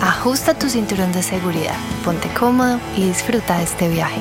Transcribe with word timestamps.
ajusta 0.00 0.56
tu 0.56 0.68
cinturón 0.68 1.12
de 1.12 1.22
seguridad, 1.22 1.76
ponte 2.04 2.28
cómodo 2.38 2.78
y 2.96 3.04
disfruta 3.04 3.58
de 3.58 3.64
este 3.64 3.88
viaje. 3.88 4.20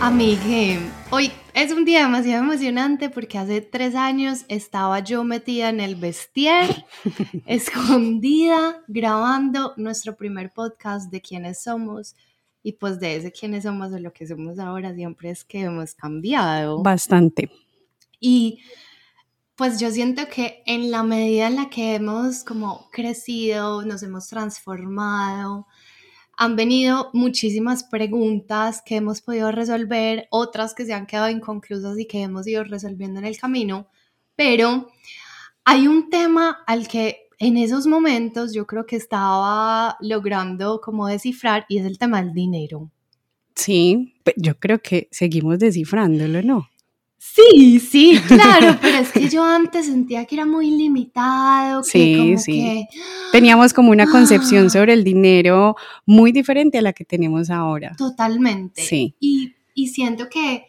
Amigue, 0.00 0.78
hoy 1.10 1.30
es 1.54 1.72
un 1.72 1.84
día 1.84 2.02
demasiado 2.02 2.44
emocionante 2.44 3.10
porque 3.10 3.36
hace 3.36 3.60
tres 3.60 3.94
años 3.94 4.44
estaba 4.48 5.00
yo 5.00 5.24
metida 5.24 5.68
en 5.68 5.80
el 5.80 5.96
vestier, 5.96 6.86
escondida, 7.46 8.82
grabando 8.86 9.74
nuestro 9.76 10.16
primer 10.16 10.52
podcast 10.52 11.10
de 11.10 11.20
quiénes 11.20 11.62
somos. 11.62 12.14
Y 12.62 12.72
pues 12.72 12.98
de 12.98 13.16
ese 13.16 13.32
quiénes 13.32 13.64
somos 13.64 13.90
de 13.90 14.00
lo 14.00 14.12
que 14.12 14.26
somos 14.26 14.58
ahora 14.58 14.94
siempre 14.94 15.30
es 15.30 15.44
que 15.44 15.62
hemos 15.62 15.94
cambiado. 15.94 16.82
Bastante. 16.82 17.50
Y 18.20 18.60
pues 19.58 19.80
yo 19.80 19.90
siento 19.90 20.28
que 20.28 20.62
en 20.66 20.92
la 20.92 21.02
medida 21.02 21.48
en 21.48 21.56
la 21.56 21.68
que 21.68 21.96
hemos 21.96 22.44
como 22.44 22.88
crecido, 22.92 23.84
nos 23.84 24.04
hemos 24.04 24.28
transformado, 24.28 25.66
han 26.36 26.54
venido 26.54 27.10
muchísimas 27.12 27.82
preguntas 27.82 28.80
que 28.86 28.94
hemos 28.94 29.20
podido 29.20 29.50
resolver, 29.50 30.28
otras 30.30 30.74
que 30.74 30.86
se 30.86 30.94
han 30.94 31.06
quedado 31.06 31.28
inconclusas 31.28 31.98
y 31.98 32.06
que 32.06 32.22
hemos 32.22 32.46
ido 32.46 32.62
resolviendo 32.62 33.18
en 33.18 33.26
el 33.26 33.36
camino, 33.36 33.88
pero 34.36 34.90
hay 35.64 35.88
un 35.88 36.08
tema 36.08 36.58
al 36.68 36.86
que 36.86 37.28
en 37.40 37.56
esos 37.56 37.88
momentos 37.88 38.54
yo 38.54 38.64
creo 38.64 38.86
que 38.86 38.94
estaba 38.94 39.96
logrando 39.98 40.80
como 40.80 41.08
descifrar 41.08 41.66
y 41.68 41.78
es 41.78 41.84
el 41.84 41.98
tema 41.98 42.22
del 42.22 42.32
dinero. 42.32 42.92
Sí, 43.56 44.14
yo 44.36 44.56
creo 44.60 44.78
que 44.78 45.08
seguimos 45.10 45.58
descifrándolo, 45.58 46.42
¿no? 46.42 46.68
Sí, 47.18 47.80
sí, 47.80 48.18
claro, 48.28 48.78
pero 48.80 48.98
es 48.98 49.10
que 49.10 49.28
yo 49.30 49.42
antes 49.42 49.86
sentía 49.86 50.24
que 50.24 50.36
era 50.36 50.46
muy 50.46 50.70
limitado. 50.70 51.82
sí, 51.82 52.38
sí. 52.38 52.86
Teníamos 53.32 53.72
como 53.74 53.90
una 53.90 54.10
concepción 54.10 54.66
¡ah! 54.66 54.70
sobre 54.70 54.92
el 54.92 55.04
dinero 55.04 55.76
muy 56.06 56.32
diferente 56.32 56.78
a 56.78 56.82
la 56.82 56.92
que 56.92 57.04
tenemos 57.04 57.50
ahora. 57.50 57.94
Totalmente. 57.96 58.82
Sí. 58.82 59.16
Y, 59.20 59.54
y 59.74 59.88
siento 59.88 60.28
que 60.28 60.66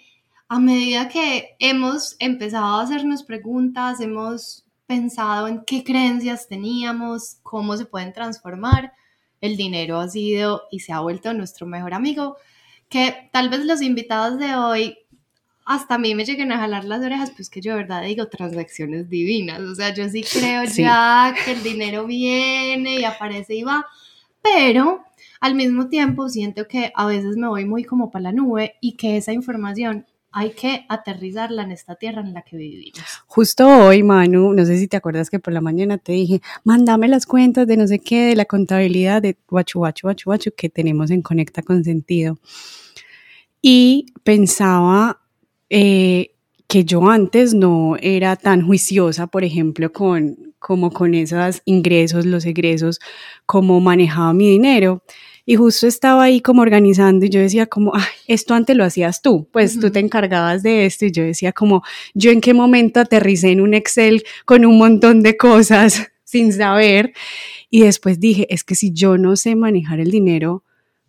a 0.47 0.59
medida 0.59 1.07
que 1.07 1.55
hemos 1.59 2.15
empezado 2.17 2.79
a 2.79 2.81
hacernos 2.81 3.23
preguntas, 3.23 4.01
hemos 4.01 4.65
pensado 4.87 5.47
en 5.47 5.63
qué 5.65 5.83
creencias 5.83 6.47
teníamos, 6.47 7.37
cómo 7.43 7.77
se 7.77 7.85
pueden 7.85 8.11
transformar, 8.11 8.93
el 9.39 9.55
dinero 9.55 9.99
ha 9.99 10.09
sido 10.09 10.63
y 10.71 10.79
se 10.79 10.91
ha 10.91 10.99
vuelto 10.99 11.31
nuestro 11.33 11.67
mejor 11.67 11.93
amigo, 11.93 12.37
que 12.89 13.29
tal 13.31 13.49
vez 13.49 13.65
los 13.65 13.83
invitados 13.83 14.39
de 14.39 14.55
hoy 14.55 14.97
hasta 15.69 15.95
a 15.95 15.97
mí 15.99 16.15
me 16.15 16.25
lleguen 16.25 16.51
a 16.51 16.57
jalar 16.57 16.83
las 16.83 16.99
orejas, 16.99 17.29
pues 17.29 17.47
que 17.47 17.61
yo 17.61 17.73
de 17.73 17.83
verdad 17.83 18.01
digo 18.01 18.27
transacciones 18.27 19.07
divinas, 19.07 19.59
o 19.59 19.75
sea, 19.75 19.93
yo 19.93 20.09
sí 20.09 20.23
creo 20.23 20.63
ya 20.63 21.35
que 21.45 21.51
el 21.51 21.61
dinero 21.61 22.07
viene 22.07 22.99
y 22.99 23.03
aparece 23.03 23.53
y 23.53 23.61
va, 23.61 23.85
pero 24.41 25.03
al 25.39 25.53
mismo 25.53 25.87
tiempo 25.87 26.27
siento 26.27 26.67
que 26.67 26.91
a 26.95 27.05
veces 27.05 27.37
me 27.37 27.47
voy 27.47 27.65
muy 27.65 27.83
como 27.83 28.09
para 28.09 28.23
la 28.23 28.31
nube 28.31 28.77
y 28.81 28.97
que 28.97 29.15
esa 29.17 29.31
información 29.31 30.07
hay 30.31 30.53
que 30.53 30.87
aterrizarla 30.89 31.61
en 31.61 31.71
esta 31.71 31.93
tierra 31.93 32.21
en 32.21 32.33
la 32.33 32.41
que 32.41 32.57
vivimos. 32.57 33.03
Justo 33.27 33.67
hoy, 33.67 34.01
Manu, 34.01 34.53
no 34.53 34.65
sé 34.65 34.75
si 34.75 34.87
te 34.87 34.97
acuerdas 34.97 35.29
que 35.29 35.37
por 35.37 35.53
la 35.53 35.61
mañana 35.61 35.99
te 35.99 36.13
dije, 36.13 36.41
mándame 36.63 37.07
las 37.07 37.27
cuentas 37.27 37.67
de 37.67 37.77
no 37.77 37.85
sé 37.85 37.99
qué, 37.99 38.25
de 38.25 38.35
la 38.35 38.45
contabilidad 38.45 39.21
de 39.21 39.37
guachu, 39.47 39.77
guachu, 39.77 40.07
guachu, 40.07 40.29
guachu 40.29 40.51
que 40.57 40.69
tenemos 40.69 41.11
en 41.11 41.21
Conecta 41.21 41.61
con 41.61 41.83
Sentido. 41.83 42.39
Y 43.61 44.07
pensaba 44.23 45.19
eh, 45.69 46.31
que 46.67 46.85
yo 46.85 47.09
antes 47.09 47.53
no 47.53 47.97
era 48.01 48.35
tan 48.35 48.65
juiciosa, 48.65 49.27
por 49.27 49.43
ejemplo, 49.43 49.91
con 49.91 50.49
como 50.59 50.91
con 50.91 51.15
esos 51.15 51.61
ingresos, 51.65 52.25
los 52.25 52.45
egresos, 52.45 52.99
cómo 53.45 53.79
manejaba 53.79 54.33
mi 54.33 54.49
dinero. 54.49 55.03
Y 55.45 55.55
justo 55.55 55.87
estaba 55.87 56.23
ahí 56.23 56.41
como 56.41 56.61
organizando 56.61 57.25
y 57.25 57.29
yo 57.29 57.39
decía 57.39 57.65
como, 57.65 57.93
esto 58.27 58.53
antes 58.53 58.75
lo 58.75 58.83
hacías 58.83 59.23
tú, 59.23 59.47
pues 59.51 59.79
tú 59.79 59.89
te 59.89 59.99
encargabas 59.99 60.61
de 60.61 60.85
esto 60.85 61.05
y 61.05 61.11
yo 61.11 61.23
decía 61.23 61.53
como, 61.53 61.81
yo 62.13 62.29
en 62.29 62.39
qué 62.39 62.53
momento 62.53 62.99
aterricé 62.99 63.49
en 63.49 63.61
un 63.61 63.73
Excel 63.73 64.23
con 64.45 64.63
un 64.63 64.77
montón 64.77 65.23
de 65.23 65.37
cosas 65.37 66.11
sin 66.23 66.53
saber. 66.53 67.13
Y 67.71 67.81
después 67.81 68.19
dije, 68.19 68.45
es 68.53 68.63
que 68.63 68.75
si 68.75 68.91
yo 68.93 69.17
no 69.17 69.35
sé 69.35 69.55
manejar 69.55 69.99
el 69.99 70.11
dinero, 70.11 70.63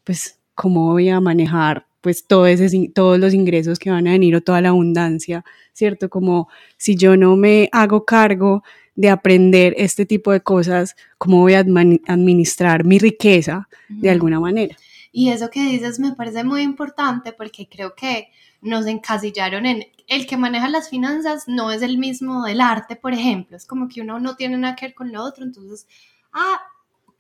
pues 0.04 0.38
¿cómo 0.54 0.90
voy 0.92 1.10
a 1.10 1.20
manejar 1.20 1.86
pues 2.00 2.26
todo 2.26 2.46
ese, 2.46 2.90
todos 2.94 3.18
los 3.18 3.34
ingresos 3.34 3.78
que 3.78 3.90
van 3.90 4.06
a 4.06 4.12
venir 4.12 4.34
o 4.36 4.40
toda 4.40 4.60
la 4.60 4.70
abundancia, 4.70 5.44
¿cierto? 5.72 6.08
Como 6.08 6.48
si 6.76 6.96
yo 6.96 7.16
no 7.16 7.36
me 7.36 7.68
hago 7.72 8.04
cargo 8.04 8.62
de 8.94 9.10
aprender 9.10 9.74
este 9.76 10.06
tipo 10.06 10.32
de 10.32 10.40
cosas, 10.40 10.96
¿cómo 11.18 11.38
voy 11.38 11.54
a 11.54 11.60
administrar 11.60 12.84
mi 12.84 12.98
riqueza 12.98 13.68
de 13.88 14.10
alguna 14.10 14.40
manera? 14.40 14.76
Y 15.12 15.30
eso 15.30 15.50
que 15.50 15.62
dices 15.64 15.98
me 15.98 16.12
parece 16.12 16.44
muy 16.44 16.62
importante 16.62 17.32
porque 17.32 17.68
creo 17.68 17.94
que 17.94 18.28
nos 18.60 18.86
encasillaron 18.86 19.66
en 19.66 19.84
el 20.06 20.26
que 20.26 20.36
maneja 20.36 20.68
las 20.68 20.90
finanzas 20.90 21.44
no 21.46 21.70
es 21.70 21.82
el 21.82 21.98
mismo 21.98 22.44
del 22.44 22.60
arte, 22.60 22.96
por 22.96 23.12
ejemplo, 23.12 23.56
es 23.56 23.64
como 23.64 23.88
que 23.88 24.02
uno 24.02 24.20
no 24.20 24.36
tiene 24.36 24.58
nada 24.58 24.76
que 24.76 24.86
ver 24.86 24.94
con 24.94 25.12
lo 25.12 25.22
otro, 25.22 25.44
entonces, 25.44 25.86
ah, 26.32 26.60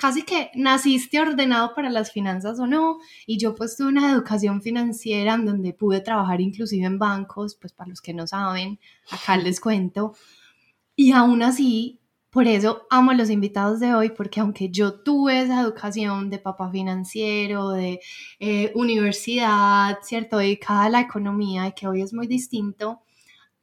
casi 0.00 0.22
que 0.22 0.50
naciste 0.54 1.20
ordenado 1.20 1.74
para 1.74 1.90
las 1.90 2.10
finanzas 2.10 2.58
o 2.58 2.66
no, 2.66 2.98
y 3.26 3.36
yo 3.36 3.54
pues 3.54 3.76
tuve 3.76 3.88
una 3.88 4.10
educación 4.10 4.62
financiera 4.62 5.34
en 5.34 5.44
donde 5.44 5.74
pude 5.74 6.00
trabajar 6.00 6.40
inclusive 6.40 6.86
en 6.86 6.98
bancos, 6.98 7.54
pues 7.54 7.74
para 7.74 7.90
los 7.90 8.00
que 8.00 8.14
no 8.14 8.26
saben, 8.26 8.80
acá 9.10 9.36
les 9.36 9.60
cuento, 9.60 10.14
y 10.96 11.12
aún 11.12 11.42
así, 11.42 12.00
por 12.30 12.46
eso 12.46 12.86
amo 12.88 13.10
a 13.10 13.14
los 13.14 13.28
invitados 13.28 13.78
de 13.80 13.94
hoy, 13.94 14.10
porque 14.10 14.40
aunque 14.40 14.70
yo 14.70 14.94
tuve 15.02 15.42
esa 15.42 15.60
educación 15.60 16.30
de 16.30 16.38
papá 16.38 16.70
financiero, 16.70 17.70
de 17.70 18.00
eh, 18.38 18.72
universidad, 18.74 19.98
¿cierto? 20.02 20.38
Dedicada 20.38 20.84
a 20.84 20.90
la 20.90 21.00
economía 21.00 21.66
y 21.68 21.72
que 21.72 21.88
hoy 21.88 22.02
es 22.02 22.14
muy 22.14 22.26
distinto, 22.26 23.00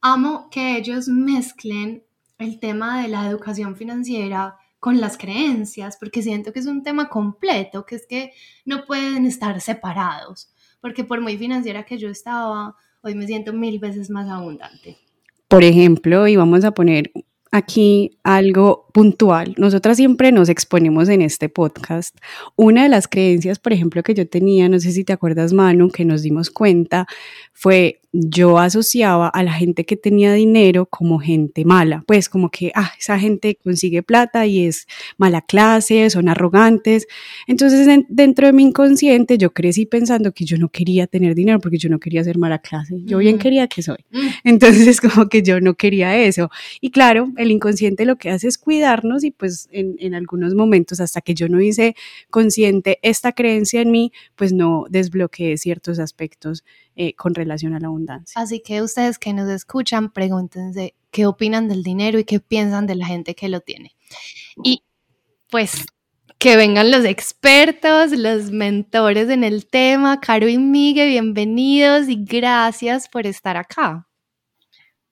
amo 0.00 0.48
que 0.50 0.76
ellos 0.76 1.08
mezclen 1.08 2.04
el 2.38 2.60
tema 2.60 3.02
de 3.02 3.08
la 3.08 3.26
educación 3.28 3.74
financiera 3.74 4.56
con 4.80 5.00
las 5.00 5.18
creencias, 5.18 5.96
porque 5.98 6.22
siento 6.22 6.52
que 6.52 6.60
es 6.60 6.66
un 6.66 6.82
tema 6.82 7.08
completo, 7.08 7.84
que 7.84 7.96
es 7.96 8.06
que 8.06 8.32
no 8.64 8.84
pueden 8.86 9.26
estar 9.26 9.60
separados, 9.60 10.52
porque 10.80 11.04
por 11.04 11.20
muy 11.20 11.36
financiera 11.36 11.84
que 11.84 11.98
yo 11.98 12.08
estaba, 12.08 12.76
hoy 13.02 13.14
me 13.14 13.26
siento 13.26 13.52
mil 13.52 13.78
veces 13.78 14.10
más 14.10 14.28
abundante. 14.28 14.98
Por 15.48 15.64
ejemplo, 15.64 16.28
y 16.28 16.36
vamos 16.36 16.64
a 16.64 16.72
poner 16.72 17.10
aquí 17.50 18.18
algo 18.22 18.86
puntual. 18.92 19.54
Nosotras 19.56 19.96
siempre 19.96 20.32
nos 20.32 20.48
exponemos 20.48 21.08
en 21.08 21.22
este 21.22 21.48
podcast. 21.48 22.16
Una 22.56 22.82
de 22.82 22.88
las 22.88 23.08
creencias, 23.08 23.58
por 23.58 23.72
ejemplo, 23.72 24.02
que 24.02 24.14
yo 24.14 24.28
tenía, 24.28 24.68
no 24.68 24.78
sé 24.78 24.92
si 24.92 25.04
te 25.04 25.12
acuerdas, 25.12 25.52
Manu, 25.52 25.90
que 25.90 26.04
nos 26.04 26.22
dimos 26.22 26.50
cuenta, 26.50 27.06
fue 27.52 28.00
yo 28.12 28.58
asociaba 28.58 29.28
a 29.28 29.42
la 29.42 29.52
gente 29.52 29.84
que 29.84 29.96
tenía 29.96 30.32
dinero 30.32 30.86
como 30.86 31.18
gente 31.18 31.64
mala, 31.64 32.04
pues 32.06 32.28
como 32.28 32.50
que, 32.50 32.72
ah, 32.74 32.92
esa 32.98 33.18
gente 33.18 33.58
consigue 33.62 34.02
plata 34.02 34.46
y 34.46 34.66
es 34.66 34.86
mala 35.18 35.42
clase, 35.42 36.08
son 36.08 36.28
arrogantes. 36.28 37.06
Entonces, 37.46 37.86
dentro 38.08 38.46
de 38.46 38.52
mi 38.54 38.62
inconsciente, 38.62 39.36
yo 39.36 39.52
crecí 39.52 39.84
pensando 39.84 40.32
que 40.32 40.46
yo 40.46 40.56
no 40.56 40.70
quería 40.70 41.06
tener 41.06 41.34
dinero 41.34 41.60
porque 41.60 41.76
yo 41.76 41.90
no 41.90 41.98
quería 41.98 42.24
ser 42.24 42.38
mala 42.38 42.60
clase. 42.60 42.94
Yo 43.04 43.18
bien 43.18 43.38
quería 43.38 43.66
que 43.68 43.82
soy. 43.82 44.04
Mm. 44.10 44.26
Entonces, 44.44 45.00
como 45.00 45.28
que 45.28 45.42
yo 45.42 45.60
no 45.60 45.74
quería 45.74 46.16
eso. 46.16 46.50
Y 46.80 46.90
claro, 46.90 47.30
el 47.36 47.50
inconsciente 47.50 48.06
lo 48.06 48.16
que 48.16 48.30
hace 48.30 48.48
es 48.48 48.56
cuidarnos 48.56 49.22
y 49.22 49.32
pues 49.32 49.68
en, 49.70 49.96
en 49.98 50.14
algunos 50.14 50.54
momentos, 50.54 51.00
hasta 51.00 51.20
que 51.20 51.34
yo 51.34 51.48
no 51.48 51.60
hice 51.60 51.94
consciente 52.30 52.98
esta 53.02 53.32
creencia 53.32 53.82
en 53.82 53.90
mí, 53.90 54.12
pues 54.34 54.54
no 54.54 54.86
desbloqueé 54.88 55.58
ciertos 55.58 55.98
aspectos 55.98 56.64
eh, 57.00 57.14
con 57.14 57.32
relación 57.32 57.74
a 57.74 57.78
la 57.78 57.86
abundancia. 57.86 58.42
Así 58.42 58.60
que 58.60 58.82
ustedes 58.82 59.20
que 59.20 59.32
nos 59.32 59.48
escuchan, 59.48 60.10
pregúntense 60.12 60.96
qué 61.12 61.26
opinan 61.26 61.68
del 61.68 61.84
dinero 61.84 62.18
y 62.18 62.24
qué 62.24 62.40
piensan 62.40 62.88
de 62.88 62.96
la 62.96 63.06
gente 63.06 63.36
que 63.36 63.48
lo 63.48 63.60
tiene. 63.60 63.94
Y 64.64 64.82
pues 65.48 65.86
que 66.38 66.56
vengan 66.56 66.90
los 66.90 67.04
expertos, 67.04 68.10
los 68.10 68.50
mentores 68.50 69.28
en 69.28 69.44
el 69.44 69.68
tema. 69.68 70.18
Caro 70.18 70.48
y 70.48 70.58
Miguel, 70.58 71.10
bienvenidos 71.10 72.08
y 72.08 72.16
gracias 72.16 73.08
por 73.08 73.28
estar 73.28 73.56
acá. 73.56 74.08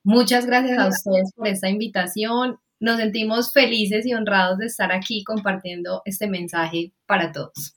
Muchas 0.03 0.44
gracias 0.44 0.79
a 0.81 0.88
ustedes 0.88 1.33
por 1.37 1.47
esta 1.47 1.69
invitación. 1.69 2.59
nos 2.81 2.97
sentimos 2.99 3.53
felices 3.53 4.05
y 4.06 4.12
honrados 4.12 4.59
de 4.59 4.67
estar 4.67 4.91
aquí 4.91 5.23
compartiendo 5.23 6.03
este 6.05 6.27
mensaje 6.27 6.93
para 7.06 7.31
todos. 7.31 7.77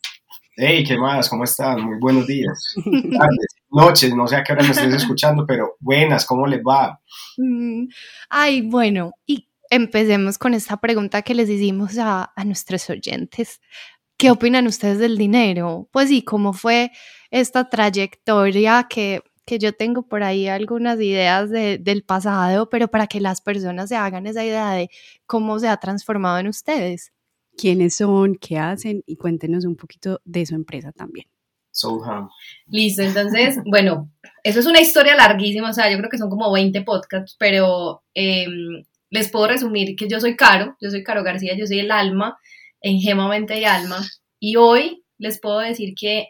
Hey, 0.55 0.83
¿qué 0.83 0.97
más? 0.97 1.29
¿Cómo 1.29 1.43
están? 1.43 1.81
Muy 1.81 1.99
buenos 1.99 2.25
días, 2.25 2.61
tardes, 2.83 3.55
noches, 3.71 4.15
no 4.15 4.27
sé 4.27 4.35
a 4.35 4.43
qué 4.43 4.53
hora 4.53 4.63
me 4.63 4.71
estés 4.71 4.93
escuchando, 4.95 5.45
pero 5.45 5.75
buenas, 5.79 6.25
¿cómo 6.25 6.47
les 6.47 6.61
va? 6.61 7.01
Mm, 7.37 7.87
ay, 8.29 8.61
bueno, 8.61 9.11
y 9.25 9.49
empecemos 9.69 10.37
con 10.37 10.53
esta 10.53 10.77
pregunta 10.77 11.21
que 11.21 11.35
les 11.35 11.49
hicimos 11.49 11.97
a, 11.97 12.31
a 12.35 12.43
nuestros 12.43 12.89
oyentes. 12.89 13.61
¿Qué 14.17 14.31
opinan 14.31 14.67
ustedes 14.67 14.99
del 14.99 15.17
dinero? 15.17 15.87
Pues 15.91 16.09
sí, 16.09 16.23
¿cómo 16.23 16.53
fue 16.53 16.91
esta 17.31 17.69
trayectoria 17.69 18.87
que, 18.89 19.21
que 19.45 19.59
yo 19.59 19.73
tengo 19.73 20.07
por 20.07 20.23
ahí 20.23 20.47
algunas 20.47 20.99
ideas 20.99 21.49
de, 21.49 21.77
del 21.77 22.03
pasado, 22.03 22.69
pero 22.69 22.89
para 22.89 23.07
que 23.07 23.21
las 23.21 23.41
personas 23.41 23.89
se 23.89 23.95
hagan 23.95 24.27
esa 24.27 24.43
idea 24.43 24.71
de 24.71 24.89
cómo 25.25 25.59
se 25.59 25.69
ha 25.69 25.77
transformado 25.77 26.39
en 26.39 26.47
ustedes? 26.47 27.13
quiénes 27.59 27.95
son, 27.95 28.35
qué 28.35 28.57
hacen 28.57 29.03
y 29.05 29.17
cuéntenos 29.17 29.65
un 29.65 29.75
poquito 29.75 30.21
de 30.23 30.45
su 30.45 30.55
empresa 30.55 30.93
también. 30.93 31.27
Soulham. 31.79 32.29
Listo, 32.67 33.01
entonces, 33.01 33.57
bueno, 33.65 34.11
eso 34.43 34.59
es 34.59 34.65
una 34.65 34.81
historia 34.81 35.15
larguísima, 35.15 35.69
o 35.69 35.73
sea, 35.73 35.91
yo 35.91 35.97
creo 35.97 36.09
que 36.09 36.17
son 36.17 36.29
como 36.29 36.51
20 36.51 36.81
podcasts, 36.81 37.35
pero 37.39 38.03
eh, 38.13 38.47
les 39.09 39.29
puedo 39.29 39.47
resumir 39.47 39.95
que 39.95 40.07
yo 40.07 40.19
soy 40.19 40.35
Caro, 40.35 40.75
yo 40.81 40.89
soy 40.89 41.03
Caro 41.03 41.23
García, 41.23 41.55
yo 41.57 41.65
soy 41.65 41.79
el 41.79 41.91
alma 41.91 42.37
en 42.81 42.99
Gema 42.99 43.27
Mente 43.27 43.59
y 43.59 43.65
Alma, 43.65 43.99
y 44.39 44.55
hoy 44.55 45.03
les 45.17 45.39
puedo 45.39 45.59
decir 45.59 45.93
que 45.99 46.29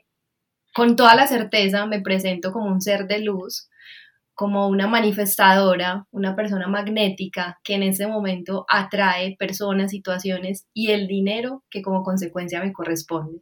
con 0.74 0.96
toda 0.96 1.16
la 1.16 1.28
certeza 1.28 1.86
me 1.86 2.02
presento 2.02 2.52
como 2.52 2.68
un 2.68 2.82
ser 2.82 3.08
de 3.08 3.20
luz, 3.20 3.70
como 4.34 4.70
una 4.70 4.88
manifestadora, 4.88 6.08
una 6.12 6.36
persona 6.36 6.68
magnética 6.68 7.60
que 7.62 7.76
en 7.76 7.84
ese 7.84 8.08
momento 8.08 8.66
atrae 8.70 9.36
personas, 9.38 9.92
situaciones 9.92 10.66
y 10.74 10.92
el 10.92 11.08
dinero 11.08 11.66
que 11.70 11.82
como 11.82 12.04
consecuencia 12.04 12.64
me 12.64 12.72
corresponde. 12.72 13.42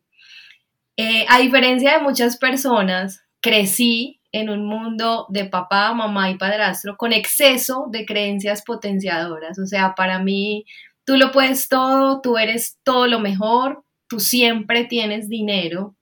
Eh, 0.97 1.25
a 1.29 1.39
diferencia 1.39 1.93
de 1.93 2.03
muchas 2.03 2.37
personas, 2.37 3.23
crecí 3.41 4.19
en 4.31 4.49
un 4.49 4.65
mundo 4.65 5.25
de 5.29 5.45
papá, 5.45 5.93
mamá 5.93 6.29
y 6.29 6.37
padrastro 6.37 6.97
con 6.97 7.13
exceso 7.13 7.85
de 7.91 8.05
creencias 8.05 8.63
potenciadoras. 8.63 9.59
O 9.59 9.65
sea, 9.65 9.95
para 9.95 10.19
mí, 10.19 10.65
tú 11.05 11.17
lo 11.17 11.31
puedes 11.31 11.69
todo, 11.69 12.21
tú 12.21 12.37
eres 12.37 12.77
todo 12.83 13.07
lo 13.07 13.19
mejor, 13.19 13.83
tú 14.07 14.19
siempre 14.19 14.85
tienes 14.85 15.29
dinero, 15.29 15.97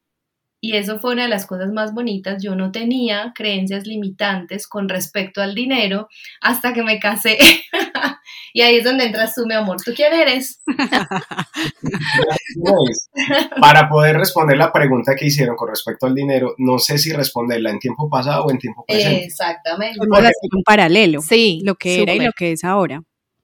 y 0.66 0.76
eso 0.76 0.98
fue 1.00 1.14
una 1.14 1.24
de 1.24 1.30
las 1.30 1.46
cosas 1.46 1.72
más 1.72 1.94
bonitas. 1.94 2.42
Yo 2.42 2.56
no 2.56 2.72
tenía 2.72 3.34
creencias 3.36 3.86
limitantes 3.86 4.68
con 4.68 4.90
respecto 4.90 5.44
al 5.44 5.54
dinero 5.54 6.08
hasta 6.42 6.74
que 6.74 6.82
me 6.82 6.98
casé. 6.98 7.38
y 8.54 8.62
ahí 8.62 8.78
es 8.78 8.84
donde 8.84 9.06
entras 9.06 9.36
tú, 9.36 9.46
mi 9.46 9.54
amor. 9.54 9.78
¿Tú 9.84 9.92
quién 9.96 10.14
eres? 10.14 10.62
Para 13.62 13.90
poder 13.90 14.18
responder 14.18 14.58
la 14.58 14.72
pregunta 14.72 15.16
que 15.16 15.26
hicieron 15.26 15.56
con 15.56 15.70
respecto 15.70 16.06
al 16.06 16.16
dinero, 16.16 16.56
no 16.58 16.80
sé 16.80 16.98
si 16.98 17.14
responderla 17.14 17.72
en 17.72 17.80
tiempo 17.80 18.10
pasado 18.10 18.46
o 18.46 18.52
en 18.52 18.58
tiempo 18.58 18.84
presente. 18.88 19.26
Exactamente. 19.26 20.00
Vamos 20.00 20.20
a 20.20 20.30
hacer 20.30 20.50
un 20.56 20.64
paralelo. 20.64 21.22
Sí, 21.22 21.62
Lo 21.64 21.76
que 21.76 22.02
era 22.02 22.14
y 22.14 22.20
lo 22.20 22.32
que 22.32 22.54
es 22.54 22.64
ahora. 22.64 23.02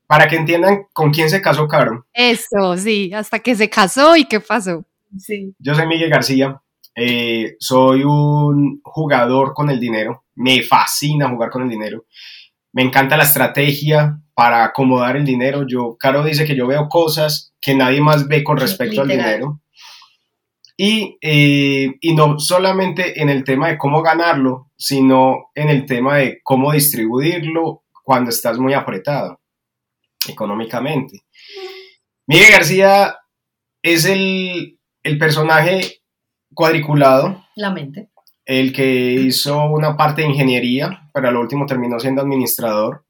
Para 0.08 0.28
que 0.28 0.36
entiendan 0.36 0.88
con 0.92 1.12
quién 1.12 1.30
se 1.30 1.42
casó 1.42 1.68
Caro. 1.68 2.06
Eso, 2.14 2.78
sí, 2.78 3.14
hasta 3.14 3.40
que 3.40 3.56
se 3.56 3.70
casó 3.70 4.18
y 4.18 4.26
qué 4.26 4.42
pasó. 4.42 4.84
Sí. 5.18 5.54
Yo 5.60 5.74
soy 5.74 5.88
Miguel 5.88 6.10
García, 6.10 6.62
eh, 6.96 7.56
soy 7.60 8.04
un 8.04 8.82
jugador 8.84 9.54
con 9.54 9.70
el 9.70 9.80
dinero, 9.80 10.26
me 10.36 10.64
fascina 10.64 11.30
jugar 11.30 11.50
con 11.50 11.64
el 11.64 11.70
dinero, 11.70 12.06
me 12.74 12.82
encanta 12.82 13.18
la 13.18 13.24
estrategia 13.24 14.20
para 14.34 14.64
acomodar 14.64 15.16
el 15.18 15.26
dinero. 15.26 15.66
Yo, 15.68 15.98
Caro 16.00 16.24
dice 16.24 16.46
que 16.46 16.56
yo 16.56 16.68
veo 16.68 16.88
cosas 16.90 17.54
que 17.62 17.76
nadie 17.76 18.02
más 18.02 18.28
ve 18.28 18.44
con 18.44 18.58
respecto 18.58 19.02
al 19.02 19.08
Literal. 19.08 19.32
dinero. 19.34 19.62
Y, 20.78 21.18
eh, 21.22 21.94
y 22.00 22.16
no 22.16 22.40
solamente 22.40 23.22
en 23.22 23.30
el 23.30 23.44
tema 23.44 23.68
de 23.70 23.78
cómo 23.78 24.02
ganarlo, 24.02 24.72
sino 24.78 25.50
en 25.54 25.70
el 25.70 25.86
tema 25.86 26.18
de 26.18 26.40
cómo 26.44 26.72
distribuirlo 26.72 27.84
cuando 28.04 28.30
estás 28.32 28.58
muy 28.58 28.74
apretado 28.74 29.40
económicamente. 30.28 31.22
Miguel 32.28 32.52
García 32.52 33.16
es 33.82 34.06
el, 34.06 34.80
el 35.04 35.18
personaje 35.18 36.02
cuadriculado, 36.54 37.46
La 37.56 37.72
mente. 37.72 38.10
el 38.46 38.74
que 38.74 39.14
hizo 39.14 39.66
una 39.66 39.96
parte 39.98 40.22
de 40.22 40.30
ingeniería, 40.30 41.10
pero 41.14 41.28
al 41.28 41.38
último 41.38 41.66
terminó 41.66 42.00
siendo 42.00 42.22
administrador, 42.22 43.06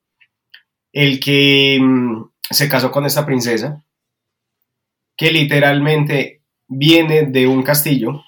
el 0.94 1.20
que 1.20 1.80
mm, 1.82 2.24
se 2.50 2.68
casó 2.70 2.92
con 2.92 3.06
esta 3.06 3.26
princesa, 3.26 3.84
que 5.16 5.32
literalmente 5.32 6.42
viene 6.68 7.24
de 7.28 7.48
un 7.48 7.64
castillo, 7.64 8.24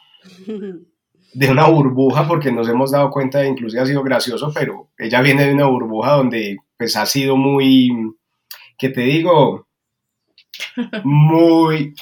de 1.33 1.50
una 1.50 1.68
burbuja, 1.68 2.27
porque 2.27 2.51
nos 2.51 2.69
hemos 2.69 2.92
dado 2.92 3.10
cuenta, 3.10 3.45
inclusive 3.45 3.81
ha 3.81 3.86
sido 3.86 4.04
gracioso, 4.04 4.51
pero 4.54 4.89
ella 4.98 5.21
viene 5.21 5.45
de 5.45 5.54
una 5.54 5.65
burbuja 5.65 6.12
donde 6.13 6.57
pues 6.77 6.95
ha 6.95 7.06
sido 7.06 7.36
muy, 7.38 7.92
que 8.77 8.89
te 8.89 9.01
digo, 9.01 9.68
muy 11.04 11.94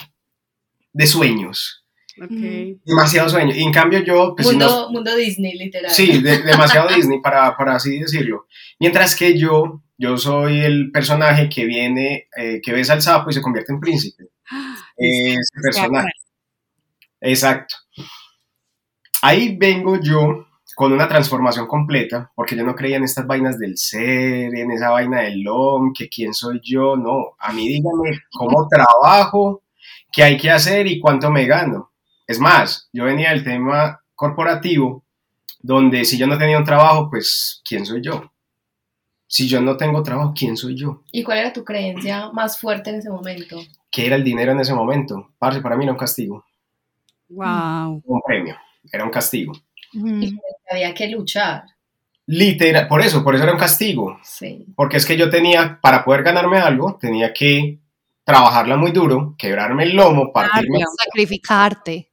de 0.94 1.08
sueños, 1.08 1.86
Ok. 2.22 2.30
demasiado 2.86 3.30
sueño. 3.30 3.56
Y 3.56 3.64
en 3.64 3.72
cambio 3.72 4.00
yo, 4.00 4.34
pues 4.36 4.50
si 4.50 4.58
no- 4.58 4.66
mundo, 4.68 4.92
mundo 4.92 5.16
Disney, 5.16 5.58
literal. 5.58 5.92
Sí, 5.92 6.22
de- 6.22 6.42
demasiado 6.44 6.90
Disney, 6.94 7.22
para, 7.22 7.56
para 7.56 7.76
así 7.76 8.00
decirlo. 8.00 8.48
Mientras 8.80 9.16
que 9.16 9.38
yo, 9.38 9.82
yo 10.02 10.18
soy 10.18 10.62
el 10.62 10.92
personaje 10.92 11.48
que 11.48 11.64
viene, 11.66 12.28
eh, 12.36 12.60
que 12.60 12.74
besa 12.74 12.94
al 12.94 13.04
sapo 13.04 13.30
y 13.30 13.34
se 13.34 13.42
convierte 13.42 13.72
en 13.72 13.80
príncipe. 13.80 14.30
Ese 14.98 15.62
personaje. 15.62 16.10
Exacto. 17.22 17.76
Ahí 19.22 19.56
vengo 19.56 20.00
yo 20.02 20.48
con 20.76 20.92
una 20.92 21.08
transformación 21.08 21.68
completa, 21.68 22.32
porque 22.36 22.56
yo 22.56 22.64
no 22.64 22.74
creía 22.74 22.98
en 22.98 23.04
estas 23.04 23.28
vainas 23.28 23.60
del 23.60 23.78
ser, 23.78 24.56
en 24.56 24.72
esa 24.72 24.90
vaina 24.90 25.22
del 25.22 25.44
LOM, 25.44 25.94
que 25.96 26.10
quién 26.10 26.34
soy 26.34 26.60
yo, 26.64 26.96
no. 26.96 27.36
A 27.38 27.54
mí 27.54 27.68
dígame 27.68 28.22
cómo 28.32 28.68
trabajo, 28.72 29.62
qué 30.12 30.24
hay 30.24 30.38
que 30.38 30.50
hacer 30.50 30.88
y 30.88 31.00
cuánto 31.00 31.30
me 31.30 31.46
gano. 31.46 31.92
Es 32.26 32.40
más, 32.40 32.90
yo 32.92 33.04
venía 33.06 33.30
del 33.30 33.44
tema 33.44 34.02
corporativo, 34.16 35.06
donde 35.60 36.06
si 36.06 36.18
yo 36.18 36.26
no 36.26 36.40
tenía 36.40 36.58
un 36.58 36.66
trabajo, 36.66 37.08
pues, 37.08 37.62
¿quién 37.64 37.86
soy 37.86 38.02
yo? 38.02 38.31
Si 39.34 39.48
yo 39.48 39.62
no 39.62 39.78
tengo 39.78 40.04
trabajo, 40.04 40.34
¿quién 40.36 40.58
soy 40.58 40.76
yo? 40.76 41.04
¿Y 41.10 41.24
cuál 41.24 41.38
era 41.38 41.54
tu 41.54 41.64
creencia 41.64 42.30
más 42.34 42.60
fuerte 42.60 42.90
en 42.90 42.98
ese 42.98 43.10
momento? 43.10 43.62
¿Qué 43.90 44.06
era 44.06 44.18
el 44.18 44.26
dinero 44.26 44.52
en 44.52 44.60
ese 44.60 44.74
momento? 44.74 45.30
Parce, 45.40 45.62
para 45.62 45.78
mí 45.78 45.86
era 45.86 45.94
un 45.94 45.98
castigo, 45.98 46.44
Wow. 47.30 48.02
un 48.04 48.22
premio, 48.26 48.58
era 48.92 49.06
un 49.06 49.10
castigo. 49.10 49.54
Y 49.94 50.38
había 50.70 50.94
que 50.94 51.08
luchar. 51.08 51.64
Literal, 52.26 52.90
por 52.90 53.00
eso, 53.00 53.24
por 53.24 53.34
eso 53.36 53.46
era 53.46 53.54
un 53.54 53.58
castigo. 53.58 54.20
Sí. 54.22 54.66
Porque 54.76 54.98
es 54.98 55.06
que 55.06 55.16
yo 55.16 55.30
tenía, 55.30 55.80
para 55.82 56.04
poder 56.04 56.24
ganarme 56.24 56.58
algo, 56.58 56.98
tenía 57.00 57.32
que 57.34 57.80
trabajarla 58.26 58.76
muy 58.76 58.92
duro, 58.92 59.36
quebrarme 59.38 59.84
el 59.84 59.96
lomo, 59.96 60.34
partirme. 60.34 60.80
Sacrificarte. 61.06 62.12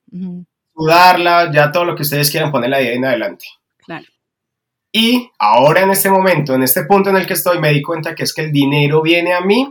Sudarla, 0.72 1.50
ya 1.52 1.72
todo 1.72 1.84
lo 1.84 1.96
que 1.96 2.02
ustedes 2.02 2.30
quieran 2.30 2.52
ponerla 2.52 2.76
ahí 2.76 2.86
en 2.86 3.06
adelante. 3.06 3.46
Y 4.92 5.30
ahora 5.38 5.82
en 5.82 5.90
este 5.90 6.10
momento, 6.10 6.54
en 6.54 6.62
este 6.62 6.84
punto 6.84 7.10
en 7.10 7.16
el 7.16 7.26
que 7.26 7.34
estoy, 7.34 7.60
me 7.60 7.70
di 7.70 7.82
cuenta 7.82 8.14
que 8.14 8.22
es 8.22 8.32
que 8.32 8.42
el 8.42 8.52
dinero 8.52 9.02
viene 9.02 9.32
a 9.34 9.40
mí 9.40 9.68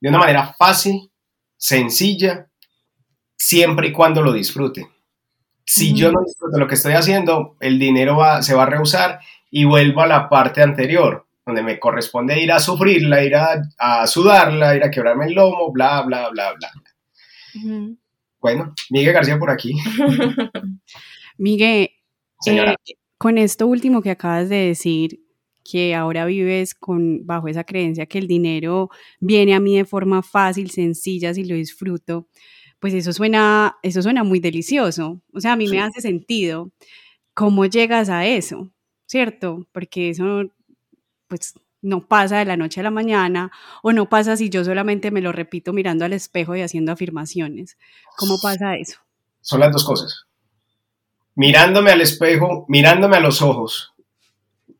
de 0.00 0.08
una 0.08 0.18
manera 0.18 0.54
fácil, 0.58 1.10
sencilla, 1.56 2.48
siempre 3.36 3.88
y 3.88 3.92
cuando 3.92 4.22
lo 4.22 4.32
disfrute. 4.32 4.88
Si 5.64 5.92
yo 5.94 6.10
no 6.10 6.20
disfruto 6.24 6.58
lo 6.58 6.66
que 6.66 6.74
estoy 6.74 6.94
haciendo, 6.94 7.56
el 7.60 7.78
dinero 7.78 8.16
va, 8.16 8.42
se 8.42 8.54
va 8.54 8.62
a 8.64 8.66
rehusar 8.66 9.20
y 9.50 9.64
vuelvo 9.64 10.00
a 10.02 10.06
la 10.06 10.28
parte 10.28 10.62
anterior, 10.62 11.26
donde 11.44 11.62
me 11.62 11.78
corresponde 11.78 12.40
ir 12.40 12.50
a 12.52 12.58
sufrirla, 12.58 13.22
ir 13.22 13.36
a, 13.36 13.62
a 13.78 14.06
sudarla, 14.06 14.74
ir 14.76 14.82
a 14.82 14.90
quebrarme 14.90 15.26
el 15.26 15.34
lomo, 15.34 15.70
bla, 15.70 16.02
bla, 16.02 16.30
bla, 16.30 16.54
bla. 16.54 16.70
Bueno, 18.40 18.74
Miguel 18.90 19.12
García 19.14 19.38
por 19.38 19.50
aquí, 19.50 19.74
Miguel, 21.38 21.90
señora. 22.40 22.72
eh, 22.86 22.94
con 23.18 23.36
esto 23.36 23.66
último 23.66 24.00
que 24.00 24.10
acabas 24.10 24.48
de 24.48 24.56
decir, 24.56 25.20
que 25.70 25.94
ahora 25.94 26.24
vives 26.24 26.74
con, 26.74 27.26
bajo 27.26 27.48
esa 27.48 27.64
creencia 27.64 28.06
que 28.06 28.18
el 28.18 28.26
dinero 28.26 28.88
viene 29.20 29.54
a 29.54 29.60
mí 29.60 29.76
de 29.76 29.84
forma 29.84 30.22
fácil, 30.22 30.70
sencilla, 30.70 31.34
si 31.34 31.44
lo 31.44 31.54
disfruto, 31.54 32.26
pues 32.78 32.94
eso 32.94 33.12
suena, 33.12 33.76
eso 33.82 34.00
suena 34.00 34.24
muy 34.24 34.40
delicioso. 34.40 35.20
O 35.32 35.40
sea, 35.40 35.52
a 35.52 35.56
mí 35.56 35.68
me 35.68 35.80
hace 35.80 36.00
sentido. 36.00 36.70
¿Cómo 37.34 37.66
llegas 37.66 38.08
a 38.08 38.26
eso? 38.26 38.70
¿Cierto? 39.06 39.66
Porque 39.72 40.10
eso, 40.10 40.44
pues, 41.26 41.54
no 41.82 42.06
pasa 42.06 42.38
de 42.38 42.44
la 42.44 42.56
noche 42.56 42.80
a 42.80 42.84
la 42.84 42.90
mañana 42.90 43.52
o 43.82 43.92
no 43.92 44.08
pasa 44.08 44.36
si 44.36 44.48
yo 44.48 44.64
solamente 44.64 45.10
me 45.10 45.20
lo 45.20 45.32
repito 45.32 45.72
mirando 45.72 46.04
al 46.04 46.12
espejo 46.12 46.56
y 46.56 46.62
haciendo 46.62 46.92
afirmaciones. 46.92 47.76
¿Cómo 48.16 48.36
pasa 48.42 48.76
eso? 48.76 49.00
son 49.40 49.60
las 49.60 49.72
dos 49.72 49.84
cosas. 49.84 50.27
Mirándome 51.38 51.92
al 51.92 52.00
espejo, 52.00 52.64
mirándome 52.66 53.16
a 53.16 53.20
los 53.20 53.42
ojos, 53.42 53.94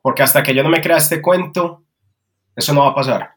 porque 0.03 0.25
hasta 0.25 0.43
que 0.43 0.53
yo 0.53 0.65
no 0.65 0.69
me 0.71 0.81
crea 0.81 0.97
este 0.97 1.23
cuento, 1.23 1.85
eso 2.57 2.75
no 2.75 2.81
va 2.81 2.89
a 2.89 2.95
pasar. 2.97 3.31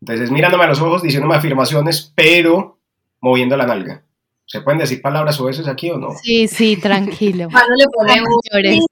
Entonces, 0.00 0.28
mirándome 0.32 0.64
a 0.64 0.66
los 0.66 0.80
ojos, 0.80 1.02
diciéndome 1.02 1.36
afirmaciones, 1.36 2.12
pero 2.16 2.80
moviendo 3.20 3.56
la 3.56 3.64
nalga. 3.64 4.02
¿Se 4.44 4.60
pueden 4.60 4.80
decir 4.80 5.00
palabras 5.00 5.38
o 5.40 5.44
veces 5.44 5.68
aquí 5.68 5.88
o 5.88 5.98
no? 5.98 6.08
Sí, 6.20 6.48
sí, 6.48 6.76
tranquilo. 6.76 7.46
Cuando 7.52 7.76
le 7.76 7.84
pone 7.86 8.20
mayores. 8.52 8.84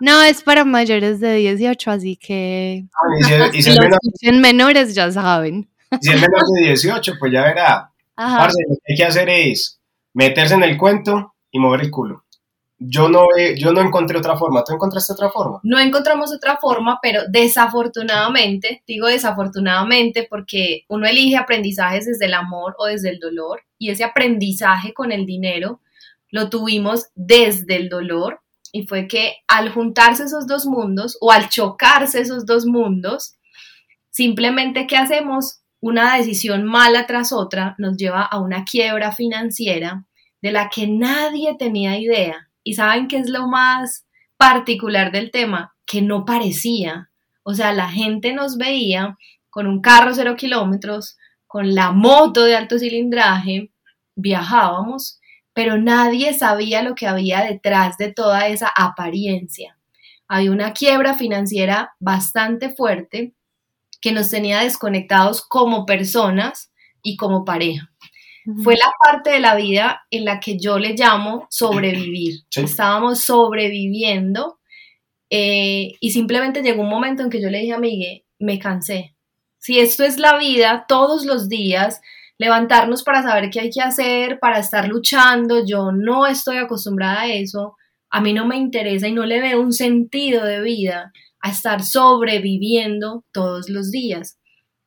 No, 0.00 0.22
es 0.22 0.42
para 0.42 0.64
mayores 0.64 1.20
de 1.20 1.34
18, 1.34 1.90
así 1.90 2.16
que 2.16 2.86
Ah, 2.94 3.02
y 3.20 3.22
si, 3.52 3.58
y 3.58 3.62
si 3.64 3.70
los 3.76 3.80
menor, 3.80 4.40
menores 4.40 4.94
ya 4.94 5.12
saben. 5.12 5.68
si 6.00 6.08
es 6.10 6.14
menor 6.18 6.42
de 6.56 6.68
18, 6.68 7.16
pues 7.20 7.30
ya 7.34 7.42
verá. 7.42 7.92
Ajá. 8.16 8.38
Parce, 8.38 8.62
lo 8.66 8.76
que 8.76 8.92
hay 8.94 8.96
que 8.96 9.04
hacer 9.04 9.28
es 9.28 9.78
meterse 10.14 10.54
en 10.54 10.62
el 10.62 10.78
cuento 10.78 11.34
y 11.50 11.58
mover 11.58 11.82
el 11.82 11.90
culo. 11.90 12.24
Yo 12.84 13.08
no, 13.08 13.26
yo 13.56 13.72
no 13.72 13.80
encontré 13.80 14.18
otra 14.18 14.36
forma. 14.36 14.64
¿Tú 14.64 14.72
encontraste 14.72 15.12
otra 15.12 15.30
forma? 15.30 15.60
No 15.62 15.78
encontramos 15.78 16.32
otra 16.34 16.56
forma, 16.56 16.98
pero 17.02 17.22
desafortunadamente, 17.28 18.82
digo 18.86 19.06
desafortunadamente 19.06 20.26
porque 20.28 20.84
uno 20.88 21.06
elige 21.06 21.36
aprendizajes 21.36 22.06
desde 22.06 22.26
el 22.26 22.34
amor 22.34 22.74
o 22.78 22.86
desde 22.86 23.10
el 23.10 23.18
dolor 23.18 23.62
y 23.78 23.90
ese 23.90 24.04
aprendizaje 24.04 24.92
con 24.94 25.12
el 25.12 25.26
dinero 25.26 25.80
lo 26.30 26.48
tuvimos 26.48 27.08
desde 27.14 27.76
el 27.76 27.88
dolor 27.88 28.40
y 28.72 28.86
fue 28.86 29.06
que 29.06 29.36
al 29.46 29.70
juntarse 29.70 30.24
esos 30.24 30.46
dos 30.46 30.66
mundos 30.66 31.18
o 31.20 31.30
al 31.30 31.48
chocarse 31.50 32.20
esos 32.20 32.46
dos 32.46 32.64
mundos, 32.64 33.36
simplemente 34.10 34.86
¿qué 34.86 34.96
hacemos? 34.96 35.60
Una 35.80 36.16
decisión 36.16 36.64
mala 36.64 37.06
tras 37.06 37.32
otra 37.32 37.74
nos 37.78 37.96
lleva 37.96 38.22
a 38.22 38.40
una 38.40 38.64
quiebra 38.64 39.12
financiera 39.12 40.06
de 40.40 40.52
la 40.52 40.68
que 40.68 40.86
nadie 40.88 41.54
tenía 41.58 41.98
idea. 41.98 42.48
¿Y 42.64 42.74
saben 42.74 43.08
qué 43.08 43.18
es 43.18 43.28
lo 43.28 43.48
más 43.48 44.06
particular 44.36 45.12
del 45.12 45.30
tema? 45.30 45.74
Que 45.86 46.02
no 46.02 46.24
parecía. 46.24 47.10
O 47.42 47.54
sea, 47.54 47.72
la 47.72 47.88
gente 47.88 48.32
nos 48.32 48.56
veía 48.56 49.18
con 49.50 49.66
un 49.66 49.80
carro 49.80 50.14
cero 50.14 50.34
kilómetros, 50.36 51.16
con 51.46 51.74
la 51.74 51.92
moto 51.92 52.44
de 52.44 52.56
alto 52.56 52.78
cilindraje, 52.78 53.70
viajábamos, 54.14 55.20
pero 55.52 55.76
nadie 55.76 56.32
sabía 56.32 56.82
lo 56.82 56.94
que 56.94 57.06
había 57.06 57.42
detrás 57.42 57.98
de 57.98 58.12
toda 58.12 58.48
esa 58.48 58.70
apariencia. 58.74 59.76
Había 60.28 60.50
una 60.50 60.72
quiebra 60.72 61.14
financiera 61.14 61.92
bastante 62.00 62.70
fuerte 62.70 63.34
que 64.00 64.12
nos 64.12 64.30
tenía 64.30 64.60
desconectados 64.60 65.46
como 65.46 65.84
personas 65.84 66.72
y 67.02 67.16
como 67.16 67.44
pareja. 67.44 67.91
Fue 68.64 68.74
la 68.74 68.90
parte 69.04 69.30
de 69.30 69.40
la 69.40 69.54
vida 69.54 70.02
en 70.10 70.24
la 70.24 70.40
que 70.40 70.58
yo 70.58 70.78
le 70.78 70.94
llamo 70.94 71.46
sobrevivir. 71.50 72.40
Sí. 72.50 72.62
Estábamos 72.62 73.20
sobreviviendo 73.20 74.58
eh, 75.30 75.92
y 76.00 76.10
simplemente 76.10 76.62
llegó 76.62 76.82
un 76.82 76.90
momento 76.90 77.22
en 77.22 77.30
que 77.30 77.40
yo 77.40 77.48
le 77.48 77.60
dije 77.60 77.72
a 77.72 77.78
Miguel, 77.78 78.24
me 78.38 78.58
cansé. 78.58 79.16
Si 79.58 79.78
esto 79.78 80.04
es 80.04 80.18
la 80.18 80.36
vida, 80.36 80.86
todos 80.88 81.24
los 81.24 81.48
días, 81.48 82.00
levantarnos 82.36 83.04
para 83.04 83.22
saber 83.22 83.48
qué 83.50 83.60
hay 83.60 83.70
que 83.70 83.80
hacer, 83.80 84.38
para 84.40 84.58
estar 84.58 84.88
luchando, 84.88 85.64
yo 85.64 85.92
no 85.92 86.26
estoy 86.26 86.56
acostumbrada 86.56 87.22
a 87.22 87.32
eso, 87.32 87.76
a 88.10 88.20
mí 88.20 88.32
no 88.32 88.46
me 88.46 88.56
interesa 88.56 89.08
y 89.08 89.12
no 89.12 89.24
le 89.24 89.40
veo 89.40 89.60
un 89.60 89.72
sentido 89.72 90.44
de 90.44 90.60
vida 90.60 91.12
a 91.40 91.50
estar 91.50 91.82
sobreviviendo 91.82 93.24
todos 93.32 93.68
los 93.68 93.90
días. 93.90 94.38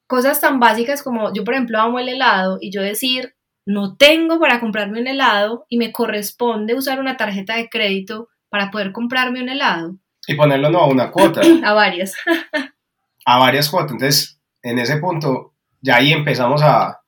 Cosas 0.07 0.41
tan 0.41 0.59
básicas 0.59 1.01
como 1.01 1.33
yo, 1.33 1.43
por 1.43 1.55
ejemplo, 1.55 1.79
amo 1.79 1.97
el 1.97 2.09
helado 2.09 2.57
y 2.62 2.71
yo 2.71 2.81
decir, 2.81 3.35
no 3.65 3.98
tengo 3.98 4.39
para 4.39 4.60
comprarme 4.60 5.01
un 5.01 5.07
helado 5.07 5.65
y 5.69 5.77
me 5.77 5.91
corresponde 5.91 6.75
usar 6.75 7.00
una 7.00 7.17
tarjeta 7.17 7.55
de 7.55 7.69
crédito 7.69 8.29
para 8.50 8.72
poder 8.72 8.91
comprarme 8.91 9.41
un 9.41 9.50
helado. 9.50 9.95
Y 10.27 10.36
ponerlo 10.36 10.69
no 10.69 10.79
a 10.79 10.88
una 10.88 11.12
cuota, 11.12 11.41
A 11.65 11.74
varias. 11.74 12.13
a 13.25 13.39
varias 13.39 13.69
cuotas. 13.69 13.91
Entonces, 13.91 14.39
en 14.62 14.79
ese 14.79 14.98
punto, 14.98 15.53
ya 15.81 15.98
ahí 15.98 16.13
empezamos 16.13 16.62
a, 16.62 17.01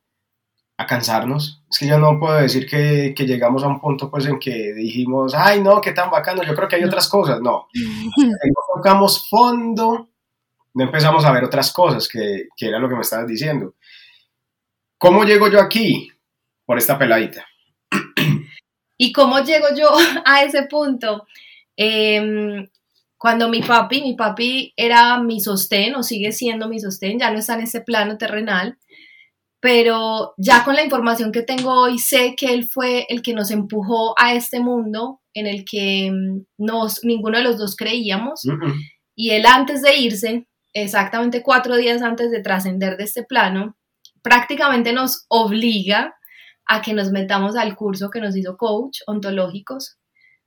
a 0.77 0.85
cansarnos. 0.85 1.63
Es 1.69 1.79
que 1.79 1.87
yo 1.87 1.97
no 1.97 2.19
puedo 2.19 2.35
decir 2.35 2.67
que, 2.67 3.13
que 3.15 3.25
llegamos 3.25 3.63
a 3.63 3.67
un 3.67 3.79
punto 3.79 4.09
pues 4.09 4.25
en 4.25 4.39
que 4.39 4.73
dijimos, 4.73 5.33
ay 5.35 5.61
no, 5.61 5.81
qué 5.81 5.91
tan 5.91 6.09
bacano, 6.09 6.43
yo 6.43 6.55
creo 6.55 6.67
que 6.67 6.75
hay 6.75 6.83
otras 6.83 7.07
cosas. 7.07 7.39
No, 7.41 7.67
no 7.73 8.75
tocamos 8.75 9.27
fondo, 9.29 10.09
no 10.73 10.83
empezamos 10.83 11.25
a 11.25 11.31
ver 11.31 11.43
otras 11.43 11.71
cosas, 11.71 12.07
que, 12.07 12.47
que 12.55 12.67
era 12.67 12.79
lo 12.79 12.89
que 12.89 12.95
me 12.95 13.01
estabas 13.01 13.27
diciendo. 13.27 13.75
¿Cómo 14.99 15.23
llego 15.23 15.47
yo 15.47 15.59
aquí? 15.59 16.11
Por 16.67 16.77
esta 16.77 16.99
peladita. 16.99 17.47
¿Y 18.99 19.11
cómo 19.13 19.39
llego 19.39 19.67
yo 19.75 19.89
a 20.25 20.43
ese 20.43 20.63
punto? 20.63 21.25
Em, 21.77 22.67
cuando 23.17 23.47
mi 23.47 23.61
papi, 23.61 24.01
mi 24.01 24.15
papi 24.15 24.73
era 24.75 25.19
mi 25.19 25.39
sostén 25.39 25.95
o 25.95 26.03
sigue 26.03 26.31
siendo 26.33 26.67
mi 26.67 26.79
sostén, 26.79 27.17
ya 27.17 27.31
no 27.31 27.39
está 27.39 27.55
en 27.55 27.61
ese 27.61 27.81
plano 27.81 28.17
terrenal, 28.17 28.77
pero 29.61 30.33
ya 30.37 30.65
con 30.65 30.75
la 30.75 30.83
información 30.83 31.31
que 31.31 31.41
tengo 31.41 31.71
hoy 31.71 31.99
sé 31.99 32.35
que 32.35 32.53
él 32.53 32.67
fue 32.69 33.05
el 33.09 33.21
que 33.21 33.33
nos 33.33 33.49
empujó 33.49 34.13
a 34.19 34.33
este 34.33 34.59
mundo 34.59 35.21
en 35.33 35.47
el 35.47 35.63
que 35.65 36.11
mm, 36.11 36.45
nos, 36.57 37.03
ninguno 37.03 37.37
de 37.37 37.43
los 37.45 37.57
dos 37.57 37.75
creíamos 37.75 38.41
Mm, 38.43 38.67
mm. 38.67 38.73
y 39.15 39.29
él 39.31 39.45
antes 39.45 39.81
de 39.81 39.95
irse, 39.97 40.47
exactamente 40.73 41.41
cuatro 41.41 41.77
días 41.77 42.01
antes 42.01 42.29
de 42.29 42.41
trascender 42.41 42.97
de 42.97 43.05
este 43.05 43.23
plano, 43.23 43.77
prácticamente 44.21 44.91
nos 44.91 45.25
obliga 45.29 46.16
a 46.67 46.81
que 46.81 46.93
nos 46.93 47.11
metamos 47.11 47.55
al 47.55 47.75
curso 47.75 48.09
que 48.09 48.21
nos 48.21 48.35
hizo 48.35 48.57
coach 48.57 48.99
ontológicos, 49.07 49.97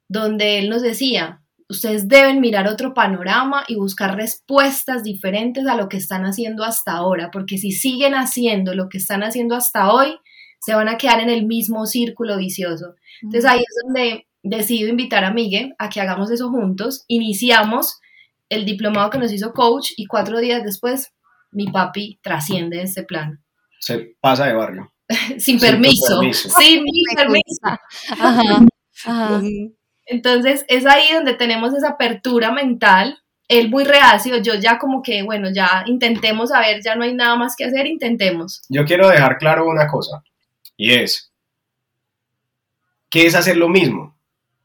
donde 0.09 0.59
él 0.59 0.69
nos 0.69 0.83
decía, 0.83 1.43
ustedes 1.69 2.09
deben 2.09 2.41
mirar 2.41 2.67
otro 2.67 2.95
panorama 2.95 3.65
y 3.69 3.77
buscar 3.77 4.17
respuestas 4.17 5.03
diferentes 5.03 5.67
a 5.67 5.77
lo 5.77 5.89
que 5.89 5.97
están 5.97 6.25
haciendo 6.25 6.65
hasta 6.65 6.93
ahora, 6.93 7.31
porque 7.31 7.59
si 7.59 7.73
siguen 7.73 8.15
haciendo 8.15 8.75
lo 8.75 8.89
que 8.89 8.99
están 8.99 9.23
haciendo 9.23 9.55
hasta 9.55 9.93
hoy, 9.93 10.19
se 10.61 10.75
van 10.75 10.89
a 10.89 10.99
quedar 10.99 11.21
en 11.21 11.31
el 11.31 11.47
mismo 11.47 11.87
círculo 11.87 12.37
vicioso. 12.37 12.95
Entonces 13.23 13.51
ahí 13.51 13.61
es 13.61 13.77
donde 13.85 14.27
decido 14.43 14.89
invitar 14.89 15.25
a 15.25 15.33
Miguel 15.33 15.75
a 15.79 15.89
que 15.89 16.01
hagamos 16.01 16.31
eso 16.31 16.51
juntos. 16.51 17.05
Iniciamos 17.09 18.01
el 18.49 18.65
diplomado 18.65 19.11
que 19.11 19.19
nos 19.19 19.33
hizo 19.33 19.53
coach 19.53 19.93
y 19.97 20.07
cuatro 20.07 20.41
días 20.41 20.65
después 20.65 21.13
mi 21.53 21.67
papi 21.67 22.19
trasciende 22.23 22.83
este 22.83 23.03
plano. 23.05 23.39
Se 23.81 24.17
pasa 24.21 24.47
de 24.47 24.55
barrio. 24.55 24.93
Sin 25.39 25.41
Sin 25.41 25.61
permiso. 25.61 26.21
permiso. 26.21 26.49
Sin 26.59 26.83
mi 26.85 27.03
permiso. 27.15 27.61
Ajá. 29.05 29.43
Entonces 30.07 30.65
es 30.69 30.87
ahí 30.87 31.13
donde 31.13 31.35
tenemos 31.35 31.75
esa 31.75 31.91
apertura 31.91 32.53
mental. 32.53 33.19
Él 33.49 33.69
muy 33.69 33.83
reacio, 33.83 34.37
yo 34.37 34.55
ya 34.55 34.79
como 34.79 35.03
que, 35.03 35.25
bueno, 35.25 35.49
ya 35.53 35.83
intentemos 35.87 36.53
a 36.53 36.61
ver, 36.61 36.81
ya 36.85 36.95
no 36.95 37.03
hay 37.03 37.15
nada 37.15 37.35
más 37.35 37.57
que 37.57 37.65
hacer, 37.65 37.87
intentemos. 37.87 38.63
Yo 38.69 38.85
quiero 38.85 39.09
dejar 39.09 39.39
claro 39.39 39.69
una 39.69 39.89
cosa, 39.89 40.23
y 40.77 40.93
es, 40.93 41.33
¿qué 43.09 43.27
es 43.27 43.35
hacer 43.35 43.57
lo 43.57 43.69
mismo? 43.69 44.17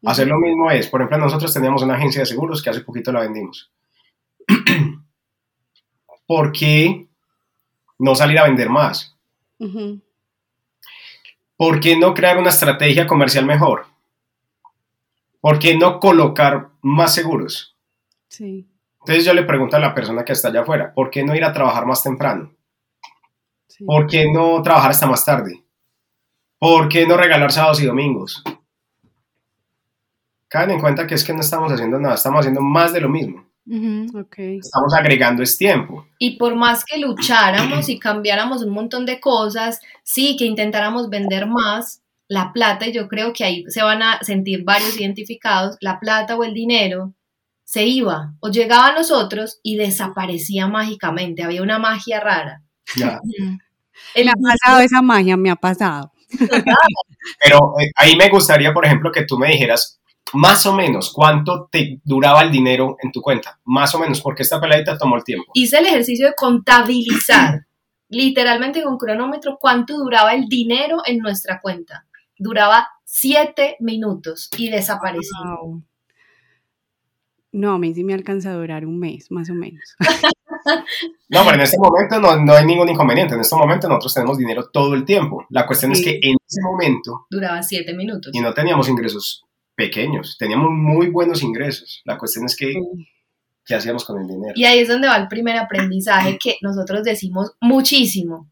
Hacer 0.06 0.28
lo 0.28 0.38
mismo 0.38 0.70
es, 0.70 0.88
por 0.88 1.02
ejemplo, 1.02 1.18
nosotros 1.18 1.52
teníamos 1.52 1.82
una 1.82 1.96
agencia 1.96 2.22
de 2.22 2.28
seguros 2.28 2.62
que 2.62 2.70
hace 2.70 2.82
poquito 2.82 3.12
la 3.12 3.22
vendimos. 3.22 3.72
¿Por 6.28 6.52
qué 6.52 7.08
no 7.98 8.14
salir 8.14 8.38
a 8.38 8.44
vender 8.44 8.70
más? 8.70 9.16
Ujú. 9.58 10.00
¿Por 11.58 11.80
qué 11.80 11.98
no 11.98 12.14
crear 12.14 12.38
una 12.38 12.50
estrategia 12.50 13.08
comercial 13.08 13.46
mejor? 13.46 13.86
¿Por 15.40 15.60
qué 15.60 15.78
no 15.78 16.00
colocar 16.00 16.70
más 16.82 17.14
seguros? 17.14 17.78
Sí, 18.28 18.68
Entonces 19.00 19.24
yo 19.24 19.34
le 19.34 19.44
pregunto 19.44 19.78
a 19.78 19.80
la 19.80 19.94
persona 19.94 20.26
que 20.26 20.34
está 20.34 20.50
allá 20.50 20.62
afuera, 20.62 20.94
¿por 20.94 21.10
qué 21.10 21.24
no 21.24 21.36
ir 21.36 21.44
a 21.46 21.54
trabajar 21.54 21.86
más 21.86 22.04
temprano? 22.04 22.52
sí. 23.68 23.86
¿Por 23.86 24.08
qué 24.08 24.32
no 24.32 24.62
trabajar 24.62 24.92
hasta 24.92 25.06
más 25.08 25.24
tarde? 25.24 25.64
¿Por 26.58 26.90
qué 26.90 27.06
no 27.06 27.16
regalar 27.18 27.52
sábados 27.52 27.82
y 27.82 27.86
domingos? 27.86 28.44
Caen 30.48 30.72
en 30.72 30.80
cuenta 30.82 31.06
que 31.06 31.16
es 31.16 31.24
que 31.24 31.34
no 31.34 31.42
estamos 31.42 31.72
haciendo 31.72 32.00
nada, 32.00 32.16
estamos 32.16 32.40
haciendo 32.40 32.62
más 32.62 32.94
de 32.94 33.02
lo 33.02 33.10
mismo. 33.10 33.45
Ujú. 33.68 34.20
Ok. 34.20 34.38
Estamos 34.38 34.94
agregando 34.94 35.42
es 35.42 35.58
tiempo. 35.58 36.08
Y 36.20 36.38
por 36.38 36.56
más 36.56 36.86
que 36.86 37.00
lucháramos 37.00 37.90
y 37.90 38.00
cambiáramos 38.00 38.64
un 38.64 38.72
montón 38.72 39.06
de 39.06 39.20
cosas, 39.20 39.82
sí, 40.04 40.36
que 40.38 40.46
intentáramos 40.46 41.10
vender 41.10 41.48
más, 41.48 42.02
la 42.28 42.54
plata, 42.54 42.88
y 42.88 42.94
yo 42.94 43.08
creo 43.08 43.34
que 43.34 43.44
ahí 43.44 43.64
se 43.68 43.84
van 43.84 44.02
a 44.02 44.20
sentir 44.22 44.64
varios 44.64 45.00
identificados, 45.00 45.78
la 45.80 46.00
plata 46.00 46.36
o 46.36 46.44
el 46.44 46.54
dinero 46.54 47.14
se 47.64 47.86
iba 47.86 48.34
o 48.40 48.50
llegaba 48.50 48.88
a 48.88 48.94
nosotros 48.94 49.60
y 49.64 49.76
desaparecía 49.76 50.68
mágicamente, 50.68 51.44
había 51.44 51.64
una 51.64 51.80
magia 51.80 52.20
rara. 52.20 52.62
Ya. 52.96 53.20
Me 54.16 54.30
ha 54.30 54.34
pasado 54.34 54.82
esa 54.82 55.02
magia, 55.02 55.38
me 55.38 55.50
ha 55.50 55.56
pasado. 55.56 56.12
Pero 57.42 57.76
eh, 57.80 57.92
ahí 57.96 58.16
me 58.18 58.28
gustaría, 58.30 58.74
por 58.74 58.86
ejemplo, 58.86 59.10
que 59.12 59.24
tú 59.24 59.38
me 59.38 59.48
dijeras 59.48 60.00
más 60.34 60.66
o 60.66 60.76
menos 60.76 61.12
cuánto 61.14 61.68
te 61.72 62.00
duraba 62.04 62.42
el 62.42 62.52
dinero 62.52 62.98
en 63.02 63.12
tu 63.12 63.22
cuenta. 63.22 63.60
Más 63.66 63.94
o 63.96 64.00
menos, 64.00 64.22
porque 64.22 64.44
esta 64.44 64.60
peladita 64.60 64.98
tomó 64.98 65.16
el 65.16 65.24
tiempo. 65.24 65.52
hice 65.54 65.78
el 65.78 65.86
ejercicio 65.86 66.28
de 66.28 66.34
contabilizar, 66.36 67.66
literalmente 68.10 68.84
con 68.84 68.98
cronómetro, 68.98 69.58
cuánto 69.60 69.98
duraba 69.98 70.34
el 70.34 70.48
dinero 70.48 71.02
en 71.06 71.20
nuestra 71.20 71.60
cuenta. 71.62 72.06
Duraba 72.38 72.90
siete 73.04 73.78
minutos 73.80 74.50
y 74.58 74.70
desaparecía. 74.70 75.40
Wow. 75.62 75.84
No, 77.54 77.74
a 77.74 77.80
mí 77.80 77.94
sí 77.94 78.04
me 78.04 78.14
alcanza 78.14 78.52
a 78.52 78.56
durar 78.56 78.86
un 78.86 79.00
mes, 79.00 79.32
más 79.32 79.50
o 79.50 79.54
menos. 79.54 79.96
no, 81.30 81.46
pero 81.46 81.54
en 81.56 81.62
este 81.62 81.78
momento 81.78 82.20
no, 82.20 82.44
no, 82.44 82.54
hay 82.54 82.66
ningún 82.66 82.90
inconveniente. 82.90 83.36
En 83.36 83.40
este 83.40 83.56
momento 83.56 83.88
nosotros 83.88 84.14
tenemos 84.14 84.38
dinero 84.38 84.70
todo 84.74 84.94
el 84.94 85.06
tiempo. 85.06 85.46
La 85.50 85.66
cuestión 85.66 85.94
es 85.94 86.04
que 86.04 86.20
en 86.22 86.36
ese 86.46 86.62
momento... 86.62 87.28
Duraba 87.30 87.64
siete 87.64 87.94
minutos. 87.94 88.32
Y 88.36 88.42
no 88.42 88.54
teníamos 88.54 88.90
ingresos 88.90 89.45
pequeños, 89.76 90.38
teníamos 90.40 90.72
muy 90.72 91.10
buenos 91.10 91.44
ingresos. 91.44 92.02
La 92.06 92.18
cuestión 92.18 92.46
es 92.46 92.56
que... 92.56 92.74
¿Qué 93.68 93.74
hacíamos 93.74 94.06
con 94.06 94.22
el 94.22 94.28
dinero? 94.28 94.54
Y 94.56 94.66
ahí 94.66 94.78
es 94.78 94.88
donde 94.88 95.08
va 95.08 95.18
el 95.18 95.28
primer 95.28 95.58
aprendizaje 95.58 96.38
que 96.38 96.58
nosotros 96.62 97.04
decimos 97.04 97.54
muchísimo. 97.60 98.48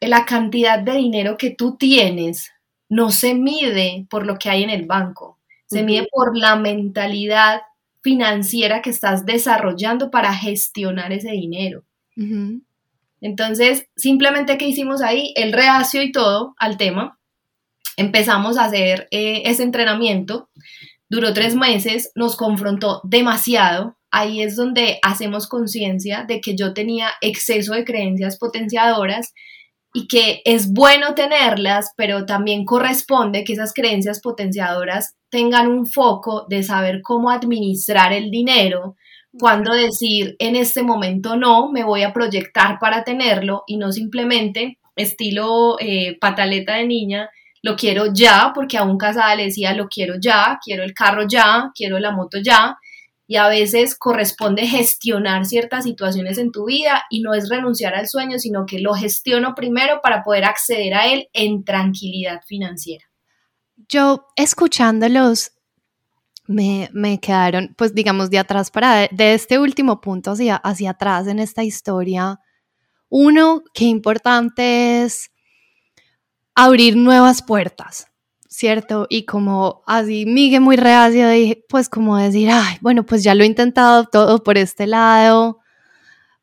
La 0.00 0.24
cantidad 0.24 0.78
de 0.78 0.92
dinero 0.92 1.36
que 1.36 1.50
tú 1.50 1.76
tienes 1.76 2.52
no 2.88 3.10
se 3.10 3.34
mide 3.34 4.06
por 4.08 4.26
lo 4.26 4.38
que 4.38 4.48
hay 4.48 4.62
en 4.62 4.70
el 4.70 4.86
banco, 4.86 5.40
se 5.66 5.82
mide 5.82 6.08
por 6.10 6.36
la 6.38 6.54
mentalidad 6.54 7.62
financiera 8.00 8.80
que 8.80 8.90
estás 8.90 9.26
desarrollando 9.26 10.10
para 10.10 10.32
gestionar 10.34 11.12
ese 11.12 11.32
dinero. 11.32 11.84
Entonces, 13.20 13.88
simplemente 13.96 14.56
que 14.56 14.68
hicimos 14.68 15.02
ahí, 15.02 15.34
el 15.36 15.52
reacio 15.52 16.02
y 16.02 16.12
todo 16.12 16.54
al 16.58 16.76
tema, 16.76 17.18
empezamos 17.96 18.58
a 18.58 18.64
hacer 18.64 19.08
eh, 19.10 19.42
ese 19.44 19.62
entrenamiento, 19.62 20.48
duró 21.08 21.32
tres 21.32 21.54
meses, 21.54 22.12
nos 22.14 22.36
confrontó 22.36 23.00
demasiado, 23.04 23.96
ahí 24.10 24.42
es 24.42 24.56
donde 24.56 24.98
hacemos 25.02 25.48
conciencia 25.48 26.24
de 26.24 26.40
que 26.40 26.56
yo 26.56 26.72
tenía 26.72 27.10
exceso 27.20 27.74
de 27.74 27.84
creencias 27.84 28.38
potenciadoras 28.38 29.32
y 29.92 30.06
que 30.06 30.40
es 30.44 30.72
bueno 30.72 31.14
tenerlas, 31.14 31.92
pero 31.96 32.26
también 32.26 32.64
corresponde 32.64 33.42
que 33.44 33.54
esas 33.54 33.72
creencias 33.72 34.20
potenciadoras 34.20 35.16
tengan 35.30 35.68
un 35.68 35.86
foco 35.86 36.46
de 36.48 36.62
saber 36.62 37.02
cómo 37.02 37.30
administrar 37.30 38.12
el 38.12 38.30
dinero, 38.30 38.96
cuando 39.38 39.72
decir 39.74 40.36
en 40.38 40.56
este 40.56 40.82
momento 40.82 41.36
no, 41.36 41.70
me 41.70 41.84
voy 41.84 42.02
a 42.02 42.12
proyectar 42.12 42.78
para 42.80 43.04
tenerlo 43.04 43.62
y 43.66 43.76
no 43.76 43.92
simplemente 43.92 44.78
estilo 44.96 45.76
eh, 45.78 46.18
pataleta 46.20 46.74
de 46.74 46.86
niña, 46.86 47.30
lo 47.62 47.76
quiero 47.76 48.12
ya, 48.12 48.52
porque 48.54 48.78
a 48.78 48.84
un 48.84 48.98
casada 48.98 49.34
le 49.34 49.44
decía 49.44 49.74
lo 49.74 49.88
quiero 49.88 50.14
ya, 50.20 50.58
quiero 50.64 50.82
el 50.82 50.94
carro 50.94 51.26
ya, 51.28 51.70
quiero 51.74 51.98
la 51.98 52.10
moto 52.10 52.38
ya, 52.42 52.78
y 53.26 53.36
a 53.36 53.48
veces 53.48 53.96
corresponde 53.96 54.66
gestionar 54.66 55.46
ciertas 55.46 55.84
situaciones 55.84 56.38
en 56.38 56.50
tu 56.50 56.64
vida 56.66 57.04
y 57.10 57.20
no 57.20 57.32
es 57.32 57.48
renunciar 57.48 57.94
al 57.94 58.08
sueño, 58.08 58.38
sino 58.38 58.66
que 58.66 58.80
lo 58.80 58.94
gestiono 58.94 59.54
primero 59.54 60.00
para 60.02 60.24
poder 60.24 60.44
acceder 60.44 60.94
a 60.94 61.06
él 61.06 61.28
en 61.32 61.64
tranquilidad 61.64 62.40
financiera. 62.46 63.04
Yo 63.88 64.26
escuchándolos 64.36 65.52
me, 66.48 66.90
me 66.92 67.20
quedaron, 67.20 67.74
pues 67.78 67.94
digamos, 67.94 68.30
de 68.30 68.38
atrás 68.38 68.72
para, 68.72 69.06
de 69.06 69.34
este 69.34 69.60
último 69.60 70.00
punto 70.00 70.32
hacia, 70.32 70.56
hacia 70.56 70.90
atrás 70.90 71.28
en 71.28 71.38
esta 71.38 71.62
historia. 71.62 72.40
Uno, 73.08 73.62
qué 73.72 73.84
importante 73.84 75.04
es 75.04 75.29
abrir 76.54 76.96
nuevas 76.96 77.42
puertas. 77.42 78.10
¿cierto? 78.50 79.06
Y 79.08 79.24
como 79.24 79.82
así 79.86 80.26
Miguel 80.26 80.60
muy 80.60 80.76
reacio, 80.76 81.28
dije, 81.30 81.64
pues 81.68 81.88
como 81.88 82.16
decir, 82.18 82.50
ay, 82.52 82.76
bueno, 82.80 83.06
pues 83.06 83.22
ya 83.22 83.34
lo 83.34 83.44
he 83.44 83.46
intentado 83.46 84.04
todo 84.04 84.42
por 84.42 84.58
este 84.58 84.86
lado, 84.86 85.60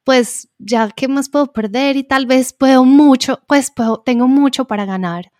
pues 0.04 0.50
ya, 0.58 0.90
¿qué 0.90 1.10
más 1.10 1.28
puedo 1.28 1.52
perder? 1.52 1.98
Y 1.98 2.04
tal 2.06 2.26
vez 2.26 2.54
puedo 2.54 2.86
mucho, 2.86 3.42
pues 3.46 3.72
puedo, 3.72 4.00
tengo 4.00 4.28
mucho 4.30 4.66
para 4.66 4.86
ganar. 4.86 5.34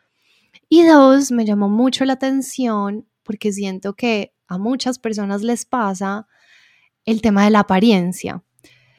Y 0.68 0.84
dos, 0.84 1.32
me 1.32 1.46
llamó 1.46 1.70
mucho 1.70 2.04
la 2.04 2.14
atención 2.14 3.08
porque 3.24 3.54
siento 3.54 3.94
que 3.96 4.36
a 4.48 4.58
muchas 4.58 5.00
personas 5.00 5.42
les 5.42 5.66
pasa 5.66 6.28
el 7.06 7.22
tema 7.22 7.46
de 7.46 7.52
la 7.52 7.62
apariencia, 7.62 8.44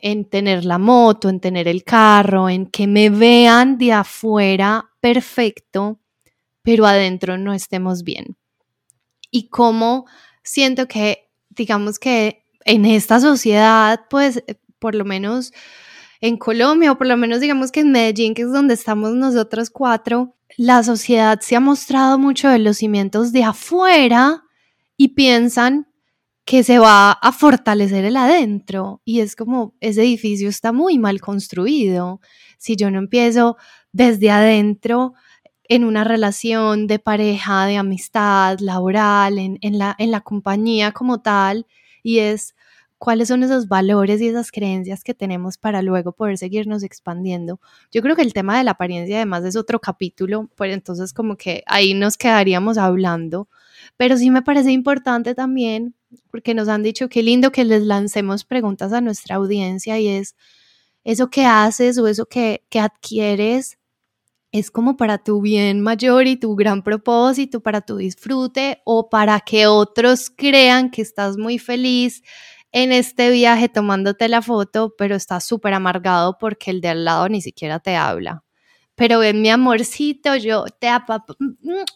en 0.00 0.24
tener 0.24 0.64
la 0.64 0.78
moto, 0.78 1.28
en 1.28 1.40
tener 1.40 1.68
el 1.68 1.84
carro, 1.84 2.48
en 2.48 2.66
que 2.66 2.86
me 2.86 3.10
vean 3.10 3.78
de 3.78 3.92
afuera 3.92 4.90
perfecto 5.00 5.98
pero 6.68 6.84
adentro 6.84 7.38
no 7.38 7.54
estemos 7.54 8.04
bien. 8.04 8.36
Y 9.30 9.48
cómo 9.48 10.04
siento 10.42 10.86
que, 10.86 11.30
digamos 11.48 11.98
que 11.98 12.44
en 12.66 12.84
esta 12.84 13.20
sociedad, 13.20 14.02
pues 14.10 14.44
por 14.78 14.94
lo 14.94 15.06
menos 15.06 15.54
en 16.20 16.36
Colombia 16.36 16.92
o 16.92 16.98
por 16.98 17.06
lo 17.06 17.16
menos 17.16 17.40
digamos 17.40 17.72
que 17.72 17.80
en 17.80 17.92
Medellín, 17.92 18.34
que 18.34 18.42
es 18.42 18.52
donde 18.52 18.74
estamos 18.74 19.14
nosotros 19.14 19.70
cuatro, 19.70 20.36
la 20.58 20.82
sociedad 20.82 21.40
se 21.40 21.56
ha 21.56 21.60
mostrado 21.60 22.18
mucho 22.18 22.50
de 22.50 22.58
los 22.58 22.76
cimientos 22.76 23.32
de 23.32 23.44
afuera 23.44 24.44
y 24.98 25.08
piensan 25.14 25.87
que 26.48 26.64
se 26.64 26.78
va 26.78 27.12
a 27.12 27.30
fortalecer 27.30 28.06
el 28.06 28.16
adentro 28.16 29.02
y 29.04 29.20
es 29.20 29.36
como 29.36 29.74
ese 29.80 30.00
edificio 30.00 30.48
está 30.48 30.72
muy 30.72 30.98
mal 30.98 31.20
construido. 31.20 32.22
Si 32.56 32.74
yo 32.74 32.90
no 32.90 32.98
empiezo 32.98 33.58
desde 33.92 34.30
adentro 34.30 35.12
en 35.64 35.84
una 35.84 36.04
relación 36.04 36.86
de 36.86 36.98
pareja, 36.98 37.66
de 37.66 37.76
amistad, 37.76 38.60
laboral, 38.60 39.38
en, 39.38 39.58
la, 39.78 39.94
en 39.98 40.10
la 40.10 40.22
compañía 40.22 40.92
como 40.92 41.20
tal, 41.20 41.66
y 42.02 42.20
es 42.20 42.54
cuáles 42.96 43.28
son 43.28 43.42
esos 43.42 43.68
valores 43.68 44.22
y 44.22 44.28
esas 44.28 44.50
creencias 44.50 45.04
que 45.04 45.12
tenemos 45.12 45.58
para 45.58 45.82
luego 45.82 46.12
poder 46.12 46.38
seguirnos 46.38 46.82
expandiendo. 46.82 47.60
Yo 47.92 48.00
creo 48.00 48.16
que 48.16 48.22
el 48.22 48.32
tema 48.32 48.56
de 48.56 48.64
la 48.64 48.70
apariencia 48.70 49.16
además 49.16 49.44
es 49.44 49.54
otro 49.54 49.80
capítulo, 49.80 50.48
pues 50.56 50.72
entonces 50.72 51.12
como 51.12 51.36
que 51.36 51.62
ahí 51.66 51.92
nos 51.92 52.16
quedaríamos 52.16 52.78
hablando, 52.78 53.50
pero 53.98 54.16
sí 54.16 54.30
me 54.30 54.40
parece 54.40 54.72
importante 54.72 55.34
también, 55.34 55.94
porque 56.30 56.54
nos 56.54 56.68
han 56.68 56.82
dicho 56.82 57.08
qué 57.08 57.22
lindo 57.22 57.52
que 57.52 57.64
les 57.64 57.82
lancemos 57.82 58.44
preguntas 58.44 58.92
a 58.92 59.00
nuestra 59.00 59.36
audiencia 59.36 59.98
y 59.98 60.08
es 60.08 60.36
eso 61.04 61.30
que 61.30 61.44
haces 61.44 61.98
o 61.98 62.06
eso 62.06 62.26
que, 62.26 62.64
que 62.70 62.80
adquieres 62.80 63.78
es 64.52 64.70
como 64.70 64.96
para 64.96 65.18
tu 65.18 65.40
bien 65.40 65.80
mayor 65.80 66.26
y 66.26 66.36
tu 66.36 66.56
gran 66.56 66.82
propósito, 66.82 67.60
para 67.60 67.82
tu 67.82 67.96
disfrute 67.96 68.80
o 68.84 69.08
para 69.10 69.40
que 69.40 69.66
otros 69.66 70.30
crean 70.34 70.90
que 70.90 71.02
estás 71.02 71.36
muy 71.36 71.58
feliz 71.58 72.22
en 72.72 72.92
este 72.92 73.30
viaje 73.30 73.68
tomándote 73.68 74.28
la 74.28 74.42
foto, 74.42 74.94
pero 74.96 75.16
estás 75.16 75.44
súper 75.44 75.74
amargado 75.74 76.38
porque 76.38 76.70
el 76.70 76.80
de 76.80 76.88
al 76.88 77.04
lado 77.04 77.28
ni 77.28 77.40
siquiera 77.40 77.78
te 77.80 77.96
habla. 77.96 78.44
Pero 78.94 79.20
ven 79.20 79.40
mi 79.40 79.48
amorcito, 79.48 80.34
yo 80.36 80.64
te 80.80 80.88
apapo, 80.88 81.36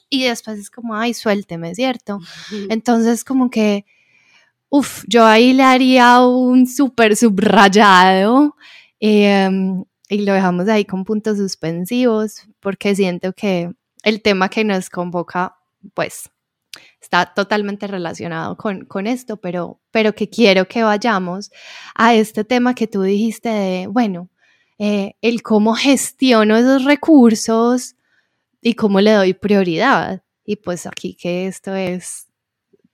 y 0.08 0.24
después 0.24 0.58
es 0.58 0.70
como, 0.70 0.94
ay, 0.94 1.14
suélteme, 1.14 1.74
¿cierto? 1.74 2.20
Entonces 2.68 3.24
como 3.24 3.50
que, 3.50 3.84
uff, 4.72 5.04
yo 5.06 5.26
ahí 5.26 5.52
le 5.52 5.62
haría 5.62 6.20
un 6.20 6.66
súper 6.66 7.14
subrayado. 7.14 8.56
Eh, 9.00 9.50
y 10.08 10.24
lo 10.24 10.32
dejamos 10.32 10.68
ahí 10.68 10.84
con 10.84 11.04
puntos 11.04 11.38
suspensivos 11.38 12.48
porque 12.60 12.94
siento 12.94 13.32
que 13.34 13.70
el 14.02 14.22
tema 14.22 14.48
que 14.48 14.64
nos 14.64 14.88
convoca, 14.88 15.56
pues, 15.94 16.30
está 17.00 17.26
totalmente 17.34 17.86
relacionado 17.86 18.56
con, 18.56 18.86
con 18.86 19.06
esto, 19.06 19.36
pero, 19.36 19.80
pero 19.90 20.14
que 20.14 20.30
quiero 20.30 20.66
que 20.66 20.82
vayamos 20.82 21.50
a 21.94 22.14
este 22.14 22.44
tema 22.44 22.74
que 22.74 22.86
tú 22.86 23.02
dijiste 23.02 23.50
de, 23.50 23.86
bueno, 23.88 24.30
eh, 24.78 25.16
el 25.20 25.42
cómo 25.42 25.74
gestiono 25.74 26.56
esos 26.56 26.84
recursos 26.84 27.96
y 28.62 28.74
cómo 28.74 29.00
le 29.00 29.12
doy 29.12 29.34
prioridad. 29.34 30.22
Y 30.46 30.56
pues 30.56 30.86
aquí 30.86 31.14
que 31.14 31.46
esto 31.46 31.74
es 31.74 32.28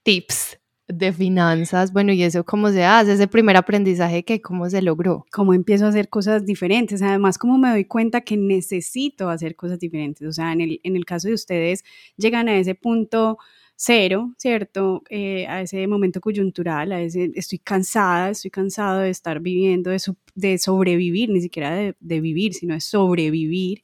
tips 0.03 0.58
de 0.89 1.13
finanzas, 1.13 1.93
bueno, 1.93 2.11
y 2.11 2.23
eso 2.23 2.43
cómo 2.43 2.71
se 2.71 2.83
hace, 2.83 3.13
ese 3.13 3.27
primer 3.27 3.55
aprendizaje 3.55 4.23
que 4.23 4.41
cómo 4.41 4.69
se 4.69 4.81
logró. 4.81 5.25
Cómo 5.31 5.53
empiezo 5.53 5.85
a 5.85 5.89
hacer 5.89 6.09
cosas 6.09 6.45
diferentes, 6.45 7.01
además 7.01 7.37
cómo 7.37 7.57
me 7.57 7.69
doy 7.69 7.85
cuenta 7.85 8.21
que 8.21 8.37
necesito 8.37 9.29
hacer 9.29 9.55
cosas 9.55 9.79
diferentes, 9.79 10.27
o 10.27 10.31
sea, 10.31 10.51
en 10.51 10.61
el, 10.61 10.81
en 10.83 10.95
el 10.95 11.05
caso 11.05 11.27
de 11.27 11.35
ustedes 11.35 11.83
llegan 12.17 12.49
a 12.49 12.57
ese 12.57 12.73
punto 12.75 13.37
cero, 13.75 14.33
¿cierto? 14.37 15.03
Eh, 15.09 15.47
a 15.47 15.61
ese 15.61 15.87
momento 15.87 16.19
coyuntural, 16.19 16.91
a 16.91 17.01
ese, 17.01 17.31
estoy 17.35 17.59
cansada, 17.59 18.31
estoy 18.31 18.51
cansado 18.51 18.99
de 18.99 19.09
estar 19.11 19.39
viviendo, 19.39 19.91
de, 20.35 20.57
sobrevivir, 20.57 21.29
ni 21.29 21.41
siquiera 21.41 21.73
de, 21.75 21.95
de, 21.99 22.19
vivir, 22.19 22.55
sino 22.55 22.73
de 22.73 22.81
sobrevivir, 22.81 23.83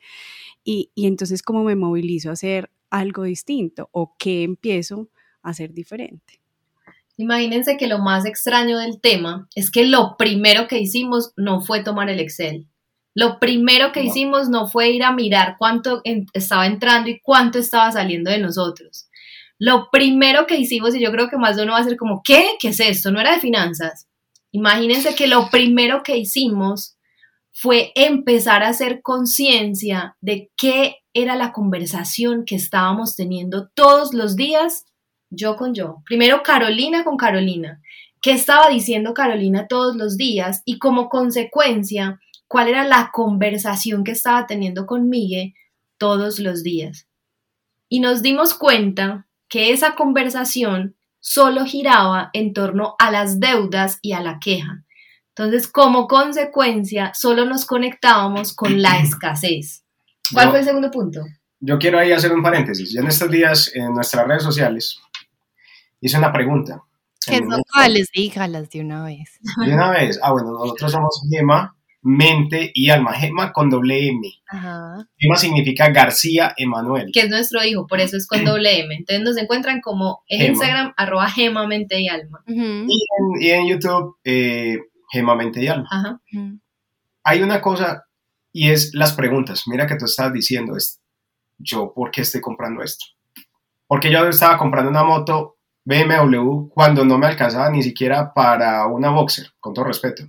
y, 0.64 0.92
y 0.96 1.06
entonces 1.08 1.44
cómo 1.44 1.64
me 1.64 1.76
movilizo 1.76 2.30
a 2.30 2.34
hacer 2.34 2.72
algo 2.90 3.24
distinto 3.24 3.90
o 3.92 4.16
qué 4.18 4.44
empiezo 4.44 5.10
a 5.44 5.52
hacer 5.52 5.74
diferente. 5.74 6.45
Imagínense 7.18 7.78
que 7.78 7.88
lo 7.88 8.00
más 8.00 8.26
extraño 8.26 8.78
del 8.78 9.00
tema 9.00 9.48
es 9.56 9.72
que 9.72 9.86
lo 9.86 10.16
primero 10.18 10.68
que 10.68 10.80
hicimos 10.80 11.32
no 11.38 11.62
fue 11.62 11.84
tomar 11.84 12.10
el 12.10 12.20
Excel. 12.20 12.68
Lo 13.14 13.40
primero 13.40 13.94
que 13.94 14.04
hicimos 14.04 14.50
no 14.50 14.68
fue 14.68 14.90
ir 14.90 15.04
a 15.04 15.14
mirar 15.14 15.56
cuánto 15.58 16.02
estaba 16.34 16.68
entrando 16.68 17.10
y 17.10 17.22
cuánto 17.22 17.60
estaba 17.60 17.90
saliendo 17.92 18.30
de 18.30 18.40
nosotros. 18.40 19.08
Lo 19.58 19.90
primero 19.90 20.48
que 20.48 20.58
hicimos, 20.58 20.94
y 20.96 21.00
yo 21.00 21.12
creo 21.12 21.30
que 21.30 21.38
más 21.38 21.56
de 21.56 21.64
uno 21.64 21.74
va 21.74 21.80
a 21.80 21.84
ser 21.86 21.96
como, 21.96 22.22
¿qué? 22.26 22.56
¿Qué 22.60 22.70
es 22.70 22.80
esto? 22.82 23.12
No 23.12 23.22
era 23.22 23.36
de 23.36 23.40
finanzas. 23.40 24.08
Imagínense 24.52 25.16
que 25.16 25.28
lo 25.28 25.50
primero 25.50 26.04
que 26.04 26.18
hicimos 26.18 26.98
fue 27.54 27.94
empezar 27.96 28.64
a 28.64 28.70
hacer 28.70 29.02
conciencia 29.02 30.18
de 30.20 30.52
qué 30.58 30.98
era 31.14 31.38
la 31.38 31.54
conversación 31.54 32.44
que 32.46 32.56
estábamos 32.56 33.16
teniendo 33.16 33.70
todos 33.74 34.14
los 34.14 34.36
días 34.36 34.86
yo 35.30 35.56
con 35.56 35.74
yo. 35.74 36.02
Primero 36.06 36.44
Carolina 36.44 37.04
con 37.04 37.18
Carolina. 37.18 37.82
qué 38.22 38.32
estaba 38.32 38.70
diciendo 38.70 39.14
Carolina 39.14 39.68
todos 39.68 39.96
los 39.96 40.18
días 40.18 40.64
y 40.66 40.80
como 40.80 41.10
consecuencia, 41.10 42.20
cuál 42.48 42.70
era 42.70 42.84
la 42.84 43.12
conversación 43.14 44.04
que 44.04 44.12
estaba 44.12 44.48
teniendo 44.48 44.86
con 44.86 45.10
Miguel 45.10 45.54
todos 45.98 46.40
los 46.40 46.64
días. 46.64 47.08
Y 47.88 48.00
nos 48.00 48.22
dimos 48.22 48.54
cuenta 48.56 49.28
que 49.48 49.72
esa 49.72 49.96
conversación 49.96 50.96
solo 51.20 51.66
giraba 51.66 52.30
en 52.34 52.54
torno 52.54 52.96
a 53.00 53.12
las 53.12 53.40
deudas 53.40 54.00
y 54.02 54.14
a 54.14 54.22
la 54.22 54.40
queja. 54.40 54.84
Entonces, 55.30 55.68
como 55.68 56.08
consecuencia, 56.08 57.12
solo 57.14 57.46
nos 57.46 57.66
conectábamos 57.66 58.56
con 58.56 58.82
la 58.82 59.00
escasez. 59.04 59.84
¿Cuál 60.34 60.50
fue 60.50 60.60
el 60.60 60.66
segundo 60.66 60.90
punto? 60.92 61.22
Yo 61.60 61.80
quiero 61.80 62.00
ahí 62.00 62.12
hacer 62.12 62.32
un 62.32 62.44
paréntesis. 62.44 62.94
Yo 62.94 63.02
en 63.02 63.08
estos 63.08 63.30
días 63.30 63.72
en 63.74 63.94
nuestras 63.94 64.28
redes 64.28 64.44
sociales 64.44 65.00
hice 66.06 66.18
una 66.18 66.32
pregunta. 66.32 66.84
¿Qué 67.26 67.38
son 67.38 67.62
cuáles? 67.74 68.12
Dígalas 68.12 68.70
de 68.70 68.82
una 68.82 69.04
vez. 69.04 69.40
De 69.66 69.74
una 69.74 69.90
vez. 69.90 70.20
Ah, 70.22 70.32
bueno, 70.32 70.52
nosotros 70.52 70.92
somos 70.92 71.22
Gema, 71.30 71.76
Mente 72.04 72.72
y 72.74 72.90
Alma. 72.92 73.14
Gema 73.14 73.52
con 73.52 73.70
doble 73.70 74.10
M. 74.10 74.32
Ajá. 74.48 75.08
Gema 75.18 75.36
significa 75.38 75.90
García 75.90 76.54
Emanuel. 76.58 77.10
Que 77.12 77.22
es 77.22 77.30
nuestro 77.30 77.64
hijo, 77.64 77.88
por 77.88 78.00
eso 78.00 78.18
es 78.18 78.28
con 78.28 78.46
doble 78.46 78.80
M. 78.82 78.94
Entonces 78.96 79.24
nos 79.24 79.38
encuentran 79.38 79.82
como 79.82 80.24
en 80.28 80.52
Instagram, 80.52 80.94
arroba 80.98 81.30
Gema, 81.30 81.66
Mente 81.66 82.00
y 82.00 82.08
Alma. 82.08 82.44
y, 82.46 83.50
en, 83.50 83.68
YouTube, 83.68 84.18
eh, 84.24 84.78
Gema, 85.12 85.36
Mente 85.36 85.64
y 85.64 85.68
Alma. 85.68 85.88
Ajá. 85.90 86.22
Hay 87.24 87.42
una 87.42 87.60
cosa 87.60 88.04
y 88.54 88.70
es 88.70 88.94
las 88.94 89.14
preguntas. 89.14 89.64
Mira 89.66 89.88
que 89.88 89.96
tú 89.96 90.06
estás 90.06 90.32
diciendo, 90.32 90.78
es, 90.78 91.02
yo, 91.58 91.92
¿por 91.94 92.12
qué 92.12 92.22
estoy 92.22 92.42
comprando 92.42 92.84
esto? 92.84 93.06
Porque 93.88 94.12
yo 94.12 94.28
estaba 94.28 94.58
comprando 94.58 94.90
una 94.90 95.04
moto 95.04 95.55
BMW 95.86 96.68
cuando 96.70 97.06
no 97.06 97.18
me 97.18 97.28
alcanzaba 97.28 97.70
ni 97.70 97.84
siquiera 97.84 98.34
para 98.34 98.86
una 98.88 99.12
boxer, 99.12 99.54
con 99.60 99.74
todo 99.74 99.86
respeto. 99.86 100.24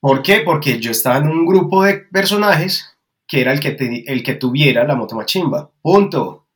¿Por 0.00 0.22
qué? 0.22 0.40
Porque 0.40 0.78
yo 0.80 0.90
estaba 0.90 1.18
en 1.18 1.28
un 1.28 1.46
grupo 1.46 1.82
de 1.82 1.94
personajes 1.94 2.96
que 3.26 3.40
era 3.40 3.52
el 3.52 3.60
que, 3.60 4.04
el 4.06 4.22
que 4.22 4.34
tuviera 4.34 4.84
la 4.84 4.94
moto 4.94 5.16
machimba. 5.16 5.70
Punto. 5.82 6.22
O 6.22 6.46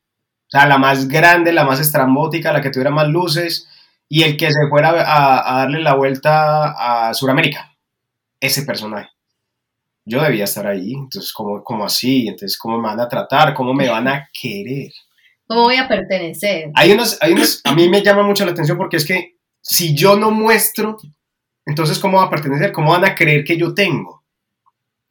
sea, 0.47 0.65
la 0.67 0.77
más 0.77 1.07
grande, 1.07 1.51
la 1.51 1.65
más 1.65 1.79
estrambótica, 1.79 2.53
la 2.53 2.61
que 2.61 2.69
tuviera 2.69 2.91
más 2.91 3.07
luces 3.07 3.67
y 4.07 4.23
el 4.23 4.37
que 4.37 4.51
se 4.51 4.67
fuera 4.69 4.89
a, 4.89 5.55
a 5.55 5.59
darle 5.59 5.81
la 5.81 5.95
vuelta 5.95 7.07
a 7.07 7.13
Sudamérica 7.13 7.69
ese 8.39 8.63
personaje. 8.63 9.09
Yo 10.05 10.21
debía 10.21 10.45
estar 10.45 10.65
ahí, 10.65 10.93
entonces, 10.93 11.31
¿cómo, 11.33 11.63
cómo 11.63 11.85
así? 11.85 12.27
Entonces, 12.27 12.57
¿cómo 12.57 12.77
me 12.77 12.87
van 12.87 12.99
a 12.99 13.07
tratar? 13.07 13.53
¿Cómo 13.53 13.73
me 13.73 13.89
van 13.89 14.07
a 14.07 14.29
querer? 14.33 14.91
¿Cómo 15.49 15.63
voy 15.63 15.77
a 15.77 15.87
pertenecer? 15.87 16.69
Hay 16.75 16.91
unos, 16.91 17.17
hay 17.21 17.33
unos, 17.33 17.61
a 17.63 17.73
mí 17.73 17.89
me 17.89 18.03
llama 18.03 18.21
mucho 18.21 18.45
la 18.45 18.51
atención 18.51 18.77
porque 18.77 18.97
es 18.97 19.05
que 19.05 19.37
si 19.61 19.95
yo 19.95 20.15
no 20.15 20.29
muestro, 20.29 20.95
entonces, 21.65 21.97
¿cómo 21.97 22.19
va 22.19 22.25
a 22.25 22.29
pertenecer? 22.29 22.71
¿Cómo 22.71 22.91
van 22.91 23.03
a 23.03 23.15
creer 23.15 23.43
que 23.43 23.57
yo 23.57 23.73
tengo? 23.73 24.23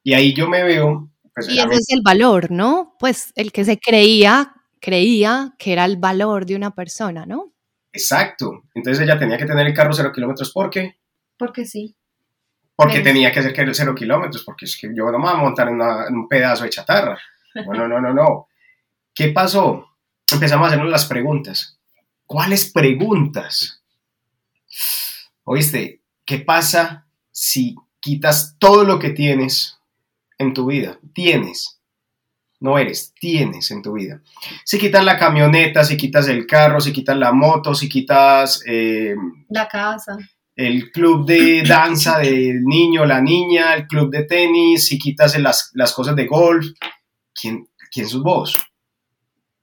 Y 0.04 0.14
ahí 0.14 0.32
yo 0.32 0.48
me 0.48 0.62
veo... 0.62 1.10
Pues, 1.34 1.48
y 1.48 1.58
ese 1.58 1.74
es 1.74 1.86
el 1.88 2.02
valor, 2.04 2.52
¿no? 2.52 2.94
Pues 3.00 3.32
el 3.34 3.50
que 3.50 3.64
se 3.64 3.80
creía, 3.80 4.54
creía 4.80 5.56
que 5.58 5.72
era 5.72 5.84
el 5.84 5.96
valor 5.96 6.46
de 6.46 6.54
una 6.54 6.72
persona, 6.72 7.26
¿no? 7.26 7.52
Exacto. 7.92 8.62
Entonces 8.74 9.02
ella 9.02 9.18
tenía 9.18 9.38
que 9.38 9.46
tener 9.46 9.66
el 9.66 9.74
carro 9.74 9.92
cero 9.92 10.12
kilómetros. 10.14 10.52
¿Por 10.52 10.70
qué? 10.70 10.98
Porque 11.36 11.66
sí. 11.66 11.96
Porque 12.76 13.00
tenía 13.00 13.32
que 13.32 13.40
hacer 13.40 13.74
cero 13.74 13.92
kilómetros, 13.92 14.44
porque 14.44 14.66
es 14.66 14.76
que 14.76 14.88
yo 14.94 15.10
no 15.10 15.18
me 15.18 15.24
voy 15.24 15.34
a 15.34 15.38
montar 15.38 15.66
en, 15.66 15.80
un 15.80 16.28
pedazo 16.28 16.62
de 16.62 16.70
chatarra. 16.70 17.18
No, 17.56 17.72
no, 17.74 17.88
no, 17.88 18.00
no, 18.00 18.14
no. 18.14 18.48
¿Qué 19.12 19.30
pasó? 19.30 19.87
Empezamos 20.32 20.64
a 20.64 20.68
hacernos 20.68 20.90
las 20.90 21.06
preguntas. 21.06 21.78
¿Cuáles 22.26 22.70
preguntas? 22.70 23.82
Oíste, 25.44 26.02
¿qué 26.24 26.38
pasa 26.38 27.06
si 27.30 27.76
quitas 28.00 28.56
todo 28.58 28.84
lo 28.84 28.98
que 28.98 29.10
tienes 29.10 29.78
en 30.36 30.52
tu 30.52 30.66
vida? 30.66 30.98
Tienes. 31.14 31.80
No 32.60 32.76
eres, 32.78 33.14
tienes 33.18 33.70
en 33.70 33.82
tu 33.82 33.92
vida. 33.92 34.20
Si 34.64 34.78
quitas 34.78 35.04
la 35.04 35.16
camioneta, 35.16 35.84
si 35.84 35.96
quitas 35.96 36.28
el 36.28 36.46
carro, 36.46 36.80
si 36.80 36.92
quitas 36.92 37.16
la 37.16 37.32
moto, 37.32 37.74
si 37.74 37.88
quitas... 37.88 38.62
Eh, 38.66 39.14
la 39.48 39.68
casa 39.68 40.18
el 40.58 40.90
club 40.90 41.24
de 41.24 41.62
danza 41.62 42.18
del 42.18 42.64
niño, 42.64 43.06
la 43.06 43.20
niña, 43.20 43.74
el 43.74 43.86
club 43.86 44.10
de 44.10 44.24
tenis, 44.24 44.88
si 44.88 44.98
quitas 44.98 45.38
las, 45.38 45.70
las 45.74 45.92
cosas 45.92 46.16
de 46.16 46.26
golf, 46.26 46.66
¿quién, 47.32 47.68
¿quién 47.92 48.08
sos 48.08 48.24
vos? 48.24 48.58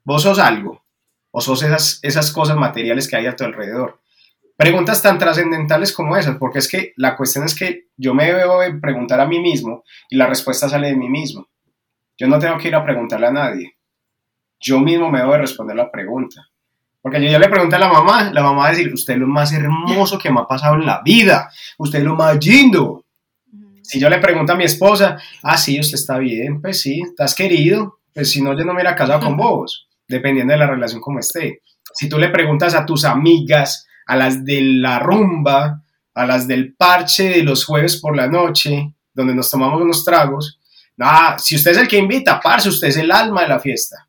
¿Vos 0.05 0.21
sos 0.21 0.39
algo? 0.39 0.85
¿O 1.31 1.41
sos 1.41 1.63
esas, 1.63 1.99
esas 2.03 2.31
cosas 2.31 2.55
materiales 2.55 3.09
que 3.09 3.17
hay 3.17 3.25
a 3.25 3.35
tu 3.35 3.43
alrededor? 3.43 3.99
Preguntas 4.55 5.01
tan 5.01 5.17
trascendentales 5.17 5.91
como 5.91 6.15
esas, 6.15 6.37
porque 6.37 6.59
es 6.59 6.69
que 6.69 6.93
la 6.95 7.17
cuestión 7.17 7.43
es 7.43 7.55
que 7.55 7.87
yo 7.97 8.13
me 8.13 8.31
debo 8.31 8.59
preguntar 8.79 9.19
a 9.19 9.25
mí 9.25 9.39
mismo 9.39 9.83
y 10.09 10.15
la 10.15 10.27
respuesta 10.27 10.69
sale 10.69 10.87
de 10.87 10.95
mí 10.95 11.09
mismo. 11.09 11.49
Yo 12.17 12.27
no 12.27 12.39
tengo 12.39 12.57
que 12.57 12.69
ir 12.69 12.75
a 12.75 12.85
preguntarle 12.85 13.27
a 13.27 13.31
nadie. 13.31 13.75
Yo 14.59 14.79
mismo 14.79 15.09
me 15.09 15.19
debo 15.19 15.33
de 15.33 15.39
responder 15.39 15.75
la 15.75 15.91
pregunta. 15.91 16.47
Porque 17.01 17.21
yo 17.21 17.29
ya 17.29 17.39
le 17.39 17.49
pregunté 17.49 17.75
a 17.75 17.79
la 17.79 17.91
mamá, 17.91 18.31
la 18.31 18.41
mamá 18.41 18.59
va 18.59 18.67
a 18.67 18.71
decir, 18.71 18.93
usted 18.93 19.15
es 19.15 19.19
lo 19.19 19.27
más 19.27 19.51
hermoso 19.51 20.17
que 20.17 20.31
me 20.31 20.39
ha 20.39 20.47
pasado 20.47 20.75
en 20.75 20.85
la 20.85 21.01
vida, 21.03 21.51
usted 21.77 21.99
es 21.99 22.05
lo 22.05 22.15
más 22.15 22.43
lindo. 22.43 23.05
Si 23.81 23.99
yo 23.99 24.09
le 24.09 24.19
pregunto 24.19 24.53
a 24.53 24.55
mi 24.55 24.63
esposa, 24.63 25.17
ah, 25.43 25.57
sí, 25.57 25.79
usted 25.79 25.95
está 25.95 26.17
bien, 26.17 26.61
pues 26.61 26.81
sí, 26.81 27.01
estás 27.01 27.35
querido, 27.35 27.99
pues 28.13 28.31
si 28.31 28.41
no, 28.41 28.57
yo 28.57 28.65
no 28.65 28.67
me 28.67 28.75
hubiera 28.75 28.95
casado 28.95 29.19
con 29.19 29.37
vos, 29.37 29.87
dependiendo 30.07 30.53
de 30.53 30.59
la 30.59 30.67
relación 30.67 31.01
como 31.01 31.19
esté. 31.19 31.61
Si 31.93 32.09
tú 32.09 32.17
le 32.17 32.29
preguntas 32.29 32.73
a 32.75 32.85
tus 32.85 33.05
amigas, 33.05 33.87
a 34.05 34.15
las 34.15 34.43
de 34.43 34.61
la 34.61 34.99
rumba, 34.99 35.83
a 36.13 36.25
las 36.25 36.47
del 36.47 36.75
parche 36.75 37.29
de 37.29 37.43
los 37.43 37.65
jueves 37.65 37.99
por 37.99 38.15
la 38.15 38.27
noche, 38.27 38.93
donde 39.13 39.35
nos 39.35 39.49
tomamos 39.49 39.81
unos 39.81 40.03
tragos, 40.03 40.59
nada, 40.97 41.37
si 41.39 41.55
usted 41.55 41.71
es 41.71 41.77
el 41.77 41.87
que 41.87 41.97
invita, 41.97 42.39
parce, 42.39 42.69
usted 42.69 42.89
es 42.89 42.97
el 42.97 43.11
alma 43.11 43.43
de 43.43 43.49
la 43.49 43.59
fiesta. 43.59 44.07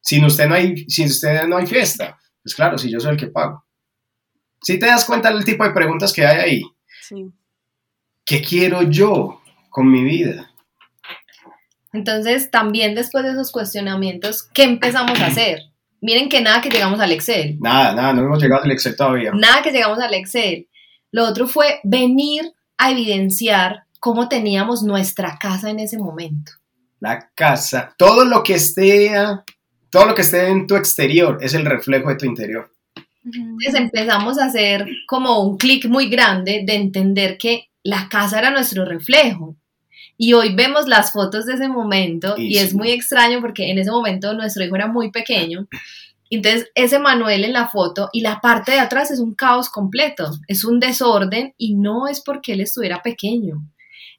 Sin 0.00 0.24
usted 0.24 0.48
no 0.48 0.54
hay, 0.54 0.76
sin 0.88 1.06
usted 1.06 1.44
no 1.46 1.56
hay 1.56 1.66
fiesta. 1.66 2.18
Pues 2.42 2.54
claro, 2.54 2.76
si 2.76 2.90
yo 2.90 2.98
soy 3.00 3.12
el 3.12 3.16
que 3.16 3.28
pago. 3.28 3.64
Si 4.60 4.78
te 4.78 4.86
das 4.86 5.04
cuenta 5.04 5.32
del 5.32 5.44
tipo 5.44 5.64
de 5.64 5.70
preguntas 5.70 6.12
que 6.12 6.26
hay 6.26 6.38
ahí. 6.38 6.62
Sí. 7.00 7.32
¿Qué 8.24 8.40
quiero 8.42 8.82
yo 8.82 9.40
con 9.70 9.90
mi 9.90 10.04
vida? 10.04 10.51
Entonces, 11.92 12.50
también 12.50 12.94
después 12.94 13.24
de 13.24 13.32
esos 13.32 13.52
cuestionamientos, 13.52 14.44
¿qué 14.54 14.64
empezamos 14.64 15.20
a 15.20 15.26
hacer? 15.26 15.60
Miren 16.00 16.28
que 16.28 16.40
nada 16.40 16.60
que 16.60 16.70
llegamos 16.70 16.98
al 17.00 17.12
Excel. 17.12 17.58
Nada, 17.60 17.94
nada, 17.94 18.12
no 18.12 18.22
hemos 18.22 18.42
llegado 18.42 18.64
al 18.64 18.70
Excel 18.72 18.96
todavía. 18.96 19.30
Nada 19.32 19.62
que 19.62 19.70
llegamos 19.70 19.98
al 19.98 20.14
Excel. 20.14 20.68
Lo 21.12 21.24
otro 21.26 21.46
fue 21.46 21.80
venir 21.84 22.52
a 22.78 22.90
evidenciar 22.90 23.84
cómo 24.00 24.28
teníamos 24.28 24.82
nuestra 24.82 25.38
casa 25.38 25.70
en 25.70 25.78
ese 25.78 25.98
momento. 25.98 26.52
La 26.98 27.30
casa, 27.34 27.94
todo 27.96 28.24
lo 28.24 28.42
que 28.42 28.54
esté 28.54 29.12
todo 29.90 30.06
lo 30.06 30.14
que 30.14 30.22
esté 30.22 30.48
en 30.48 30.66
tu 30.66 30.74
exterior 30.74 31.38
es 31.40 31.52
el 31.52 31.66
reflejo 31.66 32.08
de 32.08 32.16
tu 32.16 32.24
interior. 32.24 32.72
Entonces 33.24 33.74
empezamos 33.74 34.38
a 34.38 34.46
hacer 34.46 34.86
como 35.06 35.42
un 35.42 35.58
clic 35.58 35.86
muy 35.86 36.08
grande 36.08 36.64
de 36.66 36.74
entender 36.74 37.36
que 37.38 37.68
la 37.84 38.08
casa 38.08 38.38
era 38.38 38.50
nuestro 38.50 38.84
reflejo. 38.84 39.54
Y 40.24 40.34
hoy 40.34 40.54
vemos 40.54 40.86
las 40.86 41.10
fotos 41.10 41.46
de 41.46 41.54
ese 41.54 41.68
momento 41.68 42.36
y, 42.38 42.58
es 42.58 42.74
muy 42.74 42.92
extraño 42.92 43.40
porque 43.40 43.72
en 43.72 43.78
ese 43.78 43.90
momento 43.90 44.32
nuestro 44.34 44.62
hijo 44.62 44.76
era 44.76 44.86
muy 44.86 45.10
pequeño. 45.10 45.66
Entonces 46.30 46.70
ese 46.76 47.00
Manuel 47.00 47.42
en 47.42 47.52
la 47.52 47.68
foto 47.68 48.08
y 48.12 48.20
la 48.20 48.40
parte 48.40 48.70
de 48.70 48.78
atrás 48.78 49.10
es 49.10 49.18
un 49.18 49.34
caos 49.34 49.68
completo, 49.68 50.30
es 50.46 50.62
un 50.62 50.78
desorden 50.78 51.54
y 51.58 51.74
no 51.74 52.06
es 52.06 52.20
porque 52.20 52.52
él 52.52 52.60
estuviera 52.60 53.02
pequeño, 53.02 53.66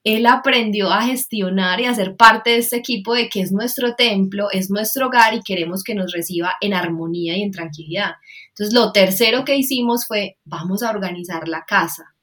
él 0.04 0.26
aprendió 0.26 0.92
a 0.92 1.04
gestionar 1.04 1.80
y 1.80 1.86
a 1.86 1.96
ser 1.96 2.18
parte 2.18 2.50
de 2.50 2.58
este 2.58 2.76
equipo 2.76 3.14
de 3.14 3.30
que 3.30 3.40
es 3.40 3.54
nuestro 3.54 3.96
templo, 3.96 4.52
es 4.52 4.70
nuestro 4.70 5.08
hogar 5.08 5.34
y 5.34 5.42
queremos 5.42 5.86
que 5.86 5.96
nos 5.96 6.12
reciba 6.12 6.52
en 6.60 6.74
armonía 6.74 7.38
y 7.38 7.44
en 7.44 7.52
tranquilidad. 7.52 8.16
Entonces, 8.50 8.74
lo 8.74 8.92
tercero 8.92 9.46
que 9.46 9.56
hicimos 9.56 10.06
fue, 10.06 10.36
vamos 10.44 10.84
a 10.84 10.90
organizar 10.90 11.48
la 11.48 11.64
casa, 11.64 12.14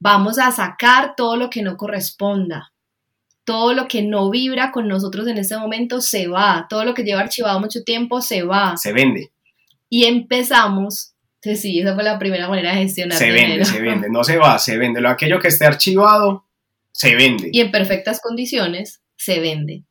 vamos 0.00 0.40
a 0.40 0.50
sacar 0.50 1.14
todo 1.16 1.36
lo 1.36 1.48
que 1.48 1.62
no 1.62 1.76
corresponda, 1.76 2.72
todo 3.44 3.72
lo 3.74 3.88
que 3.88 4.02
no 4.02 4.30
vibra 4.30 4.70
con 4.70 4.88
nosotros 4.88 5.26
en 5.26 5.38
este 5.38 5.56
momento 5.56 6.00
se 6.00 6.28
va, 6.28 6.66
todo 6.68 6.84
lo 6.84 6.94
que 6.94 7.04
lleva 7.04 7.20
archivado 7.20 7.60
mucho 7.60 7.82
tiempo 7.82 8.20
se 8.20 8.42
va. 8.42 8.76
Se 8.76 8.92
vende. 8.92 9.30
Y 9.88 10.04
empezamos 10.04 11.14
Sí, 11.42 11.80
esa 11.80 11.94
fue 11.94 12.04
la 12.04 12.18
primera 12.18 12.48
manera 12.48 12.72
de 12.72 12.82
gestionar. 12.82 13.16
Se 13.16 13.30
vende, 13.30 13.64
se 13.64 13.80
vende, 13.80 14.08
no 14.10 14.24
se 14.24 14.36
va, 14.36 14.58
se 14.58 14.76
vende. 14.76 15.00
Lo 15.00 15.08
aquello 15.08 15.38
que 15.38 15.48
esté 15.48 15.66
archivado, 15.66 16.44
se 16.92 17.14
vende. 17.14 17.48
Y 17.52 17.60
en 17.60 17.70
perfectas 17.70 18.20
condiciones, 18.20 19.00
se 19.16 19.40
vende. 19.40 19.84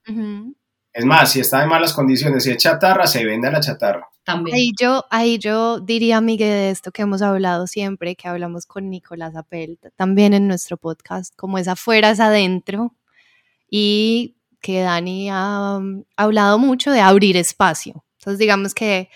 Es 0.94 1.06
más, 1.06 1.32
si 1.32 1.40
está 1.40 1.64
en 1.64 1.70
malas 1.70 1.94
condiciones, 1.94 2.44
si 2.44 2.52
es 2.52 2.58
chatarra, 2.58 3.08
se 3.08 3.26
vende 3.26 3.48
a 3.48 3.52
la 3.52 3.62
chatarra. 3.62 4.08
También. 4.24 4.56
Ahí 4.56 4.72
yo, 4.80 5.06
ahí 5.10 5.40
yo 5.40 5.80
diría, 5.80 6.22
Miguel, 6.22 6.50
de 6.50 6.70
esto 6.70 6.92
que 6.92 7.02
hemos 7.02 7.24
hablado 7.24 7.66
siempre, 7.66 8.16
que 8.16 8.28
hablamos 8.28 8.68
con 8.68 8.90
Nicolás 8.90 9.36
Apel, 9.36 9.80
también 9.96 10.36
en 10.36 10.48
nuestro 10.48 10.78
podcast, 10.78 11.34
como 11.36 11.58
es 11.58 11.68
afuera, 11.68 12.12
es 12.12 12.20
adentro, 12.20 12.94
y 13.70 14.38
que 14.62 14.82
Dani 14.82 15.30
ha, 15.30 15.78
ha 15.78 15.82
hablado 16.16 16.60
mucho 16.60 16.92
de 16.92 17.02
abrir 17.02 17.38
espacio. 17.38 18.04
Entonces, 18.18 18.40
digamos 18.40 18.74
que 18.74 19.10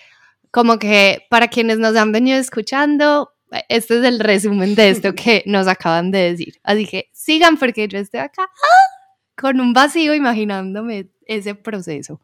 como 0.54 0.78
que 0.78 1.26
para 1.30 1.48
quienes 1.48 1.78
nos 1.78 1.96
han 1.96 2.12
venido 2.12 2.38
escuchando, 2.38 3.32
este 3.68 3.98
es 3.98 4.04
el 4.04 4.20
resumen 4.20 4.74
de 4.74 4.90
esto 4.90 5.12
que 5.16 5.42
nos 5.46 5.66
acaban 5.66 6.10
de 6.10 6.30
decir. 6.30 6.54
Así 6.62 6.86
que 6.86 7.10
sigan 7.12 7.56
porque 7.56 7.88
yo 7.88 7.98
estoy 7.98 8.20
acá 8.20 8.44
¡ah! 8.44 9.36
con 9.36 9.60
un 9.60 9.72
vacío 9.72 10.14
imaginándome 10.14 11.10
ese 11.26 11.56
proceso. 11.56 12.20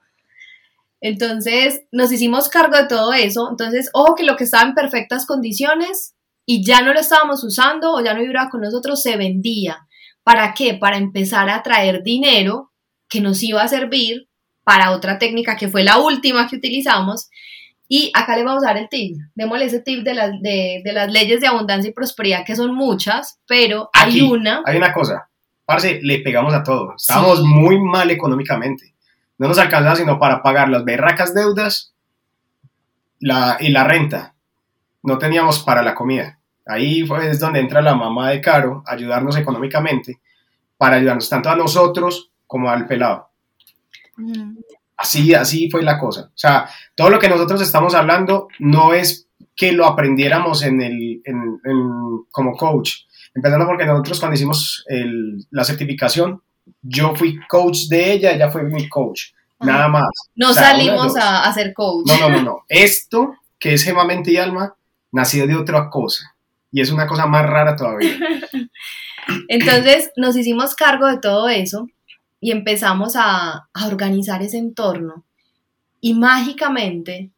Entonces 1.00 1.82
nos 1.90 2.12
hicimos 2.12 2.48
cargo 2.48 2.76
de 2.76 2.86
todo 2.86 3.12
eso. 3.12 3.48
Entonces, 3.50 3.90
ojo 3.94 4.14
que 4.14 4.24
lo 4.24 4.36
que 4.36 4.44
estaba 4.44 4.68
en 4.68 4.74
perfectas 4.74 5.26
condiciones 5.26 6.14
y 6.46 6.64
ya 6.64 6.82
no 6.82 6.92
lo 6.92 7.00
estábamos 7.00 7.42
usando 7.42 7.92
o 7.94 8.00
ya 8.00 8.14
no 8.14 8.20
vibraba 8.20 8.50
con 8.50 8.60
nosotros, 8.60 9.02
se 9.02 9.16
vendía. 9.16 9.88
¿Para 10.30 10.54
qué? 10.54 10.74
Para 10.74 10.96
empezar 10.96 11.50
a 11.50 11.60
traer 11.60 12.04
dinero 12.04 12.70
que 13.08 13.20
nos 13.20 13.42
iba 13.42 13.64
a 13.64 13.66
servir 13.66 14.28
para 14.62 14.92
otra 14.92 15.18
técnica 15.18 15.56
que 15.56 15.66
fue 15.66 15.82
la 15.82 15.98
última 15.98 16.46
que 16.46 16.54
utilizamos. 16.54 17.28
Y 17.88 18.12
acá 18.14 18.36
le 18.36 18.44
vamos 18.44 18.62
a 18.62 18.68
dar 18.68 18.76
el 18.76 18.88
tip. 18.88 19.16
Démosle 19.34 19.64
ese 19.64 19.80
tip 19.80 20.04
de, 20.04 20.14
las 20.14 20.40
de, 20.40 20.82
las 20.84 21.10
leyes 21.10 21.40
de 21.40 21.48
abundancia 21.48 21.90
y 21.90 21.92
prosperidad, 21.92 22.44
que 22.46 22.54
son 22.54 22.76
muchas, 22.76 23.40
pero 23.48 23.90
hay 23.92 24.20
una. 24.20 24.62
Hay 24.66 24.76
una 24.76 24.92
cosa. 24.92 25.28
Parce, 25.64 25.98
le 26.00 26.20
pegamos 26.20 26.54
a 26.54 26.62
todo. 26.62 26.94
Estábamos 26.94 27.42
muy 27.42 27.80
mal 27.80 28.08
económicamente. 28.12 28.94
No 29.36 29.48
nos 29.48 29.58
alcanzaba 29.58 29.96
sino 29.96 30.20
para 30.20 30.44
pagar 30.44 30.68
las 30.68 30.84
berracas 30.84 31.34
deudas 31.34 31.92
la, 33.18 33.56
y 33.58 33.70
la 33.70 33.82
renta. 33.82 34.36
No 35.02 35.18
teníamos 35.18 35.58
para 35.58 35.82
la 35.82 35.96
comida. 35.96 36.39
Ahí 36.70 37.04
es 37.22 37.40
donde 37.40 37.60
entra 37.60 37.82
la 37.82 37.94
mamá 37.94 38.30
de 38.30 38.40
Caro 38.40 38.82
a 38.86 38.92
ayudarnos 38.92 39.36
económicamente 39.36 40.20
para 40.76 40.96
ayudarnos 40.96 41.28
tanto 41.28 41.50
a 41.50 41.56
nosotros 41.56 42.30
como 42.46 42.70
al 42.70 42.86
pelado. 42.86 43.28
Así, 44.96 45.34
así 45.34 45.70
fue 45.70 45.82
la 45.82 45.98
cosa. 45.98 46.30
O 46.34 46.38
sea, 46.38 46.68
todo 46.94 47.10
lo 47.10 47.18
que 47.18 47.28
nosotros 47.28 47.60
estamos 47.60 47.94
hablando 47.94 48.48
no 48.58 48.94
es 48.94 49.26
que 49.56 49.72
lo 49.72 49.86
aprendiéramos 49.86 50.62
en 50.62 50.80
el, 50.80 51.22
como 52.30 52.56
coach. 52.56 53.00
Empezando 53.34 53.66
porque 53.66 53.86
nosotros 53.86 54.20
cuando 54.20 54.34
hicimos 54.34 54.84
la 55.50 55.64
certificación, 55.64 56.40
yo 56.82 57.14
fui 57.16 57.38
coach 57.48 57.88
de 57.88 58.12
ella, 58.12 58.32
ella 58.32 58.50
fue 58.50 58.62
mi 58.62 58.88
coach. 58.88 59.32
Nada 59.60 59.88
más. 59.88 60.08
No 60.34 60.54
salimos 60.54 61.16
a 61.16 61.44
hacer 61.44 61.74
coach. 61.74 62.06
No, 62.06 62.28
no, 62.28 62.28
no, 62.36 62.42
no. 62.42 62.64
Esto, 62.68 63.34
que 63.58 63.74
es 63.74 63.82
Gema 63.82 64.04
Mente 64.04 64.32
y 64.32 64.36
Alma, 64.36 64.74
nació 65.12 65.46
de 65.46 65.56
otra 65.56 65.90
cosa. 65.90 66.34
Y 66.72 66.80
es 66.80 66.90
una 66.90 67.06
cosa 67.06 67.26
más 67.26 67.46
rara 67.46 67.76
todavía. 67.76 68.16
Entonces 69.48 70.10
nos 70.16 70.36
hicimos 70.36 70.74
cargo 70.74 71.06
de 71.06 71.18
todo 71.18 71.48
eso 71.48 71.86
y 72.40 72.52
empezamos 72.52 73.14
a, 73.16 73.68
organizar 73.86 74.42
ese 74.42 74.58
entorno. 74.58 75.24
Y 76.00 76.14
mágicamente, 76.14 77.30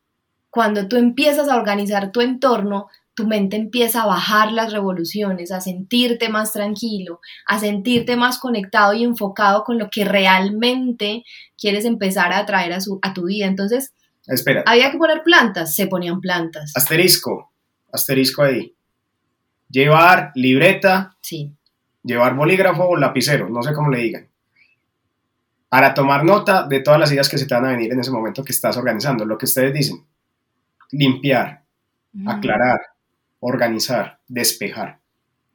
cuando 0.50 0.86
tú 0.86 0.96
empiezas 0.96 1.48
a 1.48 1.56
organizar 1.56 2.12
tu 2.12 2.20
entorno, 2.20 2.86
tu 3.14 3.26
mente 3.26 3.56
empieza 3.56 4.02
a 4.02 4.06
bajar 4.06 4.52
las 4.52 4.72
revoluciones, 4.72 5.50
a 5.50 5.60
sentirte 5.60 6.28
más 6.28 6.52
tranquilo, 6.52 7.20
a 7.46 7.58
sentirte 7.58 8.16
más 8.16 8.38
conectado 8.38 8.94
y 8.94 9.02
enfocado 9.02 9.64
con 9.64 9.78
lo 9.78 9.90
que 9.90 10.04
realmente 10.04 11.24
quieres 11.58 11.84
empezar 11.84 12.32
a 12.32 12.38
atraer 12.38 12.72
a, 12.72 12.80
su, 12.80 12.98
a 13.02 13.12
tu 13.12 13.24
vida. 13.24 13.46
Entonces, 13.46 13.92
Espera. 14.26 14.62
había 14.66 14.90
que 14.90 14.98
poner 14.98 15.22
plantas, 15.24 15.74
se 15.74 15.88
ponían 15.88 16.20
plantas. 16.20 16.72
Asterisco, 16.74 17.52
asterisco 17.92 18.42
ahí. 18.44 18.74
Llevar 19.72 20.30
libreta, 20.36 21.16
sí. 21.20 21.50
llevar 22.04 22.36
bolígrafo 22.36 22.84
o 22.84 22.96
lapicero, 22.96 23.48
no 23.48 23.62
sé 23.62 23.72
cómo 23.72 23.90
le 23.90 23.98
digan 23.98 24.32
para 25.72 25.94
tomar 25.94 26.22
nota 26.22 26.66
de 26.68 26.80
todas 26.80 27.00
las 27.00 27.10
ideas 27.12 27.30
que 27.30 27.38
se 27.38 27.46
te 27.46 27.54
van 27.54 27.64
a 27.64 27.70
venir 27.70 27.90
en 27.90 27.98
ese 27.98 28.10
momento 28.10 28.44
que 28.44 28.52
estás 28.52 28.76
organizando. 28.76 29.24
Lo 29.24 29.38
que 29.38 29.46
ustedes 29.46 29.72
dicen, 29.72 30.04
limpiar, 30.90 31.62
mm. 32.12 32.28
aclarar, 32.28 32.78
organizar, 33.40 34.18
despejar. 34.28 34.98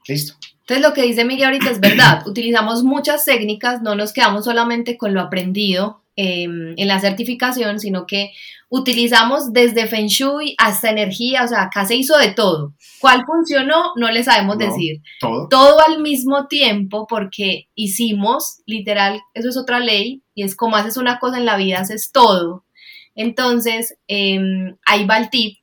¿Listo? 0.08 0.34
Entonces 0.62 0.82
lo 0.82 0.95
que 0.95 1.03
dice 1.03 1.23
Miguel 1.23 1.45
ahorita 1.45 1.69
es 1.69 1.80
verdad. 1.80 2.27
Utilizamos 2.27 2.84
muchas 2.84 3.25
técnicas, 3.25 3.84
no 3.84 3.93
nos 3.93 4.12
quedamos 4.12 4.45
solamente 4.45 4.97
con 4.97 5.13
lo 5.13 5.21
aprendido 5.21 6.01
em, 6.17 6.73
en 6.75 6.88
la 6.88 6.99
certificación, 6.99 7.80
sino 7.80 8.06
que 8.06 8.32
utilizamos 8.69 9.53
desde 9.53 9.88
Feng 9.88 10.08
Shui 10.08 10.56
hasta 10.58 10.89
energía, 10.89 11.43
o 11.43 11.47
sea, 11.47 11.63
acá 11.63 11.86
se 11.86 11.95
hizo 11.95 12.17
de 12.17 12.32
todo. 12.32 12.73
¿Cuál 12.99 13.23
funcionó? 13.25 13.93
No 13.95 14.12
le 14.12 14.23
sabemos 14.23 14.58
decir. 14.58 15.01
Todo. 15.21 15.47
Todo 15.47 15.77
al 15.88 16.01
mismo 16.01 16.47
tiempo 16.47 17.08
porque 17.08 17.69
hicimos, 17.75 18.62
literal, 18.65 19.21
eso 19.34 19.49
es 19.49 19.58
otra 19.58 19.80
ley, 19.80 20.21
y 20.36 20.43
es 20.43 20.56
como 20.56 20.75
haces 20.75 20.97
una 20.97 21.19
cosa 21.19 21.38
en 21.38 21.45
la 21.45 21.56
vida, 21.56 21.80
haces 21.80 22.12
todo. 22.12 22.65
Entonces, 23.15 23.97
eh, 24.08 24.39
ahí 24.86 25.06
va 25.06 25.17
el 25.17 25.30
tip 25.30 25.60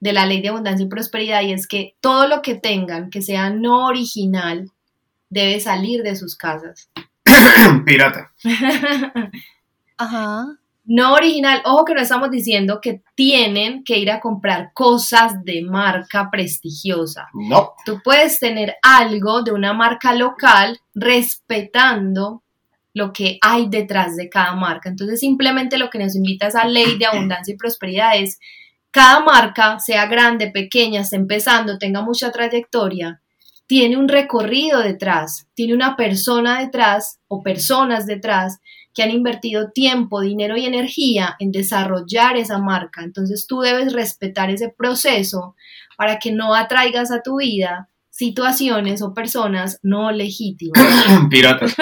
de 0.00 0.12
la 0.12 0.26
ley 0.26 0.42
de 0.42 0.48
abundancia 0.48 0.84
y 0.84 0.88
prosperidad, 0.88 1.42
y 1.42 1.52
es 1.52 1.68
que 1.68 1.94
todo 2.00 2.26
lo 2.26 2.42
que 2.42 2.56
tengan 2.56 3.08
que 3.08 3.22
sea 3.22 3.50
no 3.50 3.86
original 3.86 4.70
debe 5.30 5.60
salir 5.60 6.02
de 6.02 6.16
sus 6.16 6.36
casas. 6.36 6.90
Pirata. 7.86 8.32
Ajá 10.02 10.58
no 10.84 11.14
original. 11.14 11.62
Ojo 11.64 11.84
que 11.84 11.94
no 11.94 12.00
estamos 12.00 12.30
diciendo 12.30 12.80
que 12.80 13.02
tienen 13.14 13.84
que 13.84 13.98
ir 13.98 14.10
a 14.10 14.20
comprar 14.20 14.72
cosas 14.74 15.44
de 15.44 15.62
marca 15.62 16.28
prestigiosa. 16.30 17.28
No. 17.34 17.72
Tú 17.84 18.00
puedes 18.02 18.38
tener 18.38 18.76
algo 18.82 19.42
de 19.42 19.52
una 19.52 19.72
marca 19.72 20.14
local 20.14 20.80
respetando 20.94 22.42
lo 22.94 23.12
que 23.12 23.38
hay 23.40 23.68
detrás 23.68 24.16
de 24.16 24.28
cada 24.28 24.54
marca. 24.54 24.88
Entonces 24.90 25.20
simplemente 25.20 25.78
lo 25.78 25.88
que 25.88 25.98
nos 25.98 26.16
invita 26.16 26.46
a 26.46 26.48
esa 26.48 26.64
ley 26.66 26.98
de 26.98 27.06
abundancia 27.06 27.54
y 27.54 27.56
prosperidad 27.56 28.16
es 28.16 28.38
cada 28.90 29.20
marca, 29.20 29.78
sea 29.78 30.06
grande, 30.06 30.50
pequeña, 30.50 31.00
esté 31.00 31.16
empezando, 31.16 31.78
tenga 31.78 32.02
mucha 32.02 32.30
trayectoria, 32.30 33.22
tiene 33.66 33.96
un 33.96 34.08
recorrido 34.08 34.80
detrás, 34.80 35.46
tiene 35.54 35.72
una 35.72 35.96
persona 35.96 36.60
detrás 36.60 37.18
o 37.26 37.42
personas 37.42 38.04
detrás 38.04 38.60
que 38.94 39.02
han 39.02 39.10
invertido 39.10 39.70
tiempo, 39.70 40.20
dinero 40.20 40.56
y 40.56 40.66
energía 40.66 41.36
en 41.38 41.52
desarrollar 41.52 42.36
esa 42.36 42.58
marca. 42.58 43.02
Entonces 43.02 43.46
tú 43.46 43.60
debes 43.60 43.92
respetar 43.92 44.50
ese 44.50 44.68
proceso 44.68 45.54
para 45.96 46.18
que 46.18 46.32
no 46.32 46.54
atraigas 46.54 47.10
a 47.10 47.22
tu 47.22 47.38
vida 47.38 47.88
situaciones 48.10 49.00
o 49.00 49.14
personas 49.14 49.78
no 49.82 50.12
legítimas. 50.12 50.82
Piratas. 51.30 51.74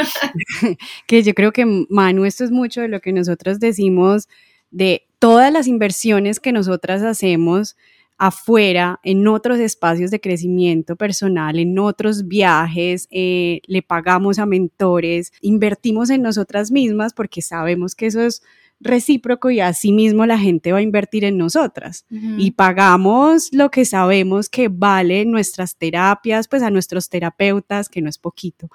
que 1.06 1.22
yo 1.22 1.34
creo 1.34 1.52
que, 1.52 1.86
Manu, 1.88 2.24
esto 2.24 2.44
es 2.44 2.50
mucho 2.50 2.80
de 2.80 2.88
lo 2.88 3.00
que 3.00 3.12
nosotros 3.12 3.58
decimos 3.58 4.28
de 4.70 5.06
todas 5.18 5.52
las 5.52 5.66
inversiones 5.66 6.38
que 6.38 6.52
nosotras 6.52 7.02
hacemos 7.02 7.76
afuera, 8.20 9.00
en 9.02 9.26
otros 9.26 9.58
espacios 9.58 10.10
de 10.10 10.20
crecimiento 10.20 10.94
personal, 10.94 11.58
en 11.58 11.78
otros 11.78 12.28
viajes, 12.28 13.08
eh, 13.10 13.62
le 13.66 13.80
pagamos 13.80 14.38
a 14.38 14.44
mentores, 14.44 15.32
invertimos 15.40 16.10
en 16.10 16.20
nosotras 16.20 16.70
mismas 16.70 17.14
porque 17.14 17.40
sabemos 17.40 17.94
que 17.94 18.04
eso 18.04 18.20
es 18.20 18.42
recíproco 18.78 19.50
y 19.50 19.60
así 19.60 19.92
mismo 19.92 20.26
la 20.26 20.38
gente 20.38 20.70
va 20.70 20.78
a 20.78 20.82
invertir 20.82 21.24
en 21.24 21.38
nosotras. 21.38 22.04
Y 22.10 22.50
pagamos 22.50 23.48
lo 23.52 23.70
que 23.70 23.86
sabemos 23.86 24.50
que 24.50 24.68
vale 24.68 25.24
nuestras 25.24 25.76
terapias, 25.76 26.46
pues 26.46 26.62
a 26.62 26.70
nuestros 26.70 27.08
terapeutas, 27.08 27.88
que 27.88 28.02
no 28.02 28.10
es 28.10 28.18
poquito, 28.18 28.68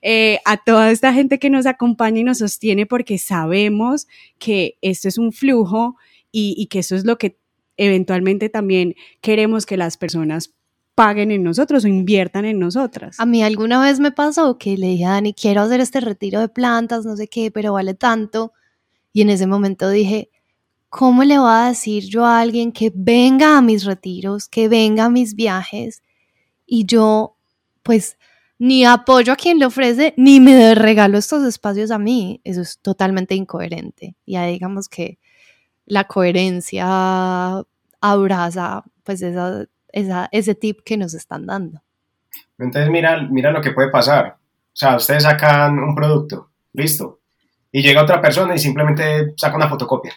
eh, 0.00 0.38
a 0.44 0.58
toda 0.58 0.92
esta 0.92 1.12
gente 1.12 1.40
que 1.40 1.50
nos 1.50 1.66
acompaña 1.66 2.20
y 2.20 2.24
nos 2.24 2.38
sostiene 2.38 2.86
porque 2.86 3.18
sabemos 3.18 4.06
que 4.38 4.78
esto 4.80 5.08
es 5.08 5.18
un 5.18 5.32
flujo 5.32 5.96
y, 6.30 6.54
y 6.56 6.66
que 6.66 6.80
eso 6.80 6.94
es 6.94 7.04
lo 7.04 7.18
que 7.18 7.41
eventualmente 7.84 8.48
también 8.48 8.94
queremos 9.20 9.66
que 9.66 9.76
las 9.76 9.96
personas 9.96 10.54
paguen 10.94 11.30
en 11.30 11.42
nosotros 11.42 11.84
o 11.84 11.88
inviertan 11.88 12.44
en 12.44 12.58
nosotras. 12.58 13.18
A 13.18 13.26
mí 13.26 13.42
alguna 13.42 13.82
vez 13.82 13.98
me 13.98 14.12
pasó 14.12 14.58
que 14.58 14.76
le 14.76 14.88
dije 14.88 15.04
a 15.06 15.10
Dani, 15.10 15.32
quiero 15.32 15.62
hacer 15.62 15.80
este 15.80 16.00
retiro 16.00 16.40
de 16.40 16.48
plantas, 16.48 17.04
no 17.04 17.16
sé 17.16 17.28
qué, 17.28 17.50
pero 17.50 17.72
vale 17.72 17.94
tanto. 17.94 18.52
Y 19.12 19.22
en 19.22 19.30
ese 19.30 19.46
momento 19.46 19.88
dije, 19.88 20.30
¿cómo 20.88 21.24
le 21.24 21.38
voy 21.38 21.50
a 21.50 21.68
decir 21.68 22.04
yo 22.04 22.24
a 22.24 22.40
alguien 22.40 22.72
que 22.72 22.92
venga 22.94 23.56
a 23.56 23.62
mis 23.62 23.84
retiros, 23.84 24.48
que 24.48 24.68
venga 24.68 25.06
a 25.06 25.10
mis 25.10 25.34
viajes? 25.34 26.02
Y 26.66 26.84
yo, 26.86 27.36
pues, 27.82 28.16
ni 28.58 28.84
apoyo 28.84 29.32
a 29.32 29.36
quien 29.36 29.58
le 29.58 29.66
ofrece, 29.66 30.14
ni 30.16 30.38
me 30.38 30.74
regalo 30.74 31.18
estos 31.18 31.42
espacios 31.44 31.90
a 31.90 31.98
mí. 31.98 32.40
Eso 32.44 32.60
es 32.60 32.78
totalmente 32.80 33.34
incoherente. 33.34 34.14
Ya 34.26 34.46
digamos 34.46 34.88
que 34.88 35.18
la 35.84 36.04
coherencia 36.04 37.64
abraza 38.02 38.84
pues 39.02 39.22
esa, 39.22 40.28
ese 40.30 40.54
tip 40.54 40.80
que 40.84 40.98
nos 40.98 41.14
están 41.14 41.46
dando. 41.46 41.80
Entonces 42.58 42.90
mira, 42.90 43.22
mira 43.30 43.50
lo 43.50 43.62
que 43.62 43.70
puede 43.70 43.90
pasar. 43.90 44.36
O 44.36 44.74
sea, 44.74 44.96
ustedes 44.96 45.22
sacan 45.22 45.78
un 45.78 45.94
producto, 45.94 46.50
listo, 46.72 47.20
y 47.70 47.82
llega 47.82 48.02
otra 48.02 48.20
persona 48.20 48.54
y 48.54 48.58
simplemente 48.58 49.32
saca 49.36 49.56
una 49.56 49.68
fotocopia. 49.68 50.12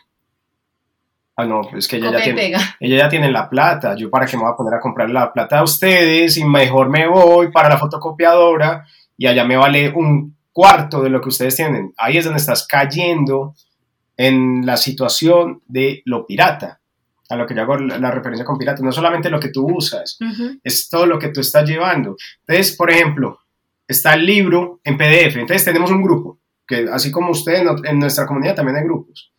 Ah, 1.38 1.46
no, 1.46 1.62
es 1.76 1.88
que 1.88 1.98
ella 1.98 2.12
ya, 2.12 2.24
tiene, 2.24 2.54
ella 2.80 2.98
ya 2.98 3.10
tiene 3.10 3.30
la 3.30 3.50
plata. 3.50 3.96
Yo 3.96 4.10
para 4.10 4.26
qué 4.26 4.38
me 4.38 4.44
voy 4.44 4.54
a 4.54 4.56
poner 4.56 4.74
a 4.74 4.80
comprar 4.80 5.10
la 5.10 5.34
plata 5.34 5.60
a 5.60 5.64
ustedes 5.64 6.38
y 6.38 6.46
mejor 6.46 6.90
me 6.90 7.08
voy 7.08 7.52
para 7.52 7.68
la 7.68 7.78
fotocopiadora 7.78 8.86
y 9.18 9.28
allá 9.28 9.44
me 9.44 9.58
vale 9.58 9.90
un 9.90 10.36
cuarto 10.54 11.02
de 11.04 11.10
lo 11.10 11.20
que 11.20 11.28
ustedes 11.28 11.58
tienen. 11.58 11.94
Ahí 11.98 12.18
es 12.18 12.24
donde 12.24 12.40
estás 12.40 12.66
cayendo 12.66 13.54
en 14.16 14.66
la 14.66 14.78
situación 14.78 15.62
de 15.68 16.02
lo 16.06 16.26
pirata. 16.26 16.80
A 17.30 17.36
lo 17.36 17.48
que 17.48 17.56
yo 17.56 17.62
hago 17.62 17.78
la, 17.78 18.12
referencia 18.12 18.46
con 18.46 18.58
Pilates, 18.58 18.84
no 18.84 18.92
solamente 18.92 19.30
lo 19.30 19.40
que 19.40 19.50
tú 19.50 19.66
usas, 19.66 20.18
es 20.64 20.90
todo 20.90 21.06
lo 21.06 21.18
que 21.18 21.30
tú 21.30 21.42
estás 21.42 21.68
llevando. 21.68 22.16
Entonces, 22.42 22.76
por 22.76 22.92
ejemplo, 22.92 23.40
está 23.88 24.14
el 24.14 24.26
libro 24.26 24.80
en 24.84 24.98
PDF, 24.98 25.38
entonces 25.38 25.66
tenemos 25.66 25.92
un 25.92 26.04
grupo, 26.04 26.40
que 26.68 26.88
así 26.92 27.12
como 27.12 27.32
usted 27.32 27.66
en, 27.86 28.00
nuestra 28.00 28.26
comunidad 28.26 28.56
también 28.56 28.78
hay 28.78 28.84
grupos. 28.84 29.32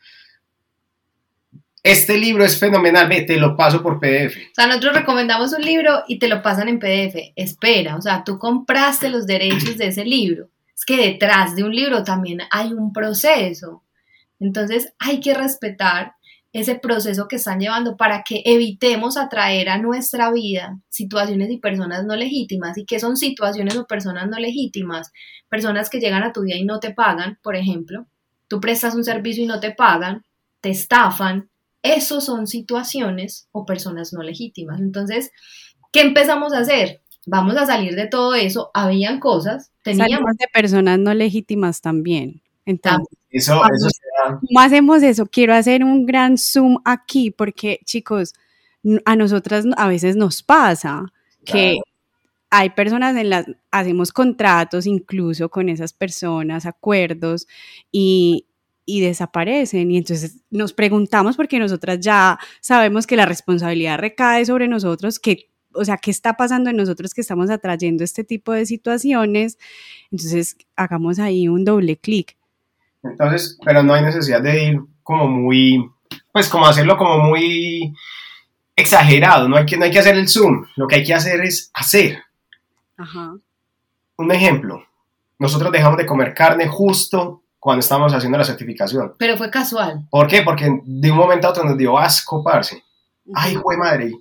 Este 1.83 2.19
libro 2.19 2.45
es 2.45 2.59
fenomenal, 2.59 3.09
ve, 3.09 3.23
te 3.23 3.37
lo 3.37 3.57
paso 3.57 3.81
por 3.81 4.01
PDF. 4.01 4.37
O 4.37 4.55
sea, 4.55 4.67
nosotros 4.67 4.97
recomendamos 4.97 5.53
un 5.53 5.63
libro 5.63 6.03
y 6.09 6.19
te 6.19 6.27
lo 6.27 6.43
pasan 6.43 6.69
en 6.69 6.81
PDF. 6.81 7.33
Espera, 7.37 7.95
o 7.95 8.03
sea, 8.03 8.25
tú 8.25 8.41
compraste 8.41 9.09
los 9.09 9.25
derechos 9.25 9.79
de 9.79 9.87
ese 9.87 10.05
libro. 10.05 10.49
Es 10.75 10.85
que 10.85 10.97
detrás 10.97 11.55
de 11.55 11.63
un 11.63 11.73
libro 11.73 12.03
también 12.03 12.41
hay 12.51 12.73
un 12.73 12.93
proceso. 12.93 13.85
Entonces 14.41 14.93
hay 14.99 15.21
que 15.21 15.33
respetar 15.33 16.16
ese 16.57 16.77
proceso 16.77 17.29
que 17.29 17.37
están 17.37 17.61
llevando 17.61 17.99
para 17.99 18.23
que 18.23 18.43
evitemos 18.47 19.19
atraer 19.19 19.69
a 19.69 19.79
nuestra 19.79 20.33
vida 20.33 20.81
situaciones 20.89 21.51
y 21.51 21.59
personas 21.59 22.07
no 22.07 22.17
legítimas. 22.17 22.79
¿Y 22.79 22.87
qué 22.87 22.99
son 22.99 23.19
situaciones 23.19 23.77
o 23.77 23.87
personas 23.87 24.31
no 24.31 24.39
legítimas? 24.39 25.13
Personas 25.51 25.91
que 25.91 26.01
llegan 26.01 26.23
a 26.23 26.33
tu 26.33 26.43
vida 26.43 26.57
y 26.57 26.65
no 26.65 26.81
te 26.81 26.95
pagan, 26.95 27.39
por 27.43 27.57
ejemplo. 27.57 28.07
Tú 28.49 28.59
prestas 28.59 28.95
un 28.95 29.05
servicio 29.05 29.45
y 29.45 29.47
no 29.47 29.61
te 29.61 29.73
pagan, 29.73 30.25
te 30.63 30.71
estafan. 30.71 31.51
Esos 31.83 32.25
son 32.25 32.47
situaciones 32.47 33.49
o 33.53 33.67
personas 33.67 34.15
no 34.15 34.23
legítimas. 34.23 34.81
Entonces, 34.81 35.33
¿qué 35.93 36.01
empezamos 36.01 36.55
a 36.55 36.61
hacer? 36.61 37.03
Vamos 37.27 37.57
a 37.59 37.67
salir 37.67 37.95
de 37.97 38.07
todo 38.07 38.35
eso. 38.35 38.71
Habían 38.73 39.21
cosas, 39.21 39.73
teníamos... 39.83 40.37
de 40.39 40.47
personas 40.55 40.99
no 40.99 41.13
legítimas 41.13 41.83
también. 41.83 42.41
Entonces, 42.65 43.19
eso, 43.37 43.63
eso 43.65 43.89
¿Cómo 44.25 44.61
hacemos 44.61 45.03
eso? 45.03 45.27
Quiero 45.27 45.55
hacer 45.55 45.85
un 45.85 46.07
gran 46.07 46.39
zoom 46.39 46.79
aquí 46.85 47.31
porque, 47.31 47.81
chicos, 47.85 48.35
a 49.05 49.17
nosotras 49.17 49.65
a 49.77 49.89
veces 49.89 50.17
nos 50.17 50.43
pasa 50.43 51.13
que 51.45 51.79
hay 52.51 52.71
personas 52.71 53.17
en 53.17 53.31
las, 53.31 53.47
hacemos 53.71 54.13
contratos 54.13 54.87
incluso 54.87 55.49
con 55.49 55.69
esas 55.69 55.93
personas, 55.93 56.67
acuerdos, 56.67 57.47
y, 57.93 58.47
y 58.85 59.01
desaparecen. 59.01 59.91
Y 59.91 59.99
entonces 59.99 60.39
nos 60.51 60.73
preguntamos 60.73 61.37
porque 61.37 61.59
nosotras 61.59 62.01
ya 62.01 62.39
sabemos 62.61 63.07
que 63.07 63.17
la 63.17 63.27
responsabilidad 63.27 63.99
recae 63.99 64.45
sobre 64.47 64.69
nosotros, 64.69 65.19
que 65.19 65.51
o 65.77 65.85
sea, 65.85 65.99
¿qué 65.99 66.11
está 66.11 66.35
pasando 66.37 66.71
en 66.71 66.77
nosotros 66.77 67.13
que 67.15 67.21
estamos 67.21 67.51
atrayendo 67.51 68.03
este 68.03 68.25
tipo 68.25 68.53
de 68.53 68.67
situaciones? 68.67 69.59
Entonces, 70.11 70.57
hagamos 70.75 71.19
ahí 71.19 71.49
un 71.49 71.65
doble 71.65 71.97
clic. 71.97 72.37
Entonces, 73.11 73.59
pero 73.65 73.83
no 73.83 73.95
hay 73.95 74.03
necesidad 74.03 74.41
de 74.41 74.65
ir 74.65 74.81
como 75.03 75.29
muy, 75.29 75.89
pues 76.33 76.49
como 76.49 76.67
hacerlo 76.67 76.97
como 76.97 77.19
muy 77.19 77.95
exagerado, 78.75 79.49
no 79.49 79.57
hay 79.57 79.65
que, 79.65 79.77
no 79.77 79.85
hay 79.85 79.91
que 79.91 79.99
hacer 79.99 80.17
el 80.17 80.29
zoom, 80.29 80.67
lo 80.77 80.87
que 80.87 80.97
hay 80.97 81.05
que 81.05 81.15
hacer 81.15 81.41
es 81.43 81.71
hacer. 81.73 82.23
Ajá. 82.97 83.35
Un 84.17 84.33
ejemplo, 84.33 84.85
nosotros 85.39 85.73
dejamos 85.73 85.97
de 85.99 86.07
comer 86.07 86.35
carne 86.35 86.67
justo 86.67 87.43
cuando 87.59 87.81
estábamos 87.81 88.13
haciendo 88.13 88.39
la 88.39 88.45
certificación. 88.45 89.15
Pero 89.19 89.37
fue 89.37 89.51
casual. 89.51 90.07
¿Por 90.11 90.27
qué? 90.27 90.43
Porque 90.43 90.81
de 90.85 91.11
un 91.11 91.17
momento 91.17 91.47
a 91.47 91.51
otro 91.51 91.65
nos 91.65 91.77
dio 91.77 91.99
asco, 91.99 92.43
parce. 92.43 92.83
Ay, 93.35 93.55
jue 93.55 93.77
madre. 93.77 94.13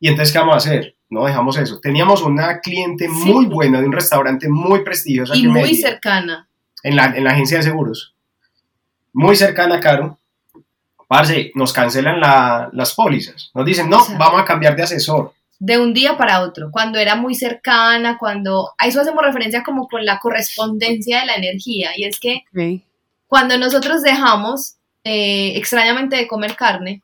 Y 0.00 0.08
entonces, 0.08 0.32
¿qué 0.32 0.38
vamos 0.38 0.54
a 0.54 0.58
hacer? 0.58 0.96
No 1.10 1.24
dejamos 1.24 1.56
eso. 1.58 1.80
Teníamos 1.80 2.22
una 2.22 2.60
cliente 2.60 3.08
muy 3.08 3.46
buena 3.46 3.80
de 3.80 3.86
un 3.86 3.92
restaurante 3.92 4.48
muy 4.48 4.84
prestigioso. 4.84 5.34
Y 5.34 5.46
muy 5.46 5.74
cercana. 5.74 6.48
En 6.82 6.96
la, 6.96 7.06
en 7.06 7.24
la 7.24 7.30
agencia 7.30 7.58
de 7.58 7.64
seguros 7.64 8.14
muy 9.12 9.36
cercana 9.36 9.76
a 9.76 9.80
Caro, 9.80 10.18
parce, 11.06 11.52
nos 11.54 11.72
cancelan 11.72 12.20
las 12.72 12.94
pólizas. 12.94 13.50
Nos 13.54 13.64
dicen, 13.64 13.88
no, 13.88 14.04
vamos 14.18 14.40
a 14.40 14.44
cambiar 14.44 14.76
de 14.76 14.82
asesor. 14.82 15.32
De 15.58 15.78
un 15.78 15.92
día 15.92 16.16
para 16.16 16.42
otro, 16.42 16.70
cuando 16.70 16.98
era 16.98 17.16
muy 17.16 17.34
cercana, 17.34 18.16
cuando... 18.18 18.74
A 18.78 18.86
eso 18.86 19.00
hacemos 19.00 19.24
referencia 19.24 19.64
como 19.64 19.88
con 19.88 20.04
la 20.04 20.20
correspondencia 20.20 21.20
de 21.20 21.26
la 21.26 21.34
energía. 21.34 21.90
Y 21.96 22.04
es 22.04 22.20
que 22.20 22.44
cuando 23.26 23.58
nosotros 23.58 24.02
dejamos 24.02 24.74
eh, 25.02 25.54
extrañamente 25.56 26.16
de 26.16 26.28
comer 26.28 26.54
carne, 26.54 27.02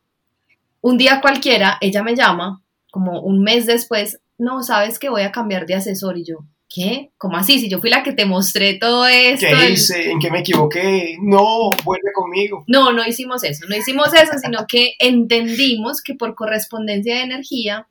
un 0.82 0.98
día 0.98 1.20
cualquiera, 1.20 1.78
ella 1.80 2.02
me 2.02 2.14
llama, 2.14 2.60
como 2.90 3.22
un 3.22 3.42
mes 3.42 3.66
después, 3.66 4.20
no, 4.38 4.62
sabes 4.62 4.98
que 4.98 5.08
voy 5.08 5.22
a 5.22 5.32
cambiar 5.32 5.66
de 5.66 5.74
asesor. 5.74 6.18
Y 6.18 6.24
yo, 6.24 6.44
¿qué? 6.68 7.10
¿Cómo 7.18 7.36
así? 7.36 7.58
Si 7.58 7.68
yo 7.68 7.80
fui 7.80 7.90
la 7.90 8.02
que 8.02 8.12
te 8.12 8.26
mostré 8.26 8.74
todo 8.74 9.06
esto. 9.06 9.46
¿Qué 9.46 9.70
hice? 9.70 10.10
¿En 10.10 10.18
qué 10.18 10.30
me 10.30 10.40
equivoqué? 10.40 11.16
No, 11.22 11.70
vuelve 11.84 12.12
conmigo. 12.12 12.64
No, 12.66 12.92
no 12.92 13.06
hicimos 13.06 13.44
eso, 13.44 13.66
no 13.68 13.76
hicimos 13.76 14.12
eso, 14.14 14.38
sino 14.42 14.66
que 14.66 14.94
entendimos 14.98 16.02
que 16.02 16.14
por 16.14 16.34
correspondencia 16.34 17.16
de 17.16 17.22
energía 17.22 17.86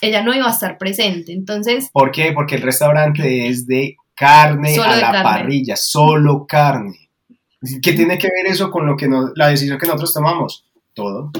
ella 0.00 0.22
no 0.22 0.34
iba 0.34 0.46
a 0.46 0.52
estar 0.52 0.78
presente. 0.78 1.32
Entonces. 1.32 1.90
¿Por 1.92 2.10
qué? 2.10 2.32
Porque 2.32 2.56
el 2.56 2.62
restaurante 2.62 3.48
es 3.48 3.66
de 3.66 3.96
carne 4.14 4.76
a 4.78 4.96
la 4.96 5.22
parrilla, 5.22 5.76
solo 5.76 6.46
carne. 6.46 7.10
¿Qué 7.82 7.92
tiene 7.94 8.18
que 8.18 8.28
ver 8.28 8.52
eso 8.52 8.70
con 8.70 8.86
lo 8.86 8.96
que 8.96 9.08
la 9.34 9.48
decisión 9.48 9.78
que 9.78 9.86
nosotros 9.86 10.12
tomamos? 10.12 10.66
Todo. 10.92 11.32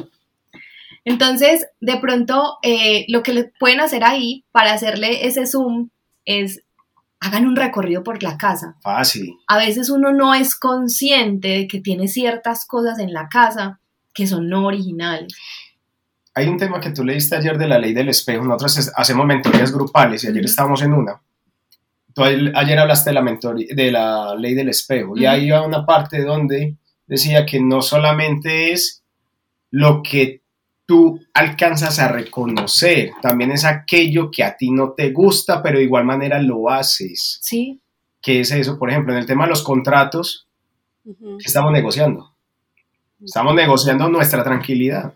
Entonces, 1.04 1.66
de 1.80 1.98
pronto, 1.98 2.58
eh, 2.62 3.04
lo 3.08 3.22
que 3.22 3.34
le 3.34 3.44
pueden 3.44 3.80
hacer 3.80 4.04
ahí 4.04 4.44
para 4.52 4.72
hacerle 4.72 5.26
ese 5.26 5.46
zoom 5.46 5.90
es 6.24 6.63
hagan 7.24 7.46
un 7.46 7.56
recorrido 7.56 8.02
por 8.02 8.22
la 8.22 8.36
casa. 8.36 8.76
Fácil. 8.82 9.36
A 9.46 9.56
veces 9.56 9.88
uno 9.88 10.12
no 10.12 10.34
es 10.34 10.54
consciente 10.54 11.48
de 11.48 11.66
que 11.66 11.80
tiene 11.80 12.06
ciertas 12.06 12.66
cosas 12.66 12.98
en 12.98 13.12
la 13.12 13.28
casa 13.28 13.80
que 14.12 14.26
son 14.26 14.48
no 14.48 14.66
originales. 14.66 15.34
Hay 16.34 16.48
un 16.48 16.58
tema 16.58 16.80
que 16.80 16.90
tú 16.90 17.04
leíste 17.04 17.36
ayer 17.36 17.56
de 17.56 17.66
la 17.66 17.78
ley 17.78 17.94
del 17.94 18.10
espejo. 18.10 18.44
Nosotros 18.44 18.92
hacemos 18.94 19.26
mentorías 19.26 19.72
grupales 19.72 20.24
y 20.24 20.28
ayer 20.28 20.44
estábamos 20.44 20.82
en 20.82 20.92
una. 20.92 21.20
Tú 22.14 22.22
ayer 22.22 22.78
hablaste 22.78 23.10
de 23.10 23.14
la, 23.14 23.22
de 23.22 23.90
la 23.90 24.34
ley 24.36 24.54
del 24.54 24.68
espejo 24.68 25.16
y 25.16 25.26
ahí 25.26 25.50
va 25.50 25.66
una 25.66 25.84
parte 25.84 26.22
donde 26.22 26.76
decía 27.06 27.44
que 27.44 27.60
no 27.60 27.82
solamente 27.82 28.72
es 28.72 29.02
lo 29.70 30.02
que 30.02 30.43
tú 30.86 31.20
alcanzas 31.32 31.98
a 31.98 32.08
reconocer. 32.08 33.12
También 33.22 33.52
es 33.52 33.64
aquello 33.64 34.30
que 34.30 34.44
a 34.44 34.56
ti 34.56 34.70
no 34.70 34.92
te 34.92 35.10
gusta, 35.10 35.62
pero 35.62 35.78
de 35.78 35.84
igual 35.84 36.04
manera 36.04 36.40
lo 36.40 36.70
haces. 36.70 37.38
Sí. 37.42 37.80
¿Qué 38.20 38.40
es 38.40 38.50
eso? 38.50 38.78
Por 38.78 38.90
ejemplo, 38.90 39.12
en 39.12 39.18
el 39.18 39.26
tema 39.26 39.44
de 39.44 39.50
los 39.50 39.62
contratos, 39.62 40.46
estamos 41.40 41.72
negociando? 41.72 42.34
Estamos 43.22 43.54
negociando 43.54 44.08
nuestra 44.08 44.42
tranquilidad. 44.42 45.14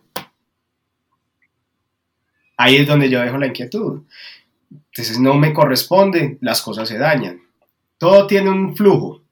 Ahí 2.56 2.76
es 2.76 2.86
donde 2.86 3.08
yo 3.08 3.20
dejo 3.20 3.38
la 3.38 3.46
inquietud. 3.46 4.02
Entonces 4.70 5.18
no 5.20 5.34
me 5.34 5.52
corresponde, 5.52 6.38
las 6.40 6.60
cosas 6.60 6.88
se 6.88 6.98
dañan. 6.98 7.40
Todo 7.98 8.26
tiene 8.26 8.50
un 8.50 8.76
flujo. 8.76 9.22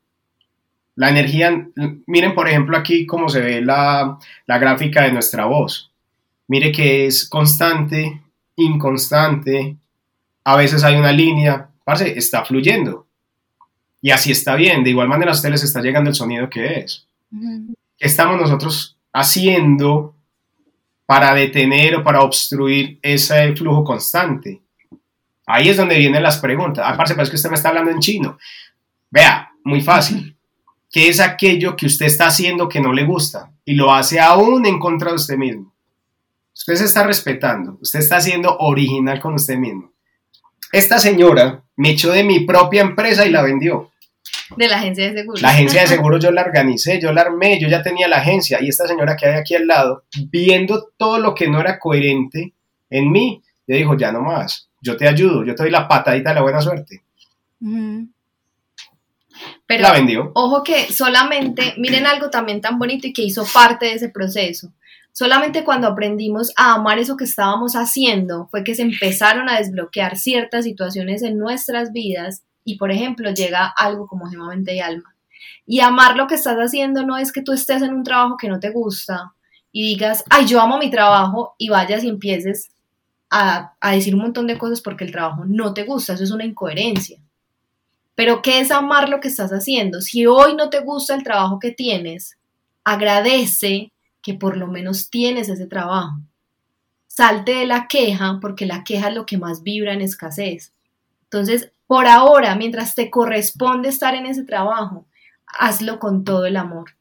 La 0.94 1.11
energía, 1.11 1.68
miren 2.07 2.35
por 2.35 2.49
ejemplo 2.49 2.77
aquí 2.77 3.05
cómo 3.05 3.29
se 3.29 3.40
ve 3.40 3.61
la, 3.61 4.18
la 4.46 4.59
gráfica 4.59 5.03
de 5.03 5.12
nuestra 5.12 5.44
voz 5.44 5.92
mire 6.49 6.73
que 6.73 7.07
es 7.07 7.29
constante, 7.29 8.21
inconstante, 8.57 9.77
a 10.45 10.57
veces 10.57 10.85
hay 10.85 10.97
una 10.97 11.13
línea, 11.13 11.71
parce, 11.85 12.17
está 12.17 12.45
fluyendo. 12.45 13.07
Y 14.01 14.11
así 14.11 14.31
está 14.31 14.55
bien, 14.55 14.85
de 14.85 14.91
igual 14.91 15.09
manera 15.09 15.33
a 15.33 15.35
ustedes 15.35 15.55
les 15.55 15.65
está 15.65 15.81
llegando 15.81 16.11
el 16.11 16.17
sonido 16.17 16.49
que 16.49 16.81
es. 16.81 17.07
¿Qué 17.31 18.07
estamos 18.07 18.41
nosotros 18.41 18.97
haciendo 19.13 20.15
para 21.07 21.35
detener 21.35 21.97
o 21.97 22.05
para 22.05 22.23
obstruir 22.23 22.99
ese 23.03 23.55
flujo 23.57 23.83
constante? 23.85 24.61
Ahí 25.47 25.69
es 25.69 25.77
donde 25.77 25.99
vienen 25.99 26.23
las 26.23 26.39
preguntas. 26.39 26.85
Aparte, 26.85 27.13
ah, 27.13 27.17
parece 27.17 27.31
que 27.31 27.37
usted 27.37 27.51
me 27.51 27.57
está 27.57 27.69
hablando 27.69 27.91
en 27.91 28.01
chino. 28.01 28.39
Vea, 29.11 29.51
muy 29.65 29.81
fácil. 29.81 30.37
¿Qué 30.91 31.09
es 31.09 31.21
aquello 31.21 31.77
que 31.77 31.87
usted 31.87 32.07
está 32.07 32.27
haciendo 32.27 32.69
que 32.69 32.81
no 32.81 32.93
le 32.93 33.05
gusta? 33.05 33.53
Y 33.65 33.75
lo 33.75 33.93
hace 33.93 34.21
aún 34.21 34.67
en 34.67 34.79
contra 34.79 35.11
de 35.11 35.17
usted 35.17 35.37
mismo. 35.37 35.73
Usted 36.57 36.75
se 36.77 36.85
está 36.87 37.07
respetando, 37.07 37.76
usted 37.83 37.99
está 37.99 38.18
siendo 38.18 38.57
original 38.57 39.20
con 39.20 39.35
usted 39.35 39.59
mismo. 39.59 39.93
Esta 40.72 40.99
señora 40.99 41.62
me 41.76 41.91
echó 41.91 42.11
de 42.11 42.24
mi 42.24 42.41
propia 42.47 42.81
empresa 42.81 43.26
y 43.26 43.31
la 43.31 43.43
vendió. 43.43 43.93
De 44.57 44.66
la 44.66 44.78
agencia 44.78 45.05
de 45.05 45.18
seguros. 45.18 45.43
La 45.43 45.51
agencia 45.51 45.83
de 45.83 45.87
seguros 45.95 46.24
yo 46.24 46.31
la 46.31 46.41
organicé, 46.41 46.99
yo 46.99 47.12
la 47.12 47.20
armé, 47.20 47.61
yo 47.61 47.68
ya 47.68 47.83
tenía 47.83 48.09
la 48.09 48.16
agencia 48.16 48.59
y 48.62 48.68
esta 48.68 48.89
señora 48.89 49.16
que 49.16 49.26
hay 49.26 49.35
aquí 49.35 49.55
al 49.55 49.66
lado, 49.66 50.05
viendo 50.31 50.93
todo 50.97 51.18
lo 51.18 51.35
que 51.35 51.47
no 51.47 51.61
era 51.61 51.78
coherente 51.78 52.55
en 52.89 53.12
mí, 53.12 53.43
le 53.66 53.76
dijo, 53.76 53.95
ya 53.95 54.11
no 54.11 54.22
más, 54.22 54.70
yo 54.81 54.97
te 54.97 55.07
ayudo, 55.07 55.45
yo 55.45 55.55
te 55.55 55.64
doy 55.64 55.70
la 55.70 55.87
patadita 55.87 56.31
de 56.31 56.37
la 56.37 56.43
buena 56.43 56.62
suerte. 56.62 57.03
Pero, 59.66 59.83
la 59.83 59.93
vendió. 59.93 60.33
Ojo 60.35 60.62
que 60.64 60.91
solamente, 60.91 61.74
miren 61.76 62.07
algo 62.07 62.31
también 62.31 62.62
tan 62.62 62.78
bonito 62.78 63.07
y 63.07 63.12
que 63.12 63.22
hizo 63.22 63.45
parte 63.53 63.87
de 63.87 63.93
ese 63.93 64.09
proceso. 64.09 64.72
Solamente 65.19 65.64
cuando 65.64 65.87
aprendimos 65.87 66.53
a 66.59 66.75
amar 66.75 66.99
eso 66.99 67.17
que 67.17 67.25
estábamos 67.25 67.73
haciendo 67.73 68.49
fue 68.51 68.64
que 68.64 68.75
se 68.75 68.83
empezaron 68.83 69.49
a 69.49 69.57
desbloquear 69.57 70.19
ciertas 70.19 70.67
situaciones 70.67 71.23
en 71.23 71.39
nuestras 71.39 71.91
vidas 71.91 72.43
y, 72.67 72.77
por 72.77 72.91
ejemplo, 72.91 73.31
llega 73.31 73.64
algo 73.64 74.07
como 74.09 74.29
Gema 74.29 74.51
Mente 74.51 74.75
y 74.77 74.81
Alma. 74.81 75.17
Y 75.64 75.81
amar 75.81 76.19
lo 76.19 76.27
que 76.27 76.35
estás 76.35 76.59
haciendo 76.59 77.03
no 77.03 77.17
es 77.17 77.33
que 77.33 77.41
tú 77.41 77.55
estés 77.55 77.81
en 77.81 77.95
un 77.95 78.05
trabajo 78.05 78.37
que 78.37 78.51
no 78.51 78.61
te 78.61 78.69
gusta 78.69 79.33
y 79.73 79.85
digas, 79.85 80.23
ay, 80.29 80.45
yo 80.45 80.61
amo 80.61 80.77
mi 80.77 80.91
trabajo 80.91 81.55
y 81.57 81.71
vayas 81.71 82.05
y 82.05 82.11
empieces 82.11 82.69
a, 83.31 83.73
a 83.81 83.93
decir 83.93 84.14
un 84.14 84.21
montón 84.21 84.47
de 84.47 84.59
cosas 84.59 84.83
porque 84.83 85.05
el 85.05 85.12
trabajo 85.12 85.47
no 85.47 85.73
te 85.73 85.85
gusta, 85.85 86.12
eso 86.12 86.25
es 86.25 86.31
una 86.31 86.45
incoherencia. 86.45 87.19
Pero 88.14 88.43
¿qué 88.43 88.61
es 88.61 88.71
amar 88.71 89.09
lo 89.09 89.21
que 89.21 89.29
estás 89.29 89.51
haciendo? 89.51 90.03
Si 90.03 90.27
hoy 90.27 90.55
no 90.57 90.69
te 90.69 90.81
gusta 90.81 91.14
el 91.14 91.23
trabajo 91.23 91.59
que 91.59 91.71
tienes, 91.71 92.37
agradece 92.85 93.95
que 94.27 94.35
por 94.35 94.57
lo 94.57 94.66
menos 94.66 95.09
tienes 95.09 95.49
ese 95.49 95.68
trabajo. 95.68 96.18
Salte 97.07 97.55
de 97.55 97.64
la 97.64 97.87
queja 97.87 98.41
porque 98.41 98.66
la 98.66 98.83
queja 98.83 99.11
es 99.11 99.14
lo 99.14 99.24
que 99.24 99.39
más 99.39 99.62
vibra 99.62 99.93
en 99.93 100.01
escasez. 100.01 100.72
Entonces, 101.22 101.70
por 101.87 102.09
ahora, 102.09 102.57
mientras 102.57 102.97
te 102.97 103.09
corresponde 103.09 103.89
estar 103.89 104.16
en 104.16 104.27
ese 104.27 104.43
trabajo, 104.43 105.07
hazlo 105.47 106.01
con 106.01 106.24
todo 106.24 106.45
el 106.45 106.57
amor. 106.57 106.97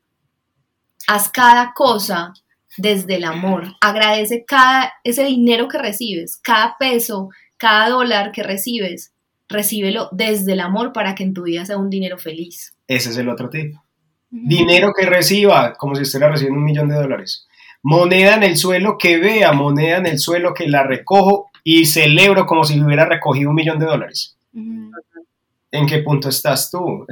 Haz 1.07 1.29
cada 1.29 1.73
cosa 1.73 2.35
desde 2.77 3.15
el 3.15 3.23
amor. 3.23 3.73
Agradece 3.81 4.45
cada 4.45 4.93
ese 5.03 5.23
dinero 5.23 5.67
que 5.67 5.79
recibes, 5.79 6.37
cada 6.37 6.77
peso, 6.77 7.29
cada 7.57 7.89
dólar 7.89 8.31
que 8.31 8.43
recibes 8.43 9.13
recíbelo 9.49 10.09
desde 10.11 10.53
el 10.53 10.59
amor 10.59 10.93
para 10.93 11.15
que 11.15 11.23
en 11.23 11.33
tu 11.33 11.41
vida 11.41 11.65
sea 11.65 11.79
un 11.79 11.89
dinero 11.89 12.19
feliz. 12.19 12.75
Ese 12.87 13.09
es 13.09 13.17
el 13.17 13.29
otro 13.29 13.49
tipo. 13.49 13.83
Dinero 14.43 14.93
que 14.93 15.05
reciba, 15.05 15.73
como 15.73 15.95
si 15.95 16.03
estuviera 16.03 16.31
recibiendo 16.31 16.59
un 16.59 16.65
millón 16.65 16.89
de 16.89 16.95
dólares. 16.95 17.47
Moneda 17.83 18.35
en 18.35 18.43
el 18.43 18.57
suelo 18.57 18.97
que 18.97 19.17
vea, 19.17 19.51
moneda 19.53 19.97
en 19.97 20.07
el 20.07 20.19
suelo 20.19 20.53
que 20.53 20.67
la 20.67 20.83
recojo 20.83 21.51
y 21.63 21.85
celebro 21.85 22.45
como 22.45 22.63
si 22.63 22.79
hubiera 22.81 23.05
recogido 23.05 23.49
un 23.49 23.55
millón 23.55 23.79
de 23.79 23.85
dólares. 23.85 24.35
¿En 24.53 25.85
qué 25.87 25.99
punto 25.99 26.29
estás 26.29 26.71
tú? 26.71 27.05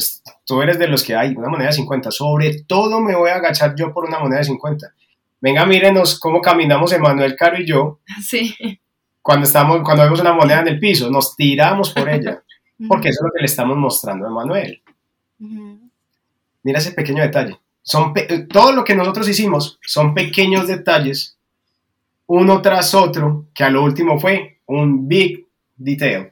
Tú 0.46 0.62
eres 0.62 0.80
de 0.80 0.88
los 0.88 1.04
que 1.04 1.16
hay 1.16 1.36
una 1.36 1.50
moneda 1.50 1.68
de 1.68 1.74
50. 1.74 2.12
Sobre 2.12 2.64
todo 2.64 3.00
me 3.00 3.16
voy 3.16 3.30
a 3.30 3.36
agachar 3.36 3.76
yo 3.76 3.94
por 3.94 4.06
una 4.06 4.20
moneda 4.20 4.40
de 4.40 4.46
50. 4.46 4.94
Venga, 5.42 5.66
mírenos 5.66 6.20
cómo 6.20 6.42
caminamos 6.42 6.94
Emanuel 6.94 7.36
Caro 7.36 7.60
y 7.60 7.66
yo. 7.66 8.00
Sí 8.22 8.80
cuando, 9.24 9.46
estamos, 9.46 9.82
cuando 9.84 10.04
vemos 10.04 10.20
una 10.20 10.34
moneda 10.34 10.60
en 10.60 10.68
el 10.68 10.80
piso, 10.80 11.10
nos 11.10 11.36
tiramos 11.36 11.92
por 11.92 12.08
ella, 12.10 12.44
porque 12.88 13.10
eso 13.10 13.22
es 13.22 13.26
lo 13.26 13.32
que 13.34 13.40
le 13.40 13.46
estamos 13.46 13.78
mostrando 13.78 14.28
a 14.28 14.30
Manuel. 14.30 14.84
Mira 16.64 16.80
ese 16.80 16.92
pequeño 16.92 17.22
detalle. 17.22 17.60
Son 17.82 18.14
todo 18.50 18.72
lo 18.72 18.84
que 18.84 18.96
nosotros 18.96 19.28
hicimos 19.28 19.78
son 19.86 20.14
pequeños 20.14 20.68
detalles, 20.68 21.38
uno 22.28 22.62
tras 22.62 22.94
otro, 22.96 23.48
que 23.54 23.64
a 23.66 23.70
lo 23.70 23.84
último 23.84 24.20
fue 24.20 24.60
un 24.66 25.08
big 25.08 25.46
detail. 25.76 26.32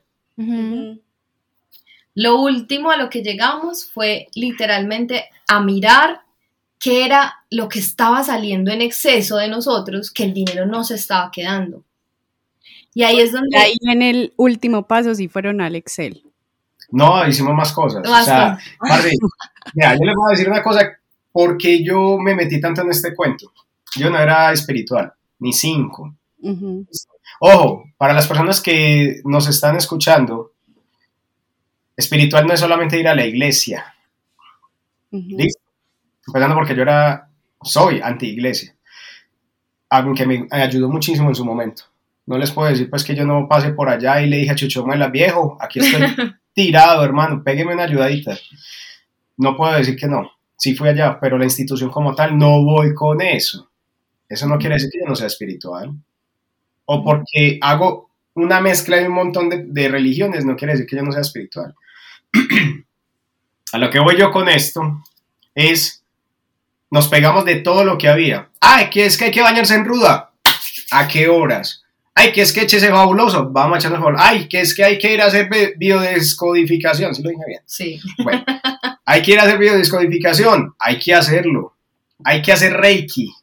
Lo 2.16 2.40
último 2.40 2.92
a 2.92 2.98
lo 2.98 3.10
que 3.10 3.22
llegamos 3.22 3.86
fue 3.86 4.28
literalmente 4.34 5.26
a 5.48 5.60
mirar 5.60 6.22
qué 6.80 7.06
era 7.06 7.36
lo 7.50 7.70
que 7.70 7.80
estaba 7.80 8.24
saliendo 8.24 8.72
en 8.72 8.82
exceso 8.82 9.38
de 9.38 9.50
nosotros, 9.50 10.12
que 10.12 10.24
el 10.24 10.34
dinero 10.34 10.66
no 10.66 10.84
se 10.84 10.96
estaba 10.96 11.30
quedando. 11.32 11.84
Y 12.94 13.04
ahí 13.04 13.20
es 13.20 13.32
donde... 13.32 13.58
Ahí 13.58 13.78
en 13.82 14.02
el 14.02 14.34
último 14.38 14.88
paso 14.88 15.14
sí 15.16 15.28
fueron 15.28 15.62
al 15.62 15.76
Excel. 15.76 16.24
No, 16.90 17.26
hicimos 17.26 17.54
más 17.54 17.72
cosas. 17.72 18.06
o 18.06 18.24
sea, 18.24 18.58
mira, 19.74 19.94
yo 19.94 20.06
les 20.06 20.16
voy 20.16 20.26
a 20.28 20.32
decir 20.32 20.50
una 20.50 20.64
cosa, 20.64 20.98
porque 21.32 21.84
yo 21.84 22.18
me 22.18 22.36
metí 22.36 22.60
tanto 22.60 22.82
en 22.82 22.92
este 22.92 23.16
cuento. 23.16 23.52
Yo 23.96 24.10
no 24.10 24.20
era 24.20 24.52
espiritual, 24.52 25.14
ni 25.40 25.54
cinco. 25.54 26.16
Ojo, 27.40 27.86
para 27.98 28.14
las 28.14 28.28
personas 28.28 28.62
que 28.62 29.22
nos 29.26 29.48
están 29.48 29.76
escuchando, 29.76 30.54
espiritual 31.96 32.46
no 32.46 32.54
es 32.54 32.60
solamente 32.60 33.00
ir 33.00 33.08
a 33.08 33.16
la 33.16 33.26
iglesia. 33.26 33.94
¿Listo? 35.12 35.62
Empezando 36.26 36.56
porque 36.56 36.76
yo 36.76 36.84
era, 36.84 37.30
soy 37.62 38.00
anti-iglesia. 38.02 38.76
Algo 39.90 40.14
que 40.14 40.26
me 40.26 40.48
ayudó 40.52 40.88
muchísimo 40.88 41.30
en 41.30 41.36
su 41.36 41.44
momento. 41.44 41.84
No 42.26 42.38
les 42.38 42.52
puedo 42.52 42.70
decir 42.70 42.90
pues 42.90 43.04
que 43.04 43.16
yo 43.16 43.26
no 43.26 43.48
pase 43.48 43.72
por 43.74 43.90
allá 43.90 44.22
y 44.22 44.30
le 44.30 44.38
dije 44.38 44.52
a 44.52 44.56
Chucho 44.56 44.86
la 44.88 45.10
viejo, 45.10 45.58
aquí 45.60 45.80
estoy 45.80 46.02
tirado, 46.54 47.04
hermano, 47.04 47.44
pégueme 47.44 47.74
una 47.74 47.84
ayudadita. 47.84 48.38
No 49.42 49.58
puedo 49.58 49.74
decir 49.74 49.96
que 49.96 50.08
no. 50.08 50.32
Sí 50.56 50.76
fui 50.76 50.88
allá, 50.88 51.20
pero 51.20 51.36
la 51.36 51.46
institución 51.46 51.90
como 51.90 52.14
tal 52.14 52.38
no 52.38 52.64
voy 52.64 52.94
con 52.94 53.22
eso. 53.22 53.72
Eso 54.30 54.48
no 54.48 54.60
quiere 54.60 54.76
decir 54.76 54.92
que 54.92 55.00
yo 55.00 55.08
no 55.08 55.16
sea 55.16 55.26
espiritual. 55.26 55.92
O 56.86 57.04
porque 57.04 57.58
hago 57.60 58.12
una 58.36 58.62
mezcla 58.62 58.98
de 58.98 59.08
un 59.08 59.16
montón 59.16 59.50
de, 59.50 59.66
de 59.66 59.90
religiones, 59.90 60.46
no 60.46 60.56
quiere 60.56 60.74
decir 60.74 60.86
que 60.88 60.96
yo 60.96 61.02
no 61.02 61.12
sea 61.12 61.22
espiritual. 61.22 61.74
a 63.74 63.78
lo 63.80 63.90
que 63.90 64.00
voy 64.00 64.16
yo 64.16 64.30
con 64.30 64.48
esto 64.48 65.02
es, 65.56 66.04
nos 66.92 67.08
pegamos 67.08 67.44
de 67.44 67.56
todo 67.56 67.84
lo 67.84 67.98
que 67.98 68.10
había. 68.10 68.50
Ay, 68.60 68.92
que 68.92 69.08
es 69.08 69.18
que 69.18 69.26
hay 69.26 69.32
que 69.32 69.42
bañarse 69.42 69.74
en 69.74 69.86
ruda. 69.86 70.34
¿A 70.92 71.08
qué 71.08 71.28
horas? 71.28 71.84
Ay, 72.14 72.32
que 72.32 72.42
es 72.42 72.54
que 72.54 72.62
eche 72.62 72.80
fabuloso, 72.80 73.50
vamos 73.50 73.78
a 73.78 73.80
echarnos 73.80 74.00
fabuloso. 74.00 74.24
Ay, 74.24 74.48
que 74.48 74.62
es 74.62 74.76
que 74.76 74.84
hay 74.84 75.00
que 75.00 75.16
ir 75.16 75.22
a 75.22 75.26
hacer 75.26 75.50
biodescodificación, 75.78 77.16
¿sí 77.16 77.24
lo 77.24 77.32
dije 77.32 77.44
bien? 77.48 77.62
Sí. 77.66 78.00
Bueno, 78.24 78.46
hay 79.12 79.22
que 79.22 79.34
ir 79.34 79.40
a 79.40 79.44
hacer 79.44 79.58
biodescodificación, 79.58 80.74
hay 80.80 80.98
que 80.98 81.14
hacerlo. 81.14 81.74
Hay 82.24 82.42
que 82.42 82.54
hacer 82.54 82.74
Reiki. 82.74 83.34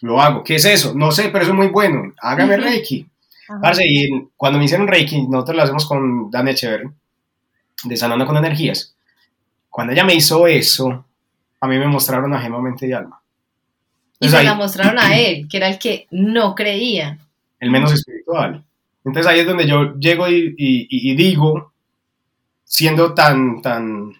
Lo 0.00 0.20
hago. 0.20 0.42
¿Qué 0.42 0.54
es 0.54 0.64
eso? 0.64 0.94
No 0.94 1.12
sé, 1.12 1.28
pero 1.28 1.42
eso 1.42 1.52
es 1.52 1.58
muy 1.58 1.68
bueno. 1.68 2.14
Hágame 2.22 2.56
Reiki. 2.56 3.06
y 3.84 4.08
cuando 4.34 4.58
me 4.58 4.64
hicieron 4.64 4.88
Reiki, 4.88 5.26
nosotros 5.28 5.56
lo 5.56 5.62
hacemos 5.64 5.86
con 5.86 6.30
Dan 6.30 6.48
Echeverry, 6.48 6.88
de 7.84 7.96
Sanando 7.96 8.24
con 8.24 8.38
Energías. 8.38 8.94
Cuando 9.68 9.92
ella 9.92 10.04
me 10.04 10.14
hizo 10.14 10.46
eso, 10.46 11.04
a 11.60 11.68
mí 11.68 11.78
me 11.78 11.86
mostraron 11.86 12.32
a 12.32 12.40
Gema 12.40 12.62
Mente 12.62 12.88
y 12.88 12.92
Alma. 12.92 13.20
Y 14.18 14.28
se 14.28 14.42
la 14.42 14.54
mostraron 14.54 14.98
a 14.98 15.18
él, 15.18 15.46
que 15.48 15.58
era 15.58 15.68
el 15.68 15.78
que 15.78 16.06
no 16.10 16.54
creía. 16.54 17.18
El 17.60 17.70
menos 17.70 17.92
espiritual. 17.92 18.64
Entonces 19.04 19.30
ahí 19.30 19.40
es 19.40 19.46
donde 19.46 19.66
yo 19.66 19.98
llego 19.98 20.28
y, 20.28 21.14
digo, 21.14 21.71
siendo 22.72 23.12
tan, 23.12 23.60
tan... 23.60 24.14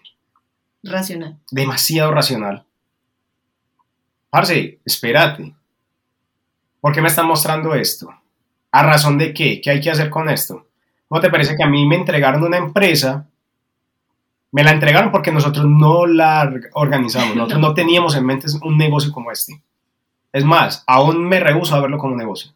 Racional. 0.83 1.39
Demasiado 1.49 2.11
racional. 2.11 2.63
Parce, 4.29 4.79
espérate. 4.85 5.55
¿Por 6.79 6.93
qué 6.93 7.01
me 7.01 7.07
están 7.07 7.25
mostrando 7.25 7.73
esto? 7.73 8.13
¿A 8.71 8.83
razón 8.83 9.17
de 9.17 9.33
qué? 9.33 9.59
¿Qué 9.59 9.71
hay 9.71 9.81
que 9.81 9.89
hacer 9.89 10.11
con 10.11 10.29
esto? 10.29 10.67
¿Cómo 11.07 11.19
te 11.19 11.31
parece 11.31 11.55
que 11.55 11.63
a 11.63 11.67
mí 11.67 11.87
me 11.87 11.95
entregaron 11.95 12.43
una 12.43 12.57
empresa? 12.57 13.27
Me 14.51 14.63
la 14.63 14.71
entregaron 14.71 15.11
porque 15.11 15.31
nosotros 15.31 15.65
no 15.65 16.05
la 16.05 16.53
organizamos, 16.73 17.35
nosotros 17.35 17.59
no 17.59 17.73
teníamos 17.75 18.15
en 18.15 18.25
mente 18.25 18.47
un 18.61 18.77
negocio 18.77 19.11
como 19.11 19.31
este. 19.31 19.63
Es 20.31 20.45
más, 20.45 20.83
aún 20.85 21.27
me 21.27 21.39
rehuso 21.39 21.75
a 21.75 21.81
verlo 21.81 21.97
como 21.97 22.15
negocio. 22.15 22.51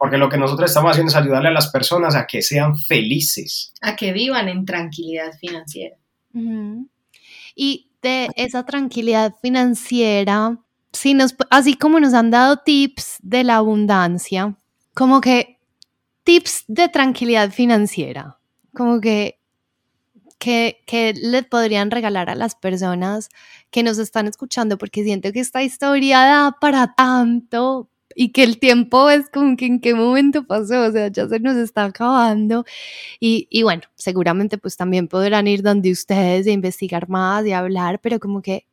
Porque 0.00 0.16
lo 0.16 0.30
que 0.30 0.38
nosotros 0.38 0.70
estamos 0.70 0.92
haciendo 0.92 1.10
es 1.10 1.16
ayudarle 1.16 1.48
a 1.48 1.52
las 1.52 1.70
personas 1.70 2.14
a 2.14 2.26
que 2.26 2.40
sean 2.40 2.74
felices. 2.74 3.74
A 3.82 3.96
que 3.96 4.14
vivan 4.14 4.48
en 4.48 4.64
tranquilidad 4.64 5.34
financiera. 5.38 5.96
Y 7.54 7.90
de 8.00 8.30
esa 8.34 8.64
tranquilidad 8.64 9.34
financiera, 9.42 10.58
si 10.90 11.12
nos, 11.12 11.36
así 11.50 11.74
como 11.74 12.00
nos 12.00 12.14
han 12.14 12.30
dado 12.30 12.56
tips 12.56 13.18
de 13.20 13.44
la 13.44 13.56
abundancia, 13.56 14.56
como 14.94 15.20
que 15.20 15.58
tips 16.24 16.64
de 16.66 16.88
tranquilidad 16.88 17.50
financiera, 17.50 18.38
como 18.72 19.02
que 19.02 19.40
que, 20.38 21.14
le 21.22 21.42
podrían 21.42 21.90
regalar 21.90 22.30
a 22.30 22.34
las 22.34 22.54
personas 22.54 23.28
que 23.70 23.82
nos 23.82 23.98
están 23.98 24.26
escuchando, 24.26 24.78
porque 24.78 25.04
siento 25.04 25.30
que 25.32 25.40
esta 25.40 25.62
historia 25.62 26.20
da 26.20 26.56
para 26.58 26.94
tanto 26.94 27.89
y 28.14 28.32
que 28.32 28.42
el 28.42 28.58
tiempo 28.58 29.10
es 29.10 29.28
como 29.30 29.56
que 29.56 29.66
en 29.66 29.80
qué 29.80 29.94
momento 29.94 30.44
pasó, 30.44 30.82
o 30.82 30.92
sea, 30.92 31.08
ya 31.08 31.28
se 31.28 31.40
nos 31.40 31.56
está 31.56 31.84
acabando. 31.84 32.64
Y, 33.20 33.46
y 33.50 33.62
bueno, 33.62 33.82
seguramente 33.94 34.58
pues 34.58 34.76
también 34.76 35.08
podrán 35.08 35.46
ir 35.46 35.62
donde 35.62 35.90
ustedes 35.92 36.46
e 36.46 36.52
investigar 36.52 37.08
más 37.08 37.46
y 37.46 37.52
hablar, 37.52 38.00
pero 38.00 38.18
como 38.18 38.42
que 38.42 38.66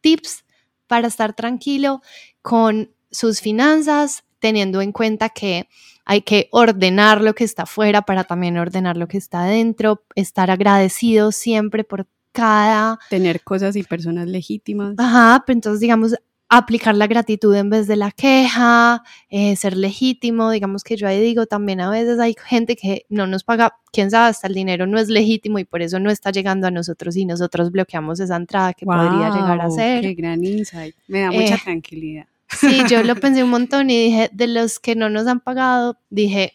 tips 0.00 0.44
para 0.86 1.08
estar 1.08 1.34
tranquilo 1.34 2.00
con 2.42 2.90
sus 3.10 3.40
finanzas, 3.40 4.24
teniendo 4.38 4.80
en 4.80 4.92
cuenta 4.92 5.30
que 5.30 5.68
hay 6.04 6.22
que 6.22 6.48
ordenar 6.52 7.20
lo 7.20 7.34
que 7.34 7.44
está 7.44 7.64
afuera 7.64 8.02
para 8.02 8.24
también 8.24 8.56
ordenar 8.58 8.96
lo 8.96 9.08
que 9.08 9.18
está 9.18 9.44
adentro, 9.44 10.04
estar 10.14 10.50
agradecido 10.50 11.32
siempre 11.32 11.82
por 11.82 12.06
cada... 12.30 13.00
Tener 13.10 13.42
cosas 13.42 13.74
y 13.74 13.82
personas 13.82 14.28
legítimas. 14.28 14.94
Ajá, 14.98 15.42
pero 15.44 15.56
entonces 15.56 15.80
digamos, 15.80 16.14
aplicar 16.48 16.94
la 16.94 17.06
gratitud 17.06 17.54
en 17.56 17.70
vez 17.70 17.86
de 17.86 17.96
la 17.96 18.12
queja, 18.12 19.02
eh, 19.30 19.56
ser 19.56 19.76
legítimo, 19.76 20.50
digamos 20.50 20.84
que 20.84 20.96
yo 20.96 21.08
ahí 21.08 21.20
digo, 21.20 21.46
también 21.46 21.80
a 21.80 21.90
veces 21.90 22.20
hay 22.20 22.36
gente 22.46 22.76
que 22.76 23.04
no 23.08 23.26
nos 23.26 23.42
paga, 23.42 23.74
quién 23.92 24.10
sabe, 24.10 24.28
hasta 24.28 24.46
el 24.46 24.54
dinero 24.54 24.86
no 24.86 24.98
es 24.98 25.08
legítimo 25.08 25.58
y 25.58 25.64
por 25.64 25.82
eso 25.82 25.98
no 25.98 26.10
está 26.10 26.30
llegando 26.30 26.66
a 26.66 26.70
nosotros 26.70 27.16
y 27.16 27.24
nosotros 27.24 27.72
bloqueamos 27.72 28.20
esa 28.20 28.36
entrada 28.36 28.74
que 28.74 28.86
podría 28.86 29.30
llegar 29.30 29.60
a 29.60 29.70
ser. 29.70 30.02
Qué 30.02 30.14
gran 30.14 30.44
insight, 30.44 30.94
me 31.08 31.20
da 31.20 31.32
mucha 31.32 31.56
eh, 31.56 31.60
tranquilidad. 31.62 32.26
Sí, 32.48 32.82
yo 32.88 33.02
lo 33.02 33.16
pensé 33.20 33.42
un 33.42 33.50
montón 33.50 33.90
y 33.90 34.04
dije, 34.04 34.30
de 34.32 34.46
los 34.46 34.78
que 34.78 34.94
no 34.94 35.10
nos 35.10 35.26
han 35.26 35.40
pagado, 35.40 35.98
dije, 36.10 36.54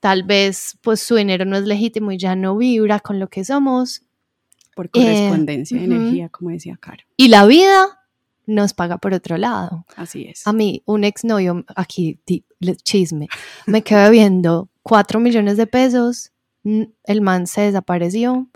tal 0.00 0.22
vez 0.22 0.78
pues 0.80 1.00
su 1.00 1.16
dinero 1.16 1.44
no 1.44 1.56
es 1.56 1.64
legítimo 1.64 2.12
y 2.12 2.18
ya 2.18 2.36
no 2.36 2.56
vibra 2.56 3.00
con 3.00 3.18
lo 3.18 3.28
que 3.28 3.44
somos. 3.44 4.02
Por 4.76 4.90
correspondencia 4.90 5.78
de 5.78 5.84
energía, 5.84 6.28
como 6.30 6.50
decía 6.50 6.76
Caro. 6.80 7.04
Y 7.16 7.28
la 7.28 7.46
vida 7.46 8.03
nos 8.46 8.74
paga 8.74 8.98
por 8.98 9.14
otro 9.14 9.36
lado. 9.36 9.86
Así 9.96 10.26
es. 10.28 10.46
A 10.46 10.52
mí, 10.52 10.82
un 10.86 11.04
exnovio, 11.04 11.64
aquí 11.76 12.20
chisme, 12.82 13.28
me 13.66 13.82
quedé 13.82 14.10
viendo 14.10 14.68
4 14.82 15.20
millones 15.20 15.56
de 15.56 15.66
pesos, 15.66 16.32
el 16.62 17.20
man 17.20 17.46
se 17.46 17.62
desapareció 17.62 18.48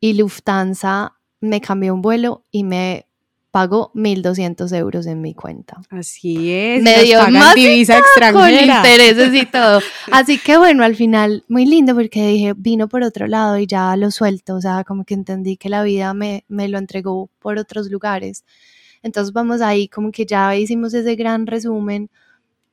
y 0.00 0.14
Lufthansa 0.14 1.16
me 1.40 1.60
cambió 1.60 1.94
un 1.94 2.02
vuelo 2.02 2.44
y 2.50 2.64
me 2.64 3.06
pagó 3.52 3.92
1.200 3.94 4.74
euros 4.76 5.06
en 5.06 5.20
mi 5.20 5.34
cuenta. 5.34 5.82
Así 5.90 6.50
es. 6.50 6.82
Me 6.82 7.02
dio 7.02 7.28
más 7.28 7.54
divisa 7.54 7.98
extranjera. 7.98 8.82
Con 8.82 8.88
intereses 8.90 9.34
y 9.34 9.46
todo. 9.46 9.80
Así 10.10 10.38
que 10.38 10.56
bueno, 10.56 10.82
al 10.84 10.96
final 10.96 11.44
muy 11.48 11.66
lindo 11.66 11.94
porque 11.94 12.26
dije, 12.28 12.54
vino 12.56 12.88
por 12.88 13.02
otro 13.02 13.26
lado 13.26 13.58
y 13.58 13.66
ya 13.66 13.94
lo 13.96 14.10
suelto. 14.10 14.56
O 14.56 14.60
sea, 14.60 14.84
como 14.84 15.04
que 15.04 15.14
entendí 15.14 15.58
que 15.58 15.68
la 15.68 15.82
vida 15.82 16.14
me, 16.14 16.44
me 16.48 16.66
lo 16.68 16.78
entregó 16.78 17.28
por 17.38 17.58
otros 17.58 17.90
lugares. 17.90 18.44
Entonces 19.02 19.32
vamos 19.32 19.60
ahí, 19.60 19.88
como 19.88 20.12
que 20.12 20.24
ya 20.26 20.54
hicimos 20.56 20.94
ese 20.94 21.14
gran 21.16 21.46
resumen. 21.46 22.10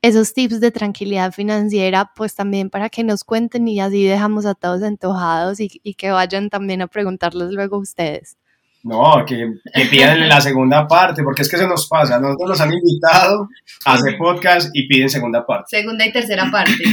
Esos 0.01 0.33
tips 0.33 0.61
de 0.61 0.71
tranquilidad 0.71 1.33
financiera, 1.33 2.11
pues 2.15 2.33
también 2.33 2.69
para 2.69 2.89
que 2.89 3.03
nos 3.03 3.25
cuenten 3.25 3.67
y 3.67 3.81
así 3.81 4.05
dejamos 4.05 4.45
a 4.45 4.55
todos 4.55 4.81
antojados 4.81 5.59
y, 5.59 5.81
y 5.83 5.95
que 5.95 6.11
vayan 6.11 6.49
también 6.49 6.81
a 6.81 6.87
preguntarles 6.87 7.51
luego 7.51 7.75
a 7.75 7.79
ustedes. 7.79 8.37
No, 8.81 9.25
que, 9.27 9.55
que 9.73 9.85
pidan 9.87 10.29
la 10.29 10.39
segunda 10.39 10.87
parte, 10.87 11.21
porque 11.21 11.41
es 11.41 11.49
que 11.49 11.57
se 11.57 11.67
nos 11.67 11.87
pasa. 11.87 12.19
Nosotros 12.19 12.49
nos 12.49 12.61
han 12.61 12.73
invitado 12.73 13.49
a 13.85 13.93
hacer 13.93 14.17
podcast 14.17 14.69
y 14.73 14.87
piden 14.87 15.09
segunda 15.09 15.45
parte. 15.45 15.65
Segunda 15.69 16.05
y 16.05 16.11
tercera 16.11 16.49
parte. 16.49 16.83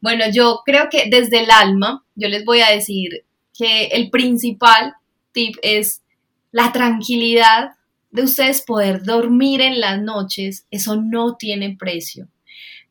Bueno, 0.00 0.24
yo 0.32 0.60
creo 0.64 0.88
que 0.90 1.08
desde 1.10 1.44
el 1.44 1.50
alma, 1.50 2.04
yo 2.14 2.28
les 2.28 2.44
voy 2.44 2.60
a 2.60 2.70
decir 2.70 3.24
que 3.56 3.86
el 3.86 4.10
principal 4.10 4.94
tip 5.32 5.56
es 5.62 6.02
la 6.50 6.72
tranquilidad 6.72 7.72
de 8.14 8.22
ustedes 8.22 8.62
poder 8.62 9.02
dormir 9.02 9.60
en 9.60 9.80
las 9.80 10.00
noches. 10.00 10.66
Eso 10.70 10.94
no 10.94 11.34
tiene 11.36 11.76
precio. 11.76 12.28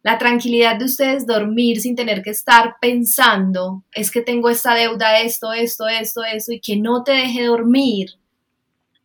La 0.04 0.18
tranquilidad 0.18 0.76
de 0.76 0.84
ustedes 0.84 1.26
dormir 1.26 1.80
sin 1.80 1.96
tener 1.96 2.22
que 2.22 2.32
estar 2.32 2.76
pensando, 2.82 3.86
es 3.94 4.12
que 4.12 4.22
tengo 4.22 4.50
esta 4.50 4.76
deuda, 4.76 5.22
esto, 5.22 5.54
esto, 5.54 5.88
esto, 5.88 6.26
esto, 6.26 6.52
y 6.52 6.60
que 6.60 6.76
no 6.76 7.06
te 7.06 7.14
deje 7.14 7.46
dormir 7.46 8.10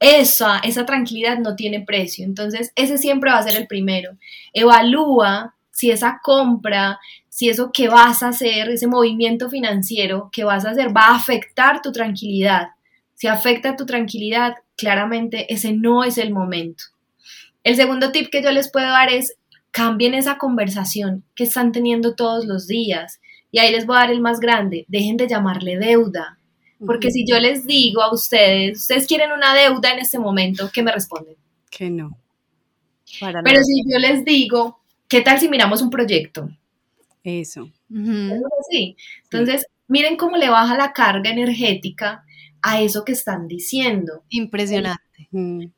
esa, 0.01 0.59
esa 0.59 0.85
tranquilidad 0.85 1.39
no 1.39 1.55
tiene 1.55 1.83
precio. 1.83 2.25
Entonces, 2.25 2.73
ese 2.75 2.99
siempre 2.99 3.31
va 3.31 3.39
a 3.39 3.45
ser 3.45 3.57
el 3.57 3.69
primero. 3.69 4.19
Evalúa 4.53 5.55
si 5.71 5.93
esa 5.93 6.19
compra, 6.21 6.99
si 7.29 7.49
eso 7.49 7.71
que 7.73 7.89
vas 7.89 8.25
a 8.25 8.31
hacer, 8.31 8.69
ese 8.71 8.89
movimiento 8.89 9.49
financiero 9.49 10.31
que 10.33 10.43
vas 10.43 10.65
a 10.65 10.71
hacer 10.71 10.89
va 10.89 11.11
a 11.11 11.17
afectar 11.17 11.81
tu 11.81 11.93
tranquilidad. 11.93 12.71
Si 13.15 13.29
afecta 13.29 13.77
tu 13.77 13.87
tranquilidad, 13.87 14.55
claramente 14.79 15.53
ese 15.53 15.73
no 15.75 16.05
es 16.05 16.17
el 16.17 16.33
momento. 16.33 16.85
El 17.65 17.77
segundo 17.77 18.13
tip 18.13 18.31
que 18.31 18.43
yo 18.43 18.51
les 18.53 18.71
puedo 18.71 18.87
dar 18.87 19.13
es 19.13 19.35
cambien 19.73 20.15
esa 20.15 20.39
conversación 20.39 21.25
que 21.35 21.45
están 21.45 21.73
teniendo 21.73 22.15
todos 22.15 22.47
los 22.47 22.67
días. 22.67 23.21
Y 23.51 23.59
ahí 23.59 23.73
les 23.73 23.85
voy 23.85 23.97
a 23.97 24.01
dar 24.01 24.11
el 24.11 24.21
más 24.21 24.41
grande, 24.41 24.87
dejen 24.89 25.17
de 25.17 25.29
llamarle 25.29 25.79
deuda, 25.79 26.39
porque 26.85 27.11
si 27.11 27.25
yo 27.27 27.41
les 27.41 27.67
digo 27.67 28.03
a 28.03 28.13
ustedes, 28.13 28.79
ustedes 28.79 29.07
quieren 29.07 29.33
una 29.33 29.55
deuda 29.55 29.91
en 29.91 29.99
este 29.99 30.19
momento, 30.19 30.71
¿qué 30.73 30.83
me 30.83 30.93
responden? 30.93 31.35
Que 31.71 31.91
no. 31.91 32.17
Pero 33.21 33.63
si 33.65 33.83
yo 33.91 33.99
les 33.99 34.25
digo, 34.25 34.81
¿qué 35.09 35.23
tal 35.23 35.41
si 35.41 35.49
miramos 35.49 35.83
un 35.83 35.91
proyecto? 35.91 36.49
Eso. 37.25 37.71
Sí. 38.71 38.97
Entonces, 39.25 39.67
miren 39.89 40.17
cómo 40.17 40.37
le 40.37 40.51
baja 40.51 40.77
la 40.77 40.93
carga 40.93 41.31
energética 41.31 42.25
a 42.63 42.81
eso 42.81 43.05
que 43.05 43.13
están 43.13 43.49
diciendo. 43.49 44.23
Impresionante. 44.29 45.09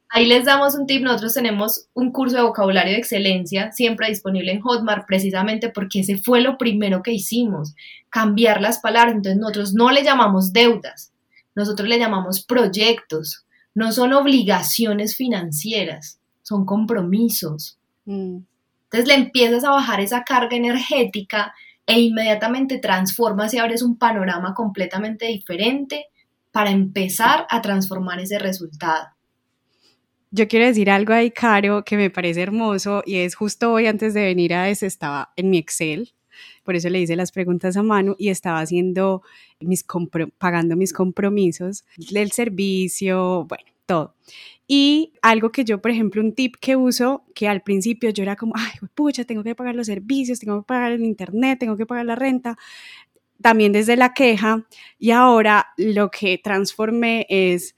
Ahí 0.09 0.27
les 0.27 0.45
damos 0.45 0.75
un 0.75 0.87
tip, 0.87 1.03
nosotros 1.03 1.35
tenemos 1.35 1.89
un 1.95 2.13
curso 2.13 2.37
de 2.37 2.43
vocabulario 2.43 2.93
de 2.93 2.99
excelencia 2.99 3.73
siempre 3.73 4.09
disponible 4.09 4.53
en 4.53 4.61
Hotmart 4.61 5.07
precisamente 5.07 5.71
porque 5.71 6.01
ese 6.01 6.19
fue 6.19 6.41
lo 6.41 6.59
primero 6.59 7.03
que 7.03 7.13
hicimos, 7.13 7.75
cambiar 8.11 8.61
las 8.61 8.79
palabras, 8.79 9.15
entonces 9.15 9.41
nosotros 9.41 9.75
no 9.75 9.91
le 9.91 10.05
llamamos 10.05 10.53
deudas, 10.53 11.13
nosotros 11.55 11.89
le 11.89 11.99
llamamos 11.99 12.45
proyectos, 12.45 13.47
no 13.75 13.93
son 13.93 14.13
obligaciones 14.13 15.17
financieras, 15.17 16.21
son 16.43 16.65
compromisos. 16.67 17.79
Mm. 18.05 18.39
Entonces 18.85 19.09
le 19.09 19.15
empiezas 19.15 19.65
a 19.65 19.71
bajar 19.71 20.01
esa 20.01 20.23
carga 20.25 20.57
energética 20.57 21.55
e 21.87 22.01
inmediatamente 22.01 22.79
transformas 22.79 23.55
y 23.55 23.59
abres 23.59 23.83
un 23.83 23.97
panorama 23.97 24.55
completamente 24.55 25.27
diferente 25.27 26.07
para 26.53 26.71
empezar 26.71 27.47
a 27.49 27.61
transformar 27.61 28.21
ese 28.21 28.39
resultado. 28.39 29.09
Yo 30.33 30.47
quiero 30.47 30.67
decir 30.67 30.91
algo 30.91 31.13
ahí, 31.13 31.31
Caro, 31.31 31.85
que 31.85 31.97
me 31.97 32.11
parece 32.11 32.43
hermoso 32.43 33.03
y 33.05 33.17
es 33.17 33.35
justo 33.35 33.73
hoy 33.73 33.87
antes 33.87 34.15
de 34.15 34.23
venir 34.23 34.55
a 34.55 34.69
ese 34.69 34.87
estaba 34.87 35.33
en 35.37 35.51
mi 35.51 35.59
Excel, 35.59 36.15
por 36.63 36.77
eso 36.77 36.89
le 36.89 37.01
hice 37.01 37.17
las 37.17 37.33
preguntas 37.33 37.77
a 37.77 37.83
mano 37.83 38.15
y 38.19 38.29
estaba 38.29 38.61
haciendo 38.61 39.23
mis 39.59 39.85
pagando 40.39 40.77
mis 40.77 40.93
compromisos 40.93 41.85
del 41.97 42.31
servicio, 42.31 43.45
bueno, 43.47 43.65
todo. 43.87 44.15
Y 44.69 45.15
algo 45.21 45.51
que 45.51 45.65
yo, 45.65 45.81
por 45.83 45.91
ejemplo, 45.91 46.23
un 46.23 46.33
tip 46.33 46.55
que 46.61 46.77
uso, 46.77 47.25
que 47.35 47.49
al 47.49 47.63
principio 47.63 48.11
yo 48.11 48.23
era 48.23 48.37
como, 48.37 48.53
ay, 48.57 48.71
pucha, 48.95 49.25
tengo 49.25 49.43
que 49.43 49.57
pagar 49.57 49.75
los 49.75 49.89
servicios, 49.89 50.39
tengo 50.39 50.61
que 50.63 50.67
pagar 50.67 50.93
el 50.93 51.05
internet, 51.05 51.59
tengo 51.59 51.77
que 51.77 51.87
pagar 51.87 52.07
la 52.07 52.15
renta, 52.15 52.57
también 53.43 53.73
desde 53.73 53.97
la 53.97 54.15
queja, 54.15 54.67
y 54.99 55.11
ahora 55.11 55.69
lo 55.77 56.11
que 56.11 56.39
transformé 56.39 57.27
es 57.29 57.75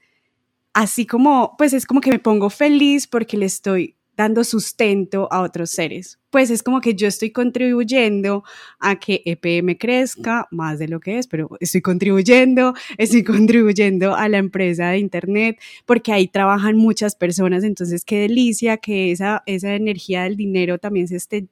así 0.73 1.05
como, 1.05 1.55
pues 1.57 1.73
es 1.73 1.85
como 1.85 2.01
que 2.01 2.11
me 2.11 2.19
pongo 2.19 2.49
feliz 2.49 3.07
porque 3.07 3.37
le 3.37 3.45
estoy 3.45 3.95
dando 4.15 4.43
sustento 4.43 5.27
a 5.31 5.41
otros 5.41 5.71
seres. 5.71 6.19
Pues 6.29 6.49
es 6.49 6.63
como 6.63 6.81
que 6.81 6.95
yo 6.95 7.07
estoy 7.07 7.31
contribuyendo 7.31 8.43
a 8.79 8.99
que 8.99 9.21
EPM 9.25 9.77
crezca 9.77 10.47
más 10.51 10.79
de 10.79 10.87
lo 10.87 10.99
que 10.99 11.17
es, 11.17 11.27
pero 11.27 11.49
estoy 11.59 11.81
contribuyendo, 11.81 12.73
estoy 12.97 13.23
contribuyendo 13.23 14.15
a 14.15 14.29
la 14.29 14.37
empresa 14.37 14.89
de 14.89 14.99
Internet, 14.99 15.59
porque 15.85 16.11
ahí 16.11 16.27
trabajan 16.27 16.77
muchas 16.77 17.15
personas, 17.15 17.63
entonces 17.63 18.05
qué 18.05 18.19
delicia 18.19 18.77
que 18.77 19.11
esa, 19.11 19.43
esa 19.45 19.75
energía 19.75 20.23
del 20.23 20.37
dinero 20.37 20.77
también 20.77 21.07
se 21.07 21.15
esté 21.15 21.47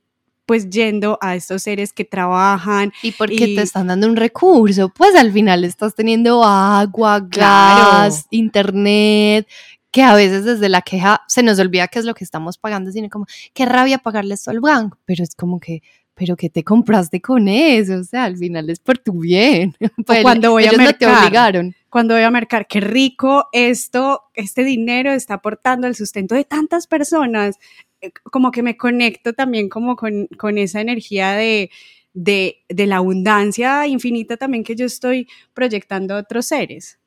pues 0.45 0.69
yendo 0.69 1.17
a 1.21 1.35
estos 1.35 1.63
seres 1.63 1.93
que 1.93 2.05
trabajan. 2.05 2.91
Y 3.01 3.11
porque 3.11 3.55
te 3.55 3.61
están 3.61 3.87
dando 3.87 4.07
un 4.07 4.15
recurso, 4.15 4.89
pues 4.89 5.15
al 5.15 5.31
final 5.31 5.63
estás 5.63 5.95
teniendo 5.95 6.43
agua, 6.43 7.25
gas, 7.29 8.25
internet, 8.31 9.47
que 9.91 10.01
a 10.01 10.15
veces 10.15 10.45
desde 10.45 10.69
la 10.69 10.81
queja 10.81 11.21
se 11.27 11.43
nos 11.43 11.59
olvida 11.59 11.87
qué 11.87 11.99
es 11.99 12.05
lo 12.05 12.13
que 12.13 12.23
estamos 12.23 12.57
pagando, 12.57 12.91
sino 12.91 13.09
como, 13.09 13.25
qué 13.53 13.65
rabia 13.65 13.97
pagarle 13.99 14.33
esto 14.33 14.49
al 14.49 14.61
banco, 14.61 14.97
pero 15.05 15.23
es 15.23 15.35
como 15.35 15.59
que, 15.59 15.81
pero 16.13 16.35
que 16.35 16.49
te 16.49 16.63
compraste 16.63 17.21
con 17.21 17.47
eso, 17.47 17.97
o 17.97 18.03
sea, 18.03 18.23
al 18.23 18.37
final 18.37 18.69
es 18.69 18.79
por 18.79 18.97
tu 18.97 19.19
bien. 19.19 19.75
Pues 20.05 20.21
cuando 20.21 20.51
voy 20.51 20.65
a 20.65 20.71
mercar, 20.71 20.97
te 20.97 21.07
obligaron. 21.07 21.75
Cuando 21.89 22.13
voy 22.13 22.23
a 22.23 22.31
mercar, 22.31 22.67
qué 22.67 22.79
rico 22.79 23.47
esto, 23.51 24.23
este 24.33 24.63
dinero 24.63 25.11
está 25.11 25.35
aportando 25.35 25.87
al 25.87 25.95
sustento 25.95 26.35
de 26.35 26.45
tantas 26.45 26.87
personas. 26.87 27.57
Eh, 28.01 28.11
como 28.31 28.51
que 28.51 28.63
me 28.63 28.77
conecto 28.77 29.33
también 29.33 29.69
como 29.69 29.95
con, 29.95 30.27
con 30.37 30.57
esa 30.57 30.81
energía 30.81 31.33
de, 31.33 31.69
de, 32.13 32.63
de, 32.69 32.87
la 32.87 32.97
abundancia 32.97 33.87
infinita 33.87 34.37
también 34.37 34.63
que 34.63 34.75
yo 34.75 34.85
estoy 34.85 35.27
proyectando 35.53 36.15
a 36.15 36.19
otros 36.19 36.47
seres. 36.47 36.99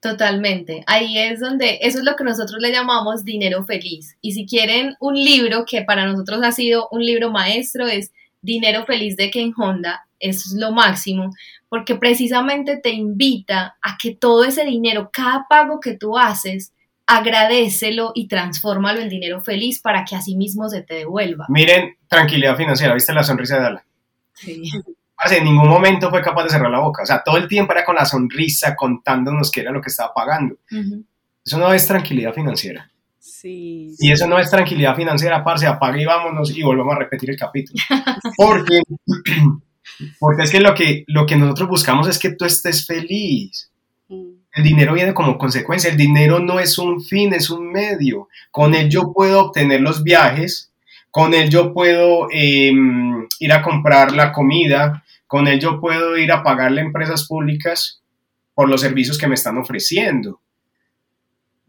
Totalmente. 0.00 0.84
Ahí 0.86 1.18
es 1.18 1.40
donde, 1.40 1.78
eso 1.80 1.98
es 1.98 2.04
lo 2.04 2.14
que 2.14 2.24
nosotros 2.24 2.60
le 2.60 2.70
llamamos 2.70 3.24
dinero 3.24 3.64
feliz. 3.64 4.18
Y 4.20 4.32
si 4.32 4.44
quieren 4.44 4.96
un 5.00 5.14
libro 5.14 5.64
que 5.64 5.82
para 5.82 6.04
nosotros 6.04 6.42
ha 6.42 6.52
sido 6.52 6.88
un 6.90 7.02
libro 7.02 7.30
maestro, 7.30 7.86
es 7.86 8.12
Dinero 8.42 8.84
Feliz 8.84 9.16
de 9.16 9.30
Ken 9.30 9.54
Honda. 9.56 10.06
Eso 10.20 10.50
es 10.50 10.60
lo 10.60 10.72
máximo, 10.72 11.30
porque 11.70 11.94
precisamente 11.94 12.76
te 12.76 12.90
invita 12.90 13.76
a 13.80 13.96
que 13.98 14.14
todo 14.14 14.44
ese 14.44 14.66
dinero, 14.66 15.08
cada 15.10 15.46
pago 15.48 15.80
que 15.80 15.96
tú 15.96 16.18
haces, 16.18 16.74
agradecelo 17.06 18.12
y 18.14 18.28
transfórmalo 18.28 19.00
en 19.00 19.08
dinero 19.08 19.40
feliz 19.40 19.80
para 19.80 20.04
que 20.04 20.16
así 20.16 20.36
mismo 20.36 20.68
se 20.68 20.82
te 20.82 20.94
devuelva. 20.94 21.46
Miren, 21.48 21.96
tranquilidad 22.08 22.56
financiera, 22.56 22.94
¿viste 22.94 23.12
la 23.12 23.22
sonrisa 23.22 23.58
de 23.58 23.66
Ala? 23.66 23.86
Sí. 24.32 24.70
en 25.30 25.44
ningún 25.44 25.68
momento 25.68 26.10
fue 26.10 26.22
capaz 26.22 26.44
de 26.44 26.50
cerrar 26.50 26.70
la 26.70 26.80
boca, 26.80 27.02
o 27.02 27.06
sea, 27.06 27.22
todo 27.22 27.36
el 27.36 27.46
tiempo 27.46 27.72
era 27.72 27.84
con 27.84 27.94
la 27.94 28.04
sonrisa 28.04 28.74
contándonos 28.74 29.50
qué 29.50 29.60
era 29.60 29.70
lo 29.70 29.80
que 29.80 29.90
estaba 29.90 30.12
pagando. 30.12 30.56
Eso 31.44 31.58
no 31.58 31.72
es 31.72 31.86
tranquilidad 31.86 32.32
financiera. 32.32 32.90
Sí. 33.18 33.94
Y 33.98 34.10
eso 34.10 34.26
no 34.26 34.38
es 34.38 34.50
tranquilidad 34.50 34.96
financiera, 34.96 35.44
parce, 35.44 35.66
apague 35.66 36.02
y 36.02 36.06
vámonos 36.06 36.56
y 36.56 36.62
volvamos 36.62 36.96
a 36.96 37.00
repetir 37.00 37.30
el 37.30 37.36
capítulo. 37.36 37.78
Porque, 38.36 38.80
porque 40.18 40.42
es 40.42 40.50
que 40.50 40.60
lo, 40.60 40.74
que 40.74 41.04
lo 41.06 41.26
que 41.26 41.36
nosotros 41.36 41.68
buscamos 41.68 42.08
es 42.08 42.18
que 42.18 42.34
tú 42.34 42.46
estés 42.46 42.86
feliz. 42.86 43.70
El 44.54 44.62
dinero 44.62 44.94
viene 44.94 45.14
como 45.14 45.36
consecuencia. 45.36 45.90
El 45.90 45.96
dinero 45.96 46.38
no 46.38 46.60
es 46.60 46.78
un 46.78 47.02
fin, 47.02 47.34
es 47.34 47.50
un 47.50 47.72
medio. 47.72 48.28
Con 48.50 48.74
él 48.74 48.88
yo 48.88 49.12
puedo 49.12 49.40
obtener 49.46 49.80
los 49.80 50.04
viajes, 50.04 50.72
con 51.10 51.34
él 51.34 51.50
yo 51.50 51.72
puedo 51.72 52.28
em, 52.30 53.26
ir 53.40 53.52
a 53.52 53.62
comprar 53.62 54.12
la 54.12 54.32
comida, 54.32 55.04
con 55.26 55.48
él 55.48 55.58
yo 55.58 55.80
puedo 55.80 56.16
ir 56.16 56.30
a 56.32 56.42
pagarle 56.42 56.80
a 56.80 56.84
empresas 56.84 57.26
públicas 57.26 58.00
por 58.54 58.68
los 58.68 58.80
servicios 58.80 59.18
que 59.18 59.26
me 59.26 59.34
están 59.34 59.58
ofreciendo. 59.58 60.40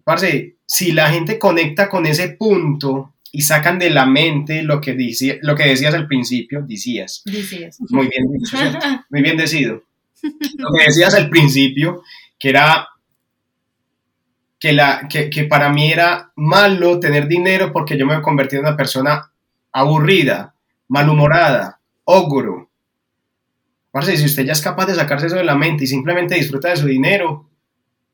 parce, 0.04 0.56
si 0.68 0.92
la 0.92 1.10
gente 1.10 1.40
conecta 1.40 1.90
con 1.90 2.06
ese 2.06 2.30
punto 2.30 3.14
y 3.32 3.42
sacan 3.42 3.80
de 3.80 3.90
la 3.90 4.06
mente 4.06 4.64
lo 4.64 4.80
que, 4.80 4.94
dice, 4.94 5.40
lo 5.42 5.56
que 5.56 5.66
decías 5.66 5.94
al 5.94 6.08
principio, 6.08 6.62
decías. 6.62 7.24
Decías. 7.26 7.78
Muy 7.90 8.08
bien 8.08 8.32
dicho. 8.32 8.58
Muy 9.10 9.22
bien 9.22 9.38
decido. 9.38 9.84
Lo 10.58 10.70
que 10.72 10.86
decías 10.88 11.14
al 11.14 11.30
principio, 11.30 12.02
que 12.46 12.50
era 12.50 12.90
que, 14.60 14.72
la, 14.72 15.08
que, 15.10 15.32
que, 15.32 15.46
para 15.46 15.70
mí 15.70 15.92
era 15.92 16.32
malo 16.36 17.00
tener 17.00 17.28
dinero 17.28 17.74
porque 17.74 17.98
yo 17.98 18.06
me 18.06 18.14
he 18.14 18.22
convertido 18.22 18.62
en 18.62 18.68
una 18.68 18.78
persona 18.78 19.32
aburrida, 19.72 20.54
malhumorada, 20.88 21.80
ogro. 22.04 22.70
Parce, 23.90 24.16
si 24.16 24.26
usted 24.26 24.46
ya 24.46 24.52
es 24.52 24.62
capaz 24.62 24.86
de 24.86 24.94
sacarse 24.94 25.26
eso 25.26 25.38
de 25.38 25.44
la 25.44 25.56
mente 25.56 25.86
y 25.86 25.88
simplemente 25.88 26.36
disfruta 26.36 26.70
de 26.70 26.78
su 26.78 26.86
dinero, 26.86 27.50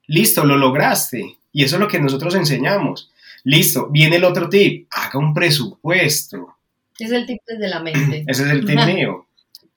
listo, 0.07 0.45
lo 0.45 0.55
lograste. 0.55 1.35
Y 1.51 1.65
eso 1.65 1.75
es 1.75 1.81
lo 1.81 1.89
que 1.89 1.99
nosotros 1.99 2.33
enseñamos. 2.35 3.11
Listo, 3.43 3.89
viene 3.89 4.15
el 4.15 4.23
otro 4.23 4.47
tip, 4.47 4.87
haga 4.91 5.19
un 5.19 5.33
presupuesto. 5.33 6.55
Es 6.97 7.11
el 7.11 7.25
tip 7.25 7.41
desde 7.45 7.67
la 7.67 7.81
mente. 7.81 8.23
Ese 8.27 8.43
es 8.43 8.49
el 8.49 8.65
tip 8.65 8.79
mío. 8.85 9.25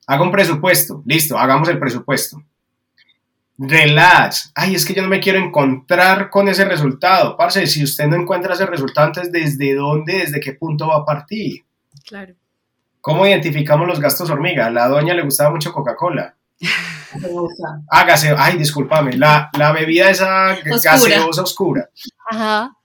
Haga 0.06 0.22
un 0.22 0.30
presupuesto, 0.30 1.02
listo, 1.06 1.36
hagamos 1.36 1.68
el 1.70 1.80
presupuesto. 1.80 2.40
Relax. 3.56 4.52
Ay, 4.54 4.74
es 4.74 4.84
que 4.84 4.94
yo 4.94 5.02
no 5.02 5.08
me 5.08 5.20
quiero 5.20 5.38
encontrar 5.38 6.28
con 6.30 6.48
ese 6.48 6.64
resultado. 6.64 7.36
Parce, 7.36 7.66
si 7.66 7.84
usted 7.84 8.06
no 8.06 8.16
encuentra 8.16 8.54
ese 8.54 8.66
resultado, 8.66 9.06
entonces 9.08 9.32
¿desde 9.32 9.74
dónde, 9.74 10.18
desde 10.18 10.40
qué 10.40 10.52
punto 10.54 10.88
va 10.88 10.96
a 10.98 11.04
partir? 11.04 11.64
Claro. 12.06 12.34
¿Cómo 13.00 13.26
identificamos 13.26 13.86
los 13.86 14.00
gastos 14.00 14.30
hormiga? 14.30 14.66
A 14.66 14.70
la 14.70 14.88
doña 14.88 15.14
le 15.14 15.22
gustaba 15.22 15.50
mucho 15.50 15.72
Coca-Cola. 15.72 16.34
Hágase, 17.90 18.34
ay, 18.36 18.56
discúlpame, 18.56 19.12
la, 19.16 19.50
la 19.56 19.72
bebida 19.72 20.10
esa 20.10 20.52
Oscura. 20.52 20.80
gaseosa 20.82 21.42
oscura. 21.42 21.88
Ajá. 22.28 22.76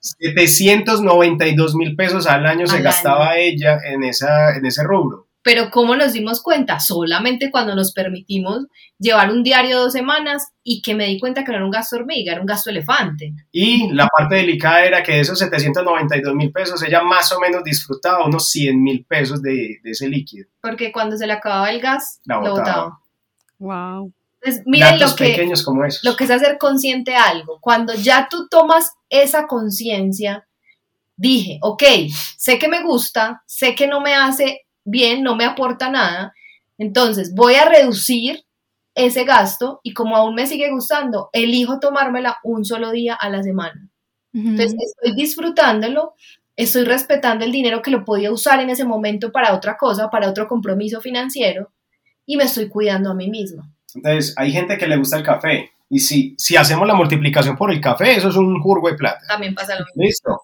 792 0.00 1.74
mil 1.74 1.96
pesos 1.96 2.26
al 2.26 2.46
año 2.46 2.66
se 2.66 2.80
gastaba 2.80 3.36
ella 3.36 3.78
en, 3.84 4.04
esa, 4.04 4.56
en 4.56 4.66
ese 4.66 4.82
rubro. 4.84 5.26
Pero 5.44 5.70
¿cómo 5.70 5.96
nos 5.96 6.12
dimos 6.12 6.40
cuenta? 6.40 6.78
Solamente 6.78 7.50
cuando 7.50 7.74
nos 7.74 7.92
permitimos 7.92 8.66
llevar 8.98 9.30
un 9.32 9.42
diario 9.42 9.76
de 9.76 9.82
dos 9.82 9.92
semanas 9.92 10.48
y 10.62 10.82
que 10.82 10.94
me 10.94 11.06
di 11.06 11.18
cuenta 11.18 11.42
que 11.42 11.50
no 11.50 11.56
era 11.56 11.64
un 11.64 11.70
gasto 11.72 11.96
hormiga, 11.96 12.32
era 12.32 12.40
un 12.40 12.46
gasto 12.46 12.70
elefante. 12.70 13.32
Y 13.50 13.92
la 13.92 14.06
parte 14.06 14.36
delicada 14.36 14.84
era 14.84 15.02
que 15.02 15.12
de 15.12 15.20
esos 15.20 15.38
792 15.40 16.34
mil 16.34 16.52
pesos 16.52 16.82
ella 16.84 17.02
más 17.02 17.32
o 17.32 17.40
menos 17.40 17.64
disfrutaba 17.64 18.24
unos 18.24 18.48
100 18.50 18.80
mil 18.82 19.04
pesos 19.04 19.42
de, 19.42 19.78
de 19.82 19.90
ese 19.90 20.08
líquido. 20.08 20.46
Porque 20.60 20.92
cuando 20.92 21.16
se 21.16 21.26
le 21.26 21.32
acababa 21.32 21.70
el 21.70 21.80
gas, 21.80 22.20
La 22.24 22.36
lo 22.36 22.40
botaba. 22.52 22.56
botaba. 22.64 22.98
Wow. 23.58 24.12
Entonces, 24.40 24.62
miren 24.66 24.98
Datos 24.98 25.10
lo 25.12 25.16
que, 25.16 25.24
pequeños 25.24 25.62
como 25.64 25.84
esos. 25.84 26.02
lo 26.04 26.16
que 26.16 26.24
es 26.24 26.30
hacer 26.30 26.58
consciente 26.58 27.14
algo. 27.14 27.58
Cuando 27.60 27.94
ya 27.94 28.26
tú 28.28 28.48
tomas 28.48 28.90
esa 29.08 29.46
conciencia, 29.46 30.46
dije, 31.16 31.58
ok, 31.62 31.82
sé 32.36 32.58
que 32.58 32.66
me 32.68 32.82
gusta, 32.82 33.42
sé 33.46 33.76
que 33.76 33.86
no 33.86 34.00
me 34.00 34.14
hace 34.14 34.61
bien, 34.84 35.22
no 35.22 35.36
me 35.36 35.44
aporta 35.44 35.90
nada, 35.90 36.32
entonces 36.78 37.34
voy 37.34 37.54
a 37.54 37.68
reducir 37.68 38.44
ese 38.94 39.24
gasto 39.24 39.80
y 39.82 39.94
como 39.94 40.16
aún 40.16 40.34
me 40.34 40.46
sigue 40.46 40.70
gustando, 40.70 41.30
elijo 41.32 41.78
tomármela 41.80 42.38
un 42.42 42.64
solo 42.64 42.90
día 42.90 43.14
a 43.14 43.28
la 43.30 43.42
semana. 43.42 43.88
Entonces 44.34 44.74
estoy 44.80 45.14
disfrutándolo, 45.14 46.14
estoy 46.56 46.84
respetando 46.84 47.44
el 47.44 47.52
dinero 47.52 47.82
que 47.82 47.90
lo 47.90 48.04
podía 48.04 48.32
usar 48.32 48.60
en 48.60 48.70
ese 48.70 48.84
momento 48.84 49.30
para 49.30 49.54
otra 49.54 49.76
cosa, 49.76 50.08
para 50.08 50.28
otro 50.28 50.48
compromiso 50.48 51.00
financiero 51.00 51.70
y 52.24 52.36
me 52.36 52.44
estoy 52.44 52.68
cuidando 52.68 53.10
a 53.10 53.14
mí 53.14 53.28
misma. 53.28 53.70
Entonces, 53.94 54.34
hay 54.38 54.52
gente 54.52 54.78
que 54.78 54.86
le 54.86 54.96
gusta 54.96 55.18
el 55.18 55.22
café. 55.22 55.70
Y 55.90 55.98
si, 55.98 56.34
si 56.38 56.56
hacemos 56.56 56.88
la 56.88 56.94
multiplicación 56.94 57.56
por 57.56 57.70
el 57.70 57.80
café, 57.80 58.16
eso 58.16 58.30
es 58.30 58.36
un 58.36 58.58
jurgo 58.62 58.88
de 58.88 58.94
plata. 58.94 59.20
También 59.28 59.54
pasa 59.54 59.78
lo 59.78 59.84
mismo. 59.84 60.02
Listo. 60.02 60.40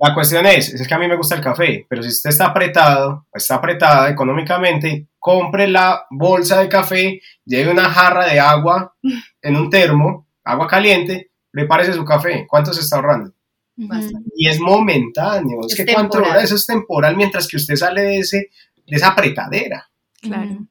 La 0.00 0.14
cuestión 0.14 0.46
es, 0.46 0.72
es 0.72 0.88
que 0.88 0.94
a 0.94 0.98
mí 0.98 1.06
me 1.06 1.16
gusta 1.16 1.34
el 1.34 1.42
café, 1.42 1.84
pero 1.86 2.02
si 2.02 2.08
usted 2.08 2.30
está 2.30 2.46
apretado, 2.46 3.26
o 3.30 3.36
está 3.36 3.56
apretada 3.56 4.08
económicamente, 4.08 5.08
compre 5.18 5.68
la 5.68 6.06
bolsa 6.10 6.60
de 6.60 6.70
café, 6.70 7.20
lleve 7.44 7.70
una 7.70 7.90
jarra 7.90 8.26
de 8.26 8.40
agua 8.40 8.94
en 9.42 9.56
un 9.56 9.68
termo, 9.68 10.26
agua 10.42 10.66
caliente, 10.66 11.32
prepárese 11.50 11.92
su 11.92 12.04
café. 12.04 12.46
¿Cuánto 12.48 12.72
se 12.72 12.80
está 12.80 12.96
ahorrando? 12.96 13.34
Bastante. 13.76 14.30
Y 14.36 14.48
es 14.48 14.58
momentáneo. 14.58 15.60
Es, 15.66 15.78
Es 15.78 15.84
que 15.84 15.92
cuánto 15.92 16.24
eso 16.34 16.54
es 16.54 16.64
temporal 16.64 17.14
mientras 17.14 17.46
que 17.46 17.58
usted 17.58 17.76
sale 17.76 18.00
de, 18.00 18.18
ese, 18.20 18.48
de 18.86 18.96
esa 18.96 19.08
apretadera. 19.08 19.86
Claro. 20.22 20.66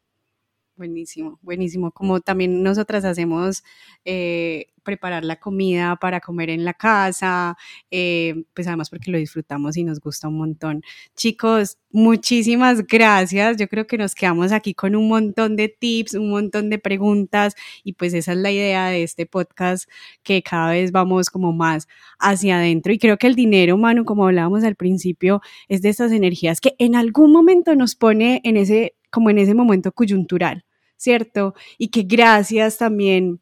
Buenísimo, 0.80 1.39
buenísimo. 1.41 1.91
Como 1.91 2.21
también 2.21 2.63
nosotras 2.63 3.03
hacemos 3.03 3.65
eh, 4.05 4.67
preparar 4.82 5.25
la 5.25 5.38
comida 5.38 5.97
para 5.97 6.21
comer 6.21 6.49
en 6.49 6.63
la 6.63 6.73
casa, 6.73 7.57
eh, 7.91 8.45
pues 8.53 8.65
además 8.65 8.89
porque 8.89 9.11
lo 9.11 9.17
disfrutamos 9.17 9.75
y 9.75 9.84
nos 9.84 9.99
gusta 9.99 10.30
un 10.30 10.38
montón. 10.38 10.82
Chicos, 11.17 11.77
muchísimas 11.91 12.88
gracias. 12.88 13.57
Yo 13.57 13.67
creo 13.67 13.88
que 13.88 13.97
nos 13.97 14.15
quedamos 14.15 14.53
aquí 14.53 14.73
con 14.73 14.95
un 14.95 15.09
montón 15.09 15.57
de 15.57 15.67
tips, 15.67 16.13
un 16.13 16.30
montón 16.30 16.69
de 16.69 16.80
preguntas 16.80 17.55
y 17.84 17.91
pues 17.93 18.13
esa 18.13 18.32
es 18.32 18.38
la 18.38 18.49
idea 18.49 18.88
de 18.88 19.03
este 19.03 19.25
podcast, 19.25 19.89
que 20.23 20.41
cada 20.41 20.71
vez 20.71 20.93
vamos 20.93 21.30
como 21.30 21.51
más 21.51 21.89
hacia 22.19 22.55
adentro. 22.59 22.93
Y 22.93 22.99
creo 22.99 23.17
que 23.17 23.27
el 23.27 23.36
dinero, 23.36 23.77
Manu, 23.77 24.05
como 24.05 24.25
hablábamos 24.25 24.63
al 24.63 24.75
principio, 24.77 25.41
es 25.67 25.82
de 25.82 25.89
esas 25.89 26.13
energías 26.13 26.61
que 26.61 26.75
en 26.80 26.95
algún 26.95 27.34
momento 27.34 27.75
nos 27.75 27.95
pone 27.95 28.39
en 28.45 28.55
ese, 28.55 28.95
como 29.11 29.30
en 29.30 29.39
ese 29.39 29.53
momento 29.53 29.91
coyuntural. 29.91 30.63
¿Cierto? 31.00 31.56
Y 31.78 31.88
que 31.88 32.04
gracias 32.04 32.78
también 32.78 33.39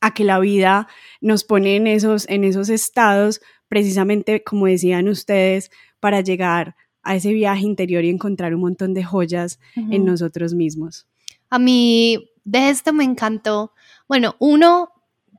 a 0.00 0.12
que 0.12 0.24
la 0.24 0.38
vida 0.38 0.86
nos 1.20 1.42
pone 1.42 1.74
en 1.76 1.86
esos, 1.86 2.28
en 2.28 2.44
esos 2.44 2.68
estados, 2.68 3.40
precisamente 3.66 4.44
como 4.44 4.66
decían 4.66 5.08
ustedes, 5.08 5.70
para 5.98 6.20
llegar 6.20 6.76
a 7.02 7.16
ese 7.16 7.32
viaje 7.32 7.62
interior 7.62 8.04
y 8.04 8.10
encontrar 8.10 8.54
un 8.54 8.60
montón 8.60 8.92
de 8.92 9.02
joyas 9.02 9.58
en 9.74 10.02
Ujú. 10.02 10.10
nosotros 10.10 10.52
mismos. 10.52 11.06
A 11.48 11.58
mí 11.58 12.30
de 12.44 12.68
esto 12.68 12.92
me 12.92 13.04
encantó. 13.04 13.72
Bueno, 14.06 14.36
uno, 14.38 14.90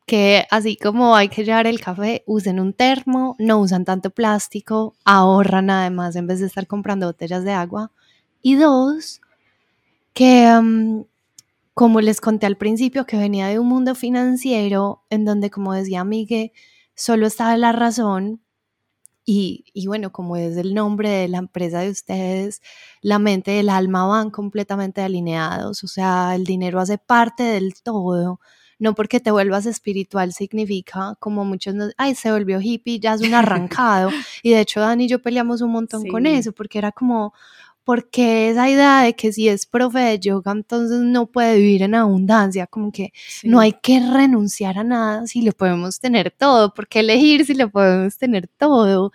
que 0.08 0.46
así 0.50 0.76
como 0.76 1.16
hay 1.16 1.30
que 1.30 1.46
llevar 1.46 1.68
el 1.68 1.80
café, 1.80 2.24
usen 2.26 2.60
un 2.60 2.74
termo, 2.74 3.36
no 3.38 3.60
usan 3.60 3.86
tanto 3.86 4.10
plástico, 4.10 4.96
ahorran 5.06 5.70
además 5.70 6.16
en 6.16 6.26
vez 6.26 6.40
de 6.40 6.48
estar 6.48 6.66
comprando 6.66 7.06
botellas 7.06 7.44
de 7.44 7.52
agua. 7.52 7.92
Y 8.42 8.56
dos, 8.56 9.22
que 10.14 10.48
um, 10.58 11.06
como 11.78 12.02
les 12.02 12.22
conté 12.22 12.48
al 12.48 12.58
principio, 12.58 13.06
que 13.06 13.18
venía 13.18 13.48
de 13.50 13.60
un 13.60 13.68
mundo 13.68 13.94
financiero 13.94 15.04
en 15.12 15.26
donde, 15.26 15.52
como 15.52 15.74
decía 15.74 16.04
Miguel, 16.04 16.52
solo 16.96 17.28
estaba 17.28 17.56
la 17.56 17.72
razón. 17.72 18.42
Y, 19.26 19.66
y 19.74 19.86
bueno, 19.86 20.12
como 20.12 20.38
es 20.38 20.58
el 20.58 20.74
nombre 20.74 21.10
de 21.10 21.28
la 21.28 21.38
empresa 21.38 21.82
de 21.82 21.92
ustedes, 21.92 22.62
la 23.02 23.20
mente 23.20 23.56
y 23.56 23.60
el 23.60 23.70
alma 23.70 24.06
van 24.08 24.32
completamente 24.32 25.02
alineados, 25.02 25.84
o 25.84 25.88
sea, 25.88 26.34
el 26.34 26.46
dinero 26.46 26.80
hace 26.80 26.98
parte 26.98 27.44
del 27.44 27.76
todo. 27.84 28.40
No 28.80 28.96
porque 28.96 29.20
te 29.20 29.32
vuelvas 29.32 29.66
espiritual 29.66 30.34
significa, 30.34 31.16
como 31.20 31.46
muchos 31.46 31.76
nos, 31.76 31.94
ay, 31.98 32.16
se 32.16 32.32
volvió 32.32 32.60
hippie, 32.62 33.00
ya 33.00 33.14
es 33.16 33.22
un 33.22 33.34
arrancado. 33.36 34.10
y 34.44 34.52
de 34.52 34.62
hecho, 34.62 34.80
Dani 34.80 35.06
y 35.06 35.08
yo 35.10 35.22
peleamos 35.22 35.62
un 35.62 35.72
montón 35.72 36.08
con 36.08 36.24
Sí. 36.26 36.30
eso, 36.34 36.54
porque 36.54 36.80
era 36.80 36.92
como, 36.92 37.34
porque 37.88 38.50
esa 38.50 38.70
idea 38.70 39.04
de 39.04 39.16
que 39.16 39.32
si 39.32 39.48
es 39.48 39.66
profe 39.66 40.00
de 40.00 40.20
yoga, 40.20 40.52
entonces 40.52 41.00
no 41.00 41.28
puede 41.28 41.56
vivir 41.56 41.84
en 41.84 41.96
abundancia, 41.96 42.68
como 42.68 42.92
que 42.92 43.14
no 43.44 43.62
hay 43.62 43.72
que 43.82 44.02
renunciar 44.02 44.78
a 44.78 44.84
nada 44.84 45.26
si 45.26 45.42
lo 45.42 45.54
podemos 45.54 45.98
tener 46.02 46.32
todo, 46.32 46.74
porque 46.74 47.00
elegir 47.00 47.46
si 47.46 47.54
lo 47.54 47.70
podemos 47.72 48.18
tener 48.18 48.50
todo. 48.50 49.14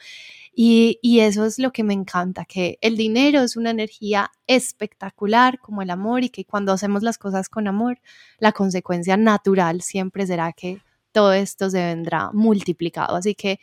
Y, 0.54 0.98
y 1.02 1.20
eso 1.20 1.44
es 1.44 1.58
lo 1.58 1.70
que 1.70 1.84
me 1.84 1.92
encanta, 1.92 2.46
que 2.46 2.78
el 2.80 2.96
dinero 2.96 3.42
es 3.42 3.58
una 3.58 3.72
energía 3.72 4.30
espectacular 4.46 5.58
como 5.58 5.82
el 5.82 5.90
amor 5.90 6.24
y 6.24 6.30
que 6.30 6.46
cuando 6.46 6.72
hacemos 6.72 7.02
las 7.02 7.18
cosas 7.18 7.50
con 7.50 7.68
amor, 7.68 8.00
la 8.38 8.52
consecuencia 8.52 9.18
natural 9.18 9.82
siempre 9.82 10.26
será 10.26 10.54
que 10.54 10.80
todo 11.12 11.34
esto 11.34 11.68
se 11.68 11.78
vendrá 11.84 12.30
multiplicado. 12.32 13.16
Así 13.16 13.34
que, 13.34 13.60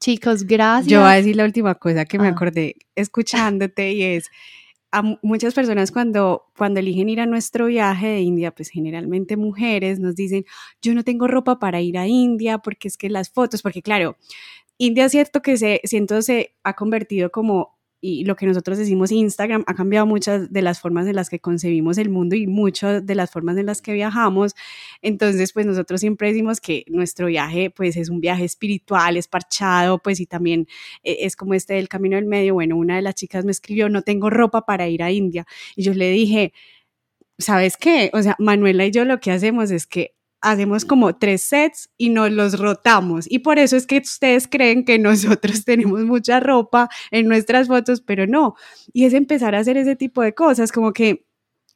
chicos, 0.00 0.44
gracias. 0.44 0.86
Yo 0.90 1.00
voy 1.00 1.10
a 1.10 1.14
decir 1.14 1.36
la 1.36 1.44
última 1.44 1.74
cosa 1.74 2.04
que 2.04 2.18
me 2.18 2.28
Ah. 2.28 2.30
acordé 2.30 2.76
escuchándote 2.94 3.92
y 3.92 4.02
es 4.02 4.30
a 4.90 5.02
mu- 5.02 5.18
muchas 5.22 5.52
personas 5.54 5.90
cuando, 5.92 6.44
cuando 6.56 6.80
eligen 6.80 7.08
ir 7.10 7.20
a 7.20 7.26
nuestro 7.26 7.66
viaje 7.66 8.06
de 8.06 8.20
India, 8.20 8.52
pues 8.54 8.70
generalmente 8.70 9.36
mujeres 9.36 10.00
nos 10.00 10.14
dicen, 10.14 10.44
yo 10.80 10.94
no 10.94 11.04
tengo 11.04 11.26
ropa 11.28 11.58
para 11.58 11.80
ir 11.82 11.98
a 11.98 12.06
India 12.06 12.58
porque 12.58 12.88
es 12.88 12.96
que 12.96 13.10
las 13.10 13.28
fotos, 13.30 13.60
porque 13.60 13.82
claro, 13.82 14.16
India 14.78 15.04
es 15.06 15.12
cierto 15.12 15.42
que 15.42 15.56
se, 15.58 15.80
siento 15.84 16.22
se 16.22 16.54
ha 16.64 16.74
convertido 16.74 17.30
como, 17.30 17.77
y 18.00 18.24
lo 18.24 18.36
que 18.36 18.46
nosotros 18.46 18.78
decimos 18.78 19.10
Instagram, 19.10 19.64
ha 19.66 19.74
cambiado 19.74 20.06
muchas 20.06 20.52
de 20.52 20.62
las 20.62 20.80
formas 20.80 21.06
en 21.06 21.16
las 21.16 21.30
que 21.30 21.40
concebimos 21.40 21.98
el 21.98 22.10
mundo 22.10 22.36
y 22.36 22.46
muchas 22.46 23.04
de 23.04 23.14
las 23.14 23.30
formas 23.30 23.56
en 23.56 23.66
las 23.66 23.82
que 23.82 23.92
viajamos. 23.92 24.54
Entonces, 25.02 25.52
pues 25.52 25.66
nosotros 25.66 26.00
siempre 26.00 26.28
decimos 26.28 26.60
que 26.60 26.84
nuestro 26.88 27.26
viaje, 27.26 27.70
pues 27.70 27.96
es 27.96 28.08
un 28.08 28.20
viaje 28.20 28.44
espiritual, 28.44 29.16
es 29.16 29.26
parchado, 29.28 29.98
pues 29.98 30.20
y 30.20 30.26
también 30.26 30.68
eh, 31.02 31.18
es 31.20 31.36
como 31.36 31.54
este 31.54 31.74
del 31.74 31.88
camino 31.88 32.16
del 32.16 32.26
medio. 32.26 32.54
Bueno, 32.54 32.76
una 32.76 32.96
de 32.96 33.02
las 33.02 33.14
chicas 33.14 33.44
me 33.44 33.50
escribió, 33.50 33.88
no 33.88 34.02
tengo 34.02 34.30
ropa 34.30 34.64
para 34.64 34.88
ir 34.88 35.02
a 35.02 35.10
India. 35.10 35.46
Y 35.74 35.82
yo 35.82 35.94
le 35.94 36.10
dije, 36.10 36.52
¿sabes 37.38 37.76
qué? 37.76 38.10
O 38.12 38.22
sea, 38.22 38.36
Manuela 38.38 38.86
y 38.86 38.90
yo 38.90 39.04
lo 39.04 39.20
que 39.20 39.30
hacemos 39.32 39.70
es 39.70 39.86
que 39.86 40.17
hacemos 40.40 40.84
como 40.84 41.16
tres 41.16 41.42
sets 41.42 41.90
y 41.96 42.10
nos 42.10 42.30
los 42.30 42.58
rotamos. 42.58 43.26
Y 43.28 43.40
por 43.40 43.58
eso 43.58 43.76
es 43.76 43.86
que 43.86 43.98
ustedes 43.98 44.48
creen 44.48 44.84
que 44.84 44.98
nosotros 44.98 45.64
tenemos 45.64 46.00
mucha 46.00 46.40
ropa 46.40 46.88
en 47.10 47.28
nuestras 47.28 47.68
fotos, 47.68 48.00
pero 48.00 48.26
no. 48.26 48.54
Y 48.92 49.04
es 49.04 49.14
empezar 49.14 49.54
a 49.54 49.60
hacer 49.60 49.76
ese 49.76 49.96
tipo 49.96 50.22
de 50.22 50.34
cosas, 50.34 50.72
como 50.72 50.92
que 50.92 51.27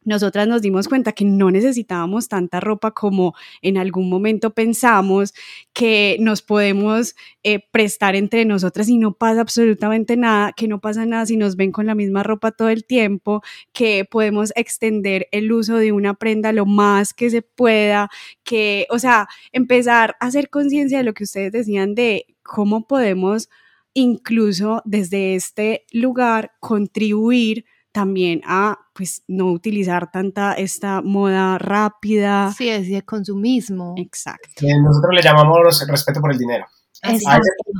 nosotras 0.05 0.48
nos 0.48 0.62
dimos 0.62 0.88
cuenta 0.88 1.12
que 1.12 1.24
no 1.24 1.50
necesitábamos 1.50 2.28
tanta 2.28 2.61
ropa 2.61 2.92
como 2.92 3.34
en 3.61 3.78
algún 3.78 4.09
momento 4.09 4.50
pensamos, 4.50 5.34
que 5.72 6.16
nos 6.20 6.42
podemos 6.42 7.14
eh, 7.42 7.61
prestar 7.70 8.16
entre 8.16 8.44
nosotras 8.44 8.88
y 8.88 8.98
no 8.98 9.14
pasa 9.14 9.40
absolutamente 9.40 10.16
nada, 10.16 10.53
que 10.53 10.68
no 10.68 10.80
pasa 10.80 11.07
nada 11.07 11.26
si 11.26 11.36
nos 11.36 11.57
ven 11.57 11.72
con 11.72 11.86
la 11.86 11.94
misma 11.94 12.22
ropa 12.22 12.50
todo 12.50 12.68
el 12.68 12.84
tiempo, 12.84 13.42
que 13.72 14.05
podemos 14.05 14.53
extender 14.57 15.28
el 15.32 15.53
uso 15.53 15.76
de 15.76 15.92
una 15.92 16.14
prenda 16.14 16.53
lo 16.53 16.66
más 16.66 17.14
que 17.14 17.30
se 17.30 17.42
pueda, 17.42 18.11
que, 18.44 18.86
o 18.90 18.98
sea, 18.98 19.28
empezar 19.53 20.16
a 20.20 20.26
hacer 20.26 20.50
conciencia 20.50 20.98
de 20.98 21.05
lo 21.05 21.14
que 21.14 21.24
ustedes 21.24 21.53
decían 21.53 21.94
de 21.94 22.26
cómo 22.42 22.86
podemos 22.86 23.48
incluso 23.94 24.82
desde 24.84 25.34
este 25.34 25.84
lugar 25.92 26.53
contribuir 26.61 27.64
también 27.93 28.40
a 28.45 28.78
pues 28.95 29.22
no 29.28 29.53
utilizar 29.53 30.11
tanta 30.11 30.55
esta 30.55 31.03
moda 31.03 31.59
rápida. 31.59 32.53
Sí, 32.53 32.68
es 32.68 32.88
de 32.88 33.03
consumismo. 33.03 33.95
Exacto. 33.97 34.49
nosotros 34.61 35.14
le 35.14 35.22
llamamos 35.22 35.59
respeto 35.88 36.20
por 36.20 36.32
el 36.32 36.38
dinero. 36.38 36.66
A 37.03 37.12
ese 37.12 37.24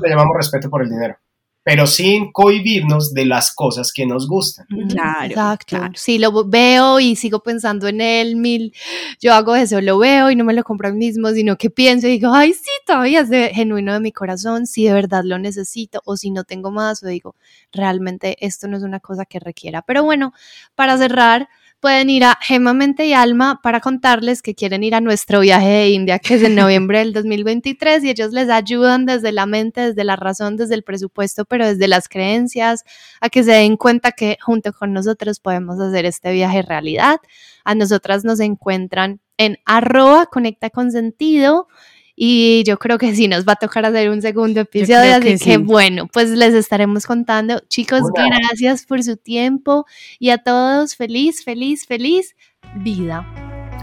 le 0.03 0.11
llamamos 0.11 0.37
respeto 0.37 0.69
por 0.69 0.83
el 0.83 0.91
dinero 0.91 1.17
pero 1.65 1.87
sin 1.87 2.33
cohibirnos 2.33 3.15
de 3.15 3.25
las 3.25 3.55
cosas 3.55 3.93
que 3.93 4.05
nos 4.05 4.27
gustan. 4.27 4.67
Claro, 4.89 5.27
Exacto. 5.27 5.79
Sí, 5.95 6.19
lo 6.19 6.45
veo 6.45 6.99
y 6.99 7.15
sigo 7.15 7.43
pensando 7.43 7.87
en 7.89 8.01
él, 8.01 8.37
mil, 8.37 8.75
yo 9.21 9.33
hago 9.33 9.55
eso, 9.55 9.81
lo 9.81 9.99
veo 9.99 10.31
y 10.31 10.37
no 10.37 10.45
me 10.45 10.55
lo 10.55 10.65
compro 10.65 10.89
a 10.89 10.93
mí 10.93 10.99
mismo, 10.99 11.31
sino 11.31 11.57
que 11.57 11.71
pienso 11.71 12.09
y 12.09 12.13
digo, 12.13 12.33
ay, 12.33 12.53
sí, 12.53 12.71
todavía 12.87 13.21
es 13.21 13.31
de, 13.31 13.51
genuino 13.55 13.93
de 13.93 14.01
mi 14.01 14.13
corazón, 14.13 14.67
si 14.67 14.85
de 14.85 14.93
verdad 14.93 15.23
lo 15.25 15.39
necesito 15.39 16.03
o 16.05 16.17
si 16.17 16.31
no 16.31 16.45
tengo 16.45 16.71
más, 16.71 17.03
o 17.03 17.07
digo, 17.07 17.37
realmente 17.73 18.37
esto 18.45 18.67
no 18.67 18.77
es 18.77 18.83
una 18.83 19.01
cosa 19.01 19.25
que 19.25 19.39
requiera. 19.39 19.83
Pero 19.83 20.03
bueno, 20.03 20.33
para 20.75 20.99
cerrar, 20.99 21.49
pueden 21.83 22.11
ir 22.11 22.23
a 22.23 22.39
Gemamente 22.41 23.07
y 23.07 23.13
Alma 23.13 23.59
para 23.61 23.81
contarles 23.81 24.41
que 24.41 24.55
quieren 24.55 24.85
ir 24.85 24.95
a 24.95 25.01
nuestro 25.01 25.41
viaje 25.41 25.67
de 25.67 25.89
India, 25.89 26.21
que 26.21 26.35
es 26.35 26.43
en 26.45 26.55
noviembre 26.55 27.01
del 27.01 27.13
2023, 27.13 28.05
y 28.05 28.11
ellos 28.11 28.31
les 28.33 28.49
ayudan 28.51 29.05
desde 29.05 29.33
la 29.33 29.47
mente, 29.47 29.89
desde 29.89 30.05
la 30.05 30.15
razón, 30.15 30.57
desde 30.57 30.77
el 30.77 30.85
presupuesto, 30.85 31.45
pero 31.45 31.67
desde 31.67 31.89
las 31.89 32.09
creencias, 32.09 32.85
a 33.21 33.29
que 33.29 33.43
se 33.43 33.51
den 33.51 33.77
cuenta 33.77 34.13
que 34.13 34.39
junto 34.41 34.73
con 34.73 34.93
nosotros 34.93 35.41
podemos 35.41 35.81
hacer 35.81 36.07
este 36.07 36.31
viaje 36.31 36.63
realidad. 36.63 37.19
A 37.65 37.75
nosotras 37.75 38.23
nos 38.23 38.39
encuentran 38.39 39.21
en 39.37 39.59
arroba 39.67 40.27
conecta 40.27 40.71
con 40.71 40.93
sentido 40.93 41.67
y 42.15 42.63
yo 42.65 42.79
creo 42.79 42.99
que 42.99 43.15
sí 43.15 43.29
nos 43.29 43.47
va 43.47 43.55
a 43.55 43.57
tocar 43.57 43.85
hacer 43.85 44.11
un 44.11 44.23
segundo 44.23 44.61
episodio, 44.61 45.17
así 45.17 45.39
que, 45.39 45.57
bueno, 45.57 46.09
pues 46.09 46.31
les 46.31 46.55
estaremos 46.55 47.07
contando. 47.07 47.61
Chicos, 47.69 48.03
gracias 48.15 48.85
por 48.87 49.03
su 49.03 49.17
tiempo 49.17 49.87
y 50.19 50.31
a 50.31 50.39
todos 50.39 50.95
feliz, 50.95 51.45
feliz, 51.45 51.87
feliz 51.87 52.35
vida. 52.77 53.27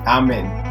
Amén. 0.05 0.68